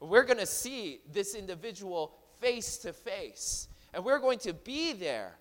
We're 0.00 0.24
going 0.24 0.38
to 0.38 0.46
see 0.46 1.00
this 1.12 1.34
individual 1.34 2.14
face 2.40 2.78
to 2.78 2.94
face. 2.94 3.68
And 3.92 4.06
we're 4.06 4.20
going 4.20 4.38
to 4.38 4.54
be 4.54 4.94
there. 4.94 5.34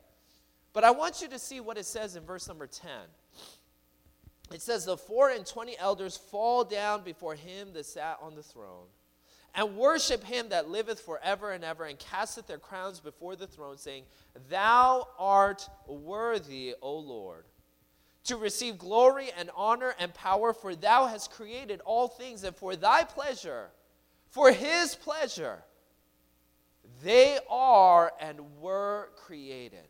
But 0.73 0.83
I 0.83 0.91
want 0.91 1.21
you 1.21 1.29
to 1.29 1.39
see 1.39 1.61
what 1.61 1.77
it 1.77 1.85
says 1.85 2.17
in 2.17 2.23
verse 2.23 2.49
number 2.49 2.67
10 2.67 2.91
it 4.53 4.61
says, 4.61 4.85
The 4.85 4.97
four 4.97 5.29
and 5.29 5.45
twenty 5.45 5.77
elders 5.77 6.17
fall 6.17 6.63
down 6.63 7.03
before 7.03 7.35
him 7.35 7.73
that 7.73 7.85
sat 7.85 8.17
on 8.21 8.35
the 8.35 8.43
throne 8.43 8.87
and 9.55 9.75
worship 9.75 10.23
him 10.23 10.49
that 10.49 10.69
liveth 10.69 11.01
forever 11.01 11.51
and 11.51 11.63
ever, 11.63 11.85
and 11.85 11.97
casteth 11.97 12.47
their 12.47 12.59
crowns 12.59 12.99
before 12.99 13.35
the 13.35 13.47
throne, 13.47 13.77
saying, 13.77 14.03
Thou 14.49 15.07
art 15.17 15.67
worthy, 15.87 16.75
O 16.81 16.97
Lord, 16.97 17.45
to 18.25 18.37
receive 18.37 18.77
glory 18.77 19.29
and 19.37 19.49
honor 19.55 19.95
and 19.99 20.13
power, 20.13 20.53
for 20.53 20.75
thou 20.75 21.07
hast 21.07 21.31
created 21.31 21.81
all 21.83 22.07
things, 22.07 22.43
and 22.43 22.55
for 22.55 22.75
thy 22.75 23.03
pleasure, 23.03 23.69
for 24.29 24.51
his 24.51 24.95
pleasure, 24.95 25.63
they 27.03 27.39
are 27.49 28.11
and 28.19 28.39
were 28.61 29.09
created. 29.15 29.87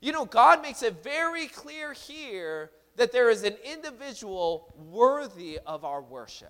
You 0.00 0.12
know, 0.12 0.24
God 0.24 0.62
makes 0.62 0.82
it 0.82 1.02
very 1.02 1.46
clear 1.46 1.92
here 1.92 2.70
that 2.96 3.12
there 3.12 3.30
is 3.30 3.42
an 3.44 3.56
individual 3.64 4.72
worthy 4.76 5.58
of 5.66 5.84
our 5.84 6.02
worship. 6.02 6.48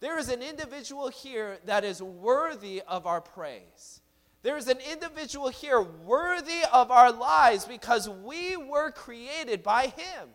There 0.00 0.18
is 0.18 0.28
an 0.28 0.42
individual 0.42 1.08
here 1.08 1.58
that 1.66 1.84
is 1.84 2.02
worthy 2.02 2.82
of 2.88 3.06
our 3.06 3.20
praise. 3.20 4.00
There 4.42 4.56
is 4.56 4.66
an 4.66 4.78
individual 4.90 5.48
here 5.48 5.80
worthy 5.80 6.62
of 6.72 6.90
our 6.90 7.12
lives 7.12 7.64
because 7.64 8.08
we 8.08 8.56
were 8.56 8.90
created 8.90 9.62
by 9.62 9.86
Him. 9.96 10.30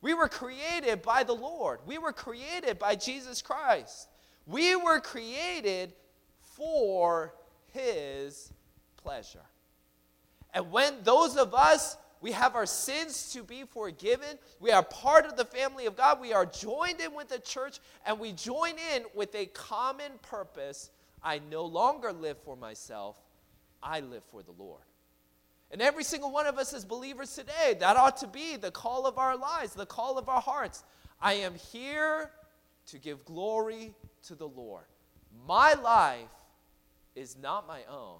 We 0.00 0.14
were 0.14 0.28
created 0.28 1.02
by 1.02 1.24
the 1.24 1.34
Lord. 1.34 1.80
We 1.84 1.98
were 1.98 2.12
created 2.12 2.78
by 2.78 2.94
Jesus 2.94 3.42
Christ. 3.42 4.08
We 4.46 4.76
were 4.76 5.00
created 5.00 5.92
for 6.40 7.34
His 7.72 8.52
pleasure. 8.96 9.44
And 10.54 10.70
when 10.70 10.94
those 11.02 11.36
of 11.36 11.54
us 11.54 11.96
we 12.20 12.32
have 12.32 12.56
our 12.56 12.66
sins 12.66 13.32
to 13.32 13.42
be 13.42 13.64
forgiven. 13.64 14.38
We 14.60 14.70
are 14.72 14.82
part 14.82 15.26
of 15.26 15.36
the 15.36 15.44
family 15.44 15.86
of 15.86 15.96
God. 15.96 16.20
We 16.20 16.32
are 16.32 16.46
joined 16.46 17.00
in 17.00 17.14
with 17.14 17.28
the 17.28 17.38
church, 17.38 17.78
and 18.06 18.18
we 18.18 18.32
join 18.32 18.72
in 18.94 19.04
with 19.14 19.34
a 19.34 19.46
common 19.46 20.12
purpose. 20.22 20.90
I 21.22 21.40
no 21.50 21.64
longer 21.64 22.12
live 22.12 22.38
for 22.38 22.56
myself, 22.56 23.16
I 23.82 24.00
live 24.00 24.24
for 24.30 24.42
the 24.42 24.52
Lord. 24.52 24.82
And 25.70 25.82
every 25.82 26.04
single 26.04 26.32
one 26.32 26.46
of 26.46 26.58
us 26.58 26.72
as 26.72 26.84
believers 26.84 27.34
today, 27.34 27.76
that 27.80 27.96
ought 27.96 28.16
to 28.18 28.26
be 28.26 28.56
the 28.56 28.70
call 28.70 29.06
of 29.06 29.18
our 29.18 29.36
lives, 29.36 29.74
the 29.74 29.86
call 29.86 30.16
of 30.16 30.28
our 30.28 30.40
hearts. 30.40 30.82
I 31.20 31.34
am 31.34 31.54
here 31.72 32.30
to 32.86 32.98
give 32.98 33.24
glory 33.24 33.94
to 34.26 34.34
the 34.34 34.48
Lord. 34.48 34.84
My 35.46 35.74
life 35.74 36.22
is 37.14 37.36
not 37.36 37.66
my 37.66 37.80
own, 37.90 38.18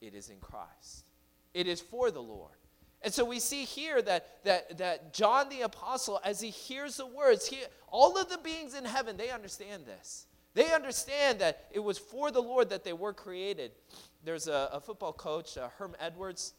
it 0.00 0.14
is 0.14 0.30
in 0.30 0.38
Christ. 0.40 1.06
It 1.52 1.66
is 1.66 1.80
for 1.80 2.10
the 2.10 2.22
Lord. 2.22 2.52
And 3.02 3.12
so 3.12 3.24
we 3.24 3.40
see 3.40 3.64
here 3.64 4.02
that, 4.02 4.44
that, 4.44 4.76
that 4.78 5.14
John 5.14 5.48
the 5.48 5.62
Apostle, 5.62 6.20
as 6.22 6.40
he 6.40 6.50
hears 6.50 6.98
the 6.98 7.06
words, 7.06 7.46
he, 7.46 7.58
all 7.88 8.18
of 8.18 8.28
the 8.28 8.38
beings 8.38 8.74
in 8.74 8.84
heaven, 8.84 9.16
they 9.16 9.30
understand 9.30 9.86
this. 9.86 10.26
They 10.52 10.72
understand 10.72 11.38
that 11.40 11.64
it 11.70 11.78
was 11.78 11.96
for 11.96 12.30
the 12.30 12.42
Lord 12.42 12.70
that 12.70 12.84
they 12.84 12.92
were 12.92 13.12
created. 13.12 13.72
There's 14.24 14.48
a, 14.48 14.68
a 14.72 14.80
football 14.80 15.12
coach, 15.12 15.56
uh, 15.56 15.68
Herm 15.78 15.94
Edwards. 15.98 16.54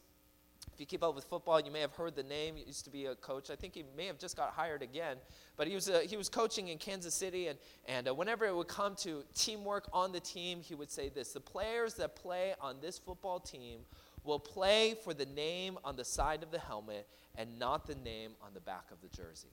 If 0.74 0.80
you 0.80 0.86
keep 0.86 1.04
up 1.04 1.14
with 1.14 1.26
football, 1.26 1.60
you 1.60 1.70
may 1.70 1.82
have 1.82 1.94
heard 1.94 2.16
the 2.16 2.24
name. 2.24 2.56
He 2.56 2.64
used 2.64 2.86
to 2.86 2.92
be 2.92 3.06
a 3.06 3.16
coach. 3.16 3.50
I 3.52 3.56
think 3.56 3.76
he 3.76 3.84
may 3.96 4.06
have 4.06 4.18
just 4.18 4.38
got 4.38 4.52
hired 4.52 4.82
again. 4.82 5.18
But 5.58 5.68
he 5.68 5.76
was, 5.76 5.90
uh, 5.90 6.00
he 6.00 6.18
was 6.18 6.30
coaching 6.30 6.70
in 6.70 6.78
Kansas 6.78 7.14
City, 7.14 7.48
and, 7.48 7.60
and 7.88 8.08
uh, 8.08 8.14
whenever 8.14 8.46
it 8.46 8.56
would 8.56 8.68
come 8.68 8.96
to 8.98 9.24
teamwork 9.36 9.90
on 9.92 10.12
the 10.12 10.20
team, 10.20 10.62
he 10.62 10.74
would 10.74 10.90
say 10.90 11.10
this 11.10 11.34
The 11.34 11.42
players 11.42 11.96
that 11.96 12.16
play 12.16 12.54
on 12.62 12.78
this 12.82 12.98
football 12.98 13.40
team 13.40 13.82
will 14.24 14.40
play 14.40 14.96
for 15.04 15.14
the 15.14 15.26
name 15.26 15.78
on 15.84 15.96
the 15.96 16.06
side 16.06 16.44
of 16.44 16.52
the 16.52 16.60
helmet 16.60 17.08
and 17.36 17.58
not 17.60 17.88
the 17.88 17.96
name 17.96 18.32
on 18.42 18.54
the 18.54 18.60
back 18.60 18.86
of 18.92 19.02
the 19.02 19.16
jersey. 19.16 19.50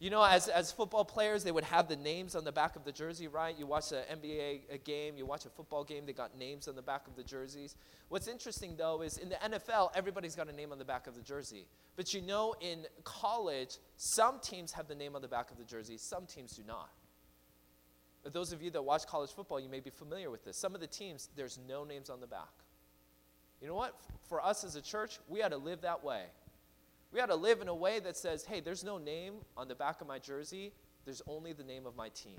You 0.00 0.10
know, 0.10 0.24
as, 0.24 0.48
as 0.48 0.72
football 0.72 1.04
players, 1.04 1.44
they 1.44 1.52
would 1.52 1.64
have 1.64 1.88
the 1.88 1.96
names 1.96 2.34
on 2.34 2.44
the 2.44 2.52
back 2.52 2.74
of 2.74 2.84
the 2.84 2.90
jersey, 2.90 3.28
right? 3.28 3.56
You 3.56 3.66
watch 3.66 3.92
an 3.92 4.02
NBA 4.20 4.84
game, 4.84 5.16
you 5.16 5.24
watch 5.24 5.46
a 5.46 5.48
football 5.48 5.84
game, 5.84 6.04
they 6.04 6.12
got 6.12 6.36
names 6.36 6.66
on 6.66 6.74
the 6.74 6.82
back 6.82 7.06
of 7.06 7.14
the 7.14 7.22
jerseys. 7.22 7.76
What's 8.08 8.26
interesting, 8.26 8.74
though, 8.76 9.02
is 9.02 9.18
in 9.18 9.28
the 9.28 9.36
NFL, 9.36 9.90
everybody's 9.94 10.34
got 10.34 10.48
a 10.48 10.52
name 10.52 10.72
on 10.72 10.78
the 10.78 10.84
back 10.84 11.06
of 11.06 11.14
the 11.14 11.22
jersey. 11.22 11.66
But 11.96 12.12
you 12.12 12.20
know, 12.20 12.54
in 12.60 12.86
college, 13.04 13.78
some 13.96 14.40
teams 14.40 14.72
have 14.72 14.88
the 14.88 14.96
name 14.96 15.14
on 15.14 15.22
the 15.22 15.28
back 15.28 15.50
of 15.52 15.58
the 15.58 15.64
jersey, 15.64 15.96
some 15.96 16.26
teams 16.26 16.56
do 16.56 16.64
not. 16.66 16.90
those 18.32 18.52
of 18.52 18.62
you 18.62 18.70
that 18.72 18.82
watch 18.82 19.06
college 19.06 19.30
football, 19.30 19.60
you 19.60 19.68
may 19.68 19.80
be 19.80 19.90
familiar 19.90 20.28
with 20.28 20.44
this. 20.44 20.56
Some 20.56 20.74
of 20.74 20.80
the 20.80 20.86
teams, 20.88 21.28
there's 21.36 21.58
no 21.68 21.84
names 21.84 22.10
on 22.10 22.20
the 22.20 22.26
back. 22.26 22.63
You 23.64 23.70
know 23.70 23.76
what? 23.76 23.98
For 24.28 24.44
us 24.44 24.62
as 24.62 24.76
a 24.76 24.82
church, 24.82 25.18
we 25.26 25.42
ought 25.42 25.48
to 25.48 25.56
live 25.56 25.80
that 25.80 26.04
way. 26.04 26.24
We 27.14 27.20
ought 27.20 27.30
to 27.30 27.34
live 27.34 27.62
in 27.62 27.68
a 27.68 27.74
way 27.74 27.98
that 27.98 28.14
says, 28.14 28.44
hey, 28.44 28.60
there's 28.60 28.84
no 28.84 28.98
name 28.98 29.36
on 29.56 29.68
the 29.68 29.74
back 29.74 30.02
of 30.02 30.06
my 30.06 30.18
jersey, 30.18 30.74
there's 31.06 31.22
only 31.26 31.54
the 31.54 31.64
name 31.64 31.86
of 31.86 31.96
my 31.96 32.10
team. 32.10 32.36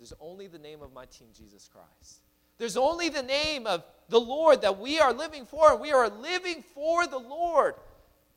There's 0.00 0.12
only 0.18 0.48
the 0.48 0.58
name 0.58 0.82
of 0.82 0.92
my 0.92 1.04
team, 1.04 1.28
Jesus 1.32 1.70
Christ. 1.72 2.22
There's 2.58 2.76
only 2.76 3.08
the 3.08 3.22
name 3.22 3.68
of 3.68 3.84
the 4.08 4.18
Lord 4.18 4.62
that 4.62 4.80
we 4.80 4.98
are 4.98 5.12
living 5.12 5.46
for. 5.46 5.76
We 5.76 5.92
are 5.92 6.08
living 6.08 6.64
for 6.74 7.06
the 7.06 7.18
Lord. 7.18 7.74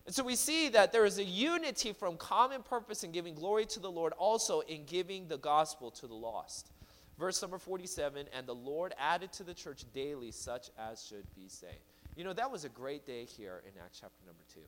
And 0.05 0.13
so 0.13 0.23
we 0.23 0.35
see 0.35 0.69
that 0.69 0.91
there 0.91 1.05
is 1.05 1.17
a 1.17 1.23
unity 1.23 1.91
from 1.91 2.17
common 2.17 2.61
purpose 2.61 3.03
in 3.03 3.11
giving 3.11 3.33
glory 3.33 3.65
to 3.65 3.79
the 3.79 3.89
Lord, 3.89 4.13
also 4.13 4.59
in 4.59 4.85
giving 4.85 5.27
the 5.27 5.39
gospel 5.39 5.89
to 5.89 6.05
the 6.05 6.13
lost. 6.13 6.69
Verse 7.17 7.41
number 7.41 7.57
47 7.57 8.27
And 8.31 8.45
the 8.45 8.53
Lord 8.53 8.93
added 8.99 9.33
to 9.33 9.43
the 9.43 9.55
church 9.55 9.85
daily 9.91 10.29
such 10.29 10.69
as 10.77 11.03
should 11.03 11.25
be 11.35 11.47
saved. 11.47 11.90
You 12.15 12.23
know, 12.23 12.33
that 12.33 12.51
was 12.51 12.65
a 12.65 12.69
great 12.69 13.05
day 13.05 13.25
here 13.25 13.61
in 13.65 13.71
Acts 13.81 13.99
chapter 14.01 14.25
number 14.25 14.43
2. 14.53 14.59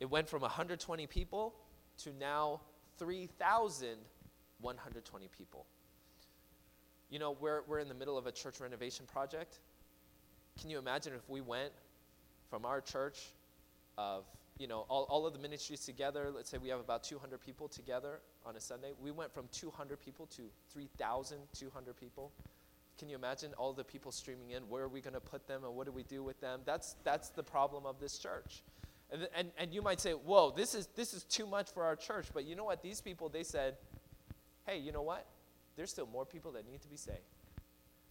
It 0.00 0.10
went 0.10 0.28
from 0.28 0.42
120 0.42 1.06
people 1.06 1.54
to 1.98 2.10
now 2.18 2.60
3,120 2.98 5.28
people. 5.36 5.66
You 7.10 7.18
know, 7.18 7.36
we're, 7.38 7.60
we're 7.66 7.80
in 7.80 7.88
the 7.88 7.94
middle 7.94 8.18
of 8.18 8.26
a 8.26 8.32
church 8.32 8.60
renovation 8.60 9.06
project. 9.06 9.58
Can 10.60 10.70
you 10.70 10.78
imagine 10.78 11.12
if 11.14 11.28
we 11.28 11.40
went 11.40 11.72
from 12.48 12.64
our 12.64 12.80
church 12.80 13.18
of, 13.98 14.24
you 14.58 14.66
know, 14.66 14.86
all, 14.88 15.04
all 15.04 15.26
of 15.26 15.32
the 15.32 15.38
ministries 15.38 15.84
together, 15.84 16.30
let's 16.34 16.50
say 16.50 16.58
we 16.58 16.70
have 16.70 16.80
about 16.80 17.04
200 17.04 17.40
people 17.40 17.68
together 17.68 18.20
on 18.46 18.56
a 18.56 18.60
Sunday, 18.60 18.92
we 19.00 19.10
went 19.10 19.32
from 19.32 19.46
200 19.52 20.00
people 20.00 20.26
to 20.26 20.42
3,200 20.72 21.96
people. 21.96 22.32
Can 22.98 23.08
you 23.08 23.16
imagine 23.16 23.52
all 23.58 23.72
the 23.72 23.84
people 23.84 24.12
streaming 24.12 24.50
in? 24.50 24.62
Where 24.68 24.84
are 24.84 24.88
we 24.88 25.00
going 25.00 25.14
to 25.14 25.20
put 25.20 25.46
them 25.46 25.64
and 25.64 25.74
what 25.74 25.86
do 25.86 25.92
we 25.92 26.04
do 26.04 26.22
with 26.22 26.40
them? 26.40 26.60
That's, 26.64 26.96
that's 27.04 27.30
the 27.30 27.42
problem 27.42 27.86
of 27.86 27.98
this 27.98 28.18
church. 28.18 28.62
And, 29.10 29.28
and, 29.36 29.50
and 29.58 29.74
you 29.74 29.82
might 29.82 30.00
say, 30.00 30.12
whoa, 30.12 30.52
this 30.56 30.74
is, 30.74 30.88
this 30.94 31.12
is 31.12 31.24
too 31.24 31.46
much 31.46 31.72
for 31.72 31.84
our 31.84 31.96
church. 31.96 32.26
But 32.32 32.44
you 32.44 32.54
know 32.56 32.64
what? 32.64 32.82
These 32.82 33.00
people, 33.00 33.28
they 33.28 33.42
said, 33.42 33.76
hey, 34.66 34.78
you 34.78 34.92
know 34.92 35.02
what? 35.02 35.26
There's 35.76 35.90
still 35.90 36.06
more 36.06 36.24
people 36.24 36.52
that 36.52 36.66
need 36.66 36.80
to 36.82 36.88
be 36.88 36.96
saved. 36.96 37.18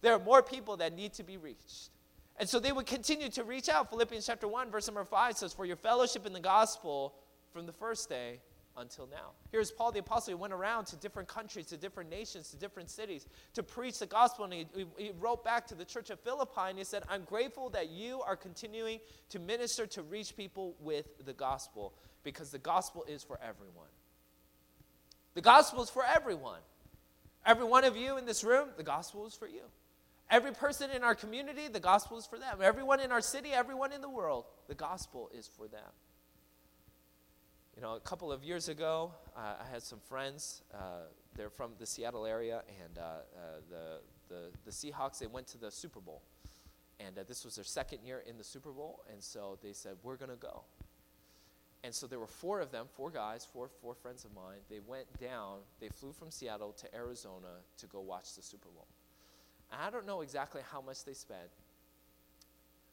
There 0.02 0.12
are 0.12 0.18
more 0.18 0.42
people 0.42 0.76
that 0.78 0.94
need 0.94 1.14
to 1.14 1.22
be 1.22 1.38
reached. 1.38 1.90
And 2.36 2.48
so 2.48 2.58
they 2.58 2.72
would 2.72 2.86
continue 2.86 3.30
to 3.30 3.44
reach 3.44 3.68
out. 3.68 3.90
Philippians 3.90 4.26
chapter 4.26 4.48
1, 4.48 4.70
verse 4.70 4.86
number 4.86 5.04
5 5.04 5.36
says, 5.36 5.54
For 5.54 5.64
your 5.64 5.76
fellowship 5.76 6.26
in 6.26 6.32
the 6.32 6.40
gospel 6.40 7.14
from 7.52 7.64
the 7.64 7.72
first 7.72 8.08
day 8.08 8.40
until 8.76 9.06
now. 9.06 9.30
Here's 9.50 9.70
Paul 9.70 9.92
the 9.92 10.00
Apostle. 10.00 10.32
He 10.32 10.34
went 10.34 10.52
around 10.52 10.86
to 10.86 10.96
different 10.96 11.28
countries, 11.28 11.66
to 11.66 11.76
different 11.76 12.10
nations, 12.10 12.50
to 12.50 12.56
different 12.56 12.90
cities 12.90 13.26
to 13.54 13.62
preach 13.62 13.98
the 13.98 14.06
gospel. 14.06 14.44
And 14.44 14.54
he, 14.54 14.66
he, 14.96 15.12
wrote 15.18 15.44
back 15.44 15.66
to 15.68 15.74
the 15.74 15.84
church 15.84 16.10
of 16.10 16.20
Philippi 16.20 16.68
and 16.68 16.78
he 16.78 16.84
said, 16.84 17.04
I'm 17.08 17.22
grateful 17.24 17.70
that 17.70 17.90
you 17.90 18.20
are 18.22 18.36
continuing 18.36 19.00
to 19.30 19.38
minister 19.38 19.86
to 19.86 20.02
reach 20.02 20.36
people 20.36 20.74
with 20.80 21.24
the 21.24 21.32
gospel 21.32 21.94
because 22.22 22.50
the 22.50 22.58
gospel 22.58 23.04
is 23.08 23.22
for 23.22 23.38
everyone. 23.42 23.88
The 25.34 25.40
gospel 25.40 25.82
is 25.82 25.90
for 25.90 26.04
everyone. 26.04 26.60
Every 27.46 27.64
one 27.64 27.84
of 27.84 27.96
you 27.96 28.16
in 28.16 28.24
this 28.24 28.42
room, 28.42 28.68
the 28.76 28.82
gospel 28.82 29.26
is 29.26 29.34
for 29.34 29.46
you. 29.46 29.62
Every 30.30 30.52
person 30.52 30.90
in 30.90 31.04
our 31.04 31.14
community, 31.14 31.68
the 31.68 31.80
gospel 31.80 32.16
is 32.16 32.26
for 32.26 32.38
them. 32.38 32.58
Everyone 32.62 33.00
in 33.00 33.12
our 33.12 33.20
city, 33.20 33.50
everyone 33.52 33.92
in 33.92 34.00
the 34.00 34.08
world, 34.08 34.46
the 34.68 34.74
gospel 34.74 35.30
is 35.36 35.46
for 35.46 35.68
them. 35.68 35.90
You 37.76 37.82
know, 37.82 37.94
a 37.94 38.00
couple 38.00 38.30
of 38.30 38.44
years 38.44 38.68
ago, 38.68 39.12
uh, 39.36 39.54
I 39.60 39.72
had 39.72 39.82
some 39.82 39.98
friends. 39.98 40.62
Uh, 40.72 41.06
they're 41.34 41.50
from 41.50 41.72
the 41.80 41.86
Seattle 41.86 42.24
area, 42.24 42.62
and 42.84 42.98
uh, 42.98 43.02
uh 43.02 43.40
the, 43.68 44.00
the, 44.28 44.40
the 44.64 44.70
Seahawks, 44.70 45.18
they 45.18 45.26
went 45.26 45.48
to 45.48 45.58
the 45.58 45.72
Super 45.72 45.98
Bowl. 45.98 46.22
And 47.00 47.18
uh, 47.18 47.24
this 47.26 47.44
was 47.44 47.56
their 47.56 47.64
second 47.64 47.98
year 48.04 48.22
in 48.28 48.38
the 48.38 48.44
Super 48.44 48.70
Bowl, 48.70 49.02
and 49.12 49.20
so 49.20 49.58
they 49.60 49.72
said, 49.72 49.94
We're 50.04 50.16
going 50.16 50.30
to 50.30 50.36
go. 50.36 50.62
And 51.82 51.92
so 51.92 52.06
there 52.06 52.20
were 52.20 52.28
four 52.28 52.60
of 52.60 52.70
them, 52.70 52.86
four 52.96 53.10
guys, 53.10 53.44
four, 53.44 53.68
four 53.82 53.94
friends 53.94 54.24
of 54.24 54.32
mine. 54.34 54.58
They 54.70 54.80
went 54.86 55.06
down, 55.20 55.58
they 55.80 55.88
flew 55.88 56.12
from 56.12 56.30
Seattle 56.30 56.72
to 56.72 56.94
Arizona 56.94 57.58
to 57.78 57.86
go 57.86 58.00
watch 58.00 58.36
the 58.36 58.42
Super 58.42 58.68
Bowl. 58.68 58.86
And 59.72 59.82
I 59.82 59.90
don't 59.90 60.06
know 60.06 60.20
exactly 60.20 60.62
how 60.70 60.80
much 60.80 61.04
they 61.04 61.12
spent, 61.12 61.50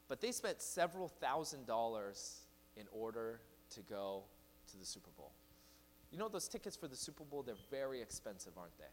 but 0.07 0.19
they 0.19 0.31
spent 0.31 0.59
several 0.61 1.07
thousand 1.07 1.67
dollars 1.67 2.41
in 2.75 2.87
order 2.91 3.39
to 3.75 3.81
go 3.81 4.23
to 4.71 4.77
the 4.77 4.85
Super 4.85 5.09
Bowl. 5.17 5.31
You 6.11 6.17
know, 6.17 6.27
those 6.27 6.47
tickets 6.47 6.75
for 6.75 6.87
the 6.87 6.95
Super 6.95 7.23
Bowl, 7.23 7.43
they're 7.43 7.55
very 7.69 8.01
expensive, 8.01 8.53
aren't 8.57 8.77
they? 8.77 8.83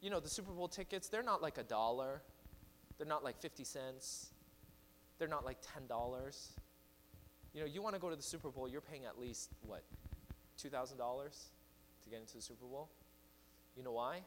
You 0.00 0.10
know, 0.10 0.20
the 0.20 0.28
Super 0.28 0.52
Bowl 0.52 0.68
tickets, 0.68 1.08
they're 1.08 1.22
not 1.22 1.42
like 1.42 1.58
a 1.58 1.62
dollar, 1.62 2.22
they're 2.98 3.06
not 3.06 3.24
like 3.24 3.38
50 3.40 3.64
cents, 3.64 4.30
they're 5.18 5.28
not 5.28 5.44
like 5.44 5.58
$10. 5.88 6.50
You 7.52 7.60
know, 7.60 7.66
you 7.66 7.82
want 7.82 7.94
to 7.94 8.00
go 8.00 8.10
to 8.10 8.16
the 8.16 8.22
Super 8.22 8.50
Bowl, 8.50 8.68
you're 8.68 8.80
paying 8.80 9.04
at 9.04 9.18
least, 9.18 9.50
what, 9.66 9.82
$2,000 10.62 10.96
to 10.96 12.10
get 12.10 12.20
into 12.20 12.36
the 12.36 12.42
Super 12.42 12.66
Bowl? 12.66 12.88
You 13.76 13.82
know 13.82 13.92
why? 13.92 14.20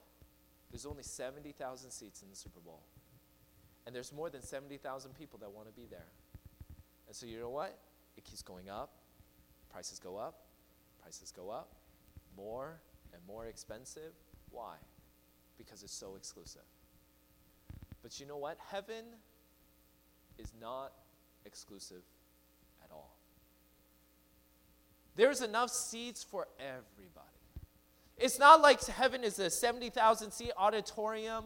There's 0.72 0.86
only 0.86 1.04
70,000 1.04 1.92
seats 1.92 2.22
in 2.22 2.30
the 2.30 2.36
Super 2.36 2.60
Bowl. 2.60 2.82
And 3.86 3.96
there's 3.96 4.12
more 4.12 4.30
than 4.30 4.42
70,000 4.42 5.14
people 5.18 5.40
that 5.40 5.52
want 5.52 5.68
to 5.68 5.74
be 5.74 5.88
there. 5.90 6.08
And 7.08 7.16
so, 7.16 7.26
you 7.26 7.40
know 7.40 7.50
what? 7.50 7.78
It 8.18 8.26
keeps 8.26 8.42
going 8.42 8.70
up, 8.70 8.92
prices 9.72 10.00
go 10.00 10.18
up, 10.18 10.47
prices 11.08 11.32
go 11.32 11.50
up, 11.50 11.70
more 12.36 12.82
and 13.14 13.22
more 13.26 13.46
expensive. 13.46 14.12
Why? 14.52 14.74
Because 15.58 15.82
it's 15.82 15.94
so 15.94 16.18
exclusive. 16.18 16.68
But 18.04 18.20
you 18.20 18.26
know 18.26 18.36
what? 18.36 18.58
Heaven 18.70 19.06
is 20.38 20.52
not 20.60 20.92
exclusive 21.46 22.02
at 22.84 22.92
all. 22.92 23.16
There's 25.16 25.42
enough 25.42 25.70
seats 25.70 26.26
for 26.26 26.46
everybody. 26.60 27.38
It's 28.18 28.38
not 28.38 28.60
like 28.62 28.86
heaven 28.86 29.24
is 29.24 29.40
a 29.40 29.50
70,000 29.50 30.32
seat 30.32 30.52
auditorium. 30.58 31.46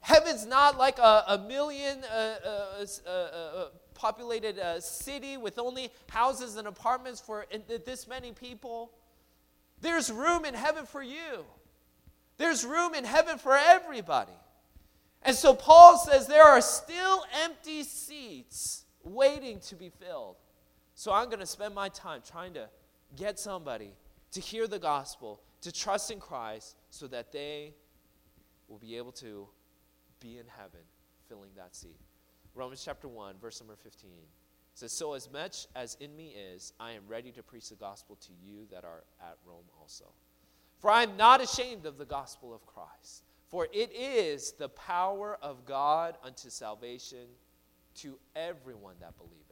Heaven's 0.00 0.46
not 0.46 0.78
like 0.78 0.98
a, 0.98 1.22
a 1.28 1.44
million 1.46 1.98
uh, 2.10 2.36
uh, 2.46 2.86
uh, 3.06 3.10
uh 3.10 3.66
populated 3.96 4.60
city 4.80 5.36
with 5.36 5.58
only 5.58 5.90
houses 6.08 6.56
and 6.56 6.68
apartments 6.68 7.20
for 7.20 7.46
this 7.84 8.06
many 8.06 8.32
people. 8.32 8.92
There's 9.80 10.10
room 10.12 10.44
in 10.44 10.54
heaven 10.54 10.86
for 10.86 11.02
you. 11.02 11.44
There's 12.38 12.64
room 12.64 12.94
in 12.94 13.04
heaven 13.04 13.38
for 13.38 13.56
everybody. 13.56 14.32
And 15.22 15.34
so 15.34 15.54
Paul 15.54 15.98
says 15.98 16.26
there 16.26 16.44
are 16.44 16.60
still 16.60 17.24
empty 17.42 17.82
seats 17.82 18.84
waiting 19.02 19.58
to 19.60 19.74
be 19.74 19.88
filled. 19.88 20.36
So 20.94 21.12
I'm 21.12 21.26
going 21.26 21.40
to 21.40 21.46
spend 21.46 21.74
my 21.74 21.88
time 21.88 22.20
trying 22.26 22.54
to 22.54 22.68
get 23.16 23.38
somebody 23.38 23.92
to 24.32 24.40
hear 24.40 24.66
the 24.66 24.78
gospel, 24.78 25.40
to 25.62 25.72
trust 25.72 26.10
in 26.10 26.20
Christ, 26.20 26.76
so 26.90 27.06
that 27.08 27.32
they 27.32 27.74
will 28.68 28.78
be 28.78 28.96
able 28.96 29.12
to 29.12 29.48
be 30.20 30.38
in 30.38 30.46
heaven 30.56 30.80
filling 31.28 31.50
that 31.56 31.74
seat. 31.74 31.98
Romans 32.56 32.82
chapter 32.82 33.06
1, 33.06 33.36
verse 33.38 33.60
number 33.60 33.76
15 33.76 34.10
says, 34.72 34.90
So 34.90 35.12
as 35.12 35.30
much 35.30 35.66
as 35.76 35.96
in 36.00 36.16
me 36.16 36.34
is, 36.54 36.72
I 36.80 36.92
am 36.92 37.02
ready 37.06 37.30
to 37.32 37.42
preach 37.42 37.68
the 37.68 37.76
gospel 37.76 38.16
to 38.16 38.32
you 38.42 38.66
that 38.70 38.82
are 38.82 39.04
at 39.20 39.36
Rome 39.46 39.66
also. 39.78 40.06
For 40.78 40.90
I 40.90 41.02
am 41.02 41.16
not 41.18 41.42
ashamed 41.42 41.84
of 41.84 41.98
the 41.98 42.06
gospel 42.06 42.54
of 42.54 42.66
Christ, 42.66 43.24
for 43.48 43.68
it 43.72 43.92
is 43.92 44.52
the 44.52 44.70
power 44.70 45.38
of 45.42 45.66
God 45.66 46.16
unto 46.24 46.48
salvation 46.48 47.26
to 47.96 48.18
everyone 48.34 48.94
that 49.00 49.16
believeth, 49.18 49.44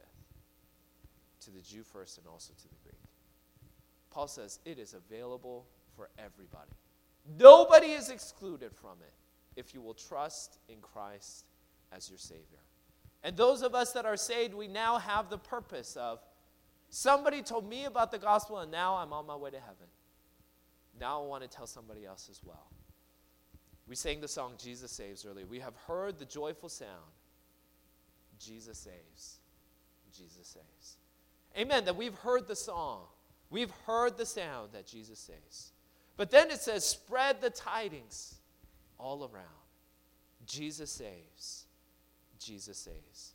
to 1.41 1.51
the 1.51 1.61
Jew 1.61 1.83
first 1.83 2.17
and 2.17 2.27
also 2.27 2.53
to 2.53 2.67
the 2.67 2.75
Greek. 2.83 2.95
Paul 4.09 4.27
says 4.27 4.59
it 4.65 4.79
is 4.79 4.95
available 4.95 5.67
for 5.95 6.09
everybody. 6.17 6.71
Nobody 7.37 7.87
is 7.87 8.09
excluded 8.09 8.73
from 8.75 8.97
it 9.01 9.13
if 9.55 9.73
you 9.73 9.81
will 9.81 9.93
trust 9.93 10.57
in 10.69 10.77
Christ 10.81 11.45
as 11.91 12.09
your 12.09 12.19
Savior. 12.19 12.64
And 13.25 13.35
those 13.35 13.63
of 13.63 13.73
us 13.73 13.91
that 13.93 14.05
are 14.05 14.15
saved, 14.15 14.53
we 14.53 14.67
now 14.67 14.99
have 14.99 15.31
the 15.31 15.39
purpose 15.39 15.97
of 15.97 16.19
somebody 16.91 17.41
told 17.41 17.67
me 17.67 17.85
about 17.85 18.11
the 18.11 18.19
gospel, 18.19 18.59
and 18.59 18.71
now 18.71 18.97
I'm 18.97 19.11
on 19.13 19.25
my 19.25 19.35
way 19.35 19.49
to 19.49 19.59
heaven. 19.59 19.87
Now 20.99 21.23
I 21.23 21.25
want 21.25 21.41
to 21.41 21.49
tell 21.49 21.65
somebody 21.65 22.05
else 22.05 22.27
as 22.29 22.39
well. 22.45 22.67
We 23.87 23.95
sang 23.95 24.21
the 24.21 24.27
song 24.27 24.53
Jesus 24.59 24.91
Saves 24.91 25.25
earlier. 25.25 25.47
We 25.47 25.59
have 25.59 25.73
heard 25.87 26.19
the 26.19 26.25
joyful 26.25 26.69
sound 26.69 26.91
Jesus 28.39 28.77
saves. 28.77 29.39
Jesus 30.15 30.47
saves. 30.47 30.97
Amen. 31.57 31.83
That 31.85 31.95
we've 31.95 32.15
heard 32.19 32.47
the 32.47 32.55
song. 32.55 33.01
We've 33.49 33.71
heard 33.87 34.17
the 34.17 34.25
sound 34.25 34.69
that 34.73 34.85
Jesus 34.85 35.17
saves. 35.17 35.71
But 36.15 36.29
then 36.29 36.51
it 36.51 36.61
says, 36.61 36.85
spread 36.85 37.41
the 37.41 37.49
tidings 37.49 38.35
all 38.99 39.23
around. 39.23 39.45
Jesus 40.45 40.91
saves. 40.91 41.64
Jesus 42.45 42.77
saves. 42.77 43.33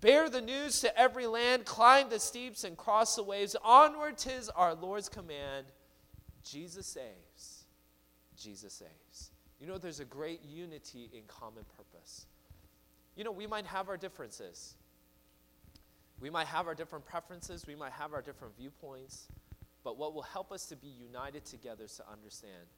Bear 0.00 0.30
the 0.30 0.40
news 0.40 0.80
to 0.80 0.98
every 0.98 1.26
land, 1.26 1.64
climb 1.64 2.08
the 2.08 2.20
steeps 2.20 2.64
and 2.64 2.76
cross 2.76 3.16
the 3.16 3.22
waves. 3.22 3.56
Onward 3.64 4.18
tis 4.18 4.48
our 4.50 4.74
Lord's 4.74 5.08
command. 5.08 5.66
Jesus 6.44 6.86
saves. 6.86 7.64
Jesus 8.36 8.72
saves. 8.72 9.30
You 9.60 9.66
know, 9.66 9.78
there's 9.78 10.00
a 10.00 10.04
great 10.04 10.40
unity 10.44 11.10
in 11.12 11.22
common 11.26 11.64
purpose. 11.76 12.26
You 13.16 13.24
know, 13.24 13.32
we 13.32 13.46
might 13.46 13.66
have 13.66 13.88
our 13.88 13.96
differences. 13.96 14.74
We 16.20 16.30
might 16.30 16.46
have 16.46 16.66
our 16.66 16.74
different 16.74 17.04
preferences. 17.04 17.66
We 17.66 17.74
might 17.74 17.92
have 17.92 18.14
our 18.14 18.22
different 18.22 18.56
viewpoints. 18.56 19.28
But 19.82 19.98
what 19.98 20.14
will 20.14 20.22
help 20.22 20.52
us 20.52 20.66
to 20.66 20.76
be 20.76 20.88
united 20.88 21.44
together 21.44 21.84
is 21.84 21.96
to 21.96 22.04
understand 22.10 22.68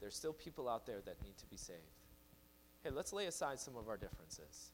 there's 0.00 0.16
still 0.16 0.32
people 0.32 0.68
out 0.68 0.86
there 0.86 1.00
that 1.04 1.22
need 1.22 1.36
to 1.38 1.46
be 1.46 1.56
saved. 1.56 1.78
Hey, 2.82 2.90
let's 2.90 3.12
lay 3.12 3.26
aside 3.26 3.60
some 3.60 3.76
of 3.76 3.88
our 3.88 3.96
differences 3.96 4.72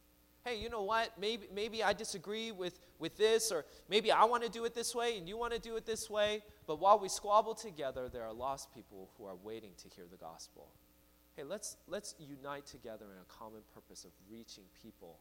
hey, 0.49 0.57
you 0.57 0.68
know 0.68 0.82
what? 0.82 1.12
Maybe, 1.20 1.46
maybe 1.55 1.82
I 1.82 1.92
disagree 1.92 2.53
with, 2.53 2.78
with 2.99 3.16
this, 3.16 3.53
or 3.53 3.64
maybe 3.88 4.11
I 4.11 4.24
want 4.24 4.42
to 4.44 4.49
do 4.49 4.64
it 4.64 4.74
this 4.74 4.94
way 4.94 5.18
and 5.18 5.28
you 5.28 5.36
want 5.36 5.53
to 5.53 5.59
do 5.59 5.76
it 5.76 5.86
this 5.86 6.09
way. 6.09 6.42
But 6.66 6.80
while 6.80 6.99
we 6.99 7.09
squabble 7.09 7.55
together, 7.55 8.09
there 8.09 8.22
are 8.22 8.32
lost 8.32 8.74
people 8.74 9.11
who 9.16 9.26
are 9.26 9.36
waiting 9.42 9.70
to 9.82 9.88
hear 9.94 10.05
the 10.11 10.16
gospel. 10.16 10.68
Hey, 11.36 11.44
let's, 11.44 11.76
let's 11.86 12.14
unite 12.18 12.66
together 12.66 13.07
in 13.07 13.20
a 13.20 13.38
common 13.38 13.61
purpose 13.74 14.05
of 14.05 14.11
reaching 14.30 14.64
people 14.82 15.18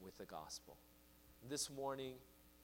with 0.00 0.16
the 0.18 0.26
gospel. 0.26 0.76
This 1.48 1.70
morning, 1.70 2.14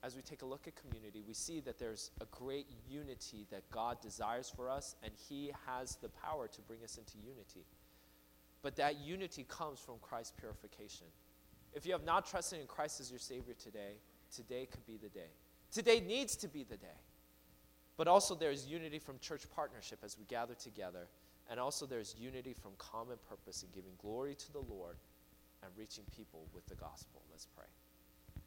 as 0.03 0.15
we 0.15 0.23
take 0.23 0.43
a 0.43 0.47
look 0.47 0.67
at 0.67 0.75
community, 0.77 1.23
we 1.27 1.33
see 1.35 1.61
that 1.61 1.79
there's 1.79 2.11
a 2.21 2.27
great 2.27 2.67
unity 2.89 3.47
that 3.51 3.62
God 3.71 4.01
desires 4.03 4.53
for 4.55 4.69
us, 4.69 4.97
and 5.03 5.12
He 5.29 5.51
has 5.67 5.97
the 5.97 6.11
power 6.11 6.47
to 6.47 6.61
bring 6.62 6.85
us 6.85 6.99
into 6.99 7.15
unity. 7.27 7.65
But 8.62 8.77
that 8.77 8.99
unity 8.99 9.45
comes 9.49 9.79
from 9.81 9.95
Christ's 10.01 10.35
purification. 10.39 11.07
If 11.75 11.85
you 11.85 11.93
have 11.93 12.05
not 12.05 12.27
trusted 12.27 12.61
in 12.61 12.66
Christ 12.66 13.01
as 13.01 13.11
your 13.11 13.18
Savior 13.18 13.55
today, 13.55 13.95
today 14.35 14.66
could 14.70 14.87
be 14.87 14.97
the 14.97 15.09
day. 15.09 15.31
Today 15.72 16.01
needs 16.01 16.37
to 16.37 16.49
be 16.49 16.62
the 16.62 16.77
day. 16.77 17.01
But 17.97 18.09
also, 18.09 18.35
there's 18.35 18.66
unity 18.66 18.99
from 18.99 19.18
church 19.18 19.43
partnership 19.55 19.99
as 20.05 20.16
we 20.18 20.25
gather 20.25 20.55
together. 20.55 21.09
And 21.51 21.61
also, 21.61 21.85
there's 21.85 22.14
unity 22.18 22.55
from 22.55 22.72
common 22.79 23.16
purpose 23.29 23.62
in 23.62 23.68
giving 23.75 23.93
glory 23.99 24.35
to 24.35 24.53
the 24.53 24.61
Lord 24.61 24.97
and 25.62 25.70
reaching 25.77 26.05
people 26.16 26.47
with 26.55 26.66
the 26.66 26.75
gospel. 26.75 27.22
Let's 27.31 27.47
pray. 27.57 27.66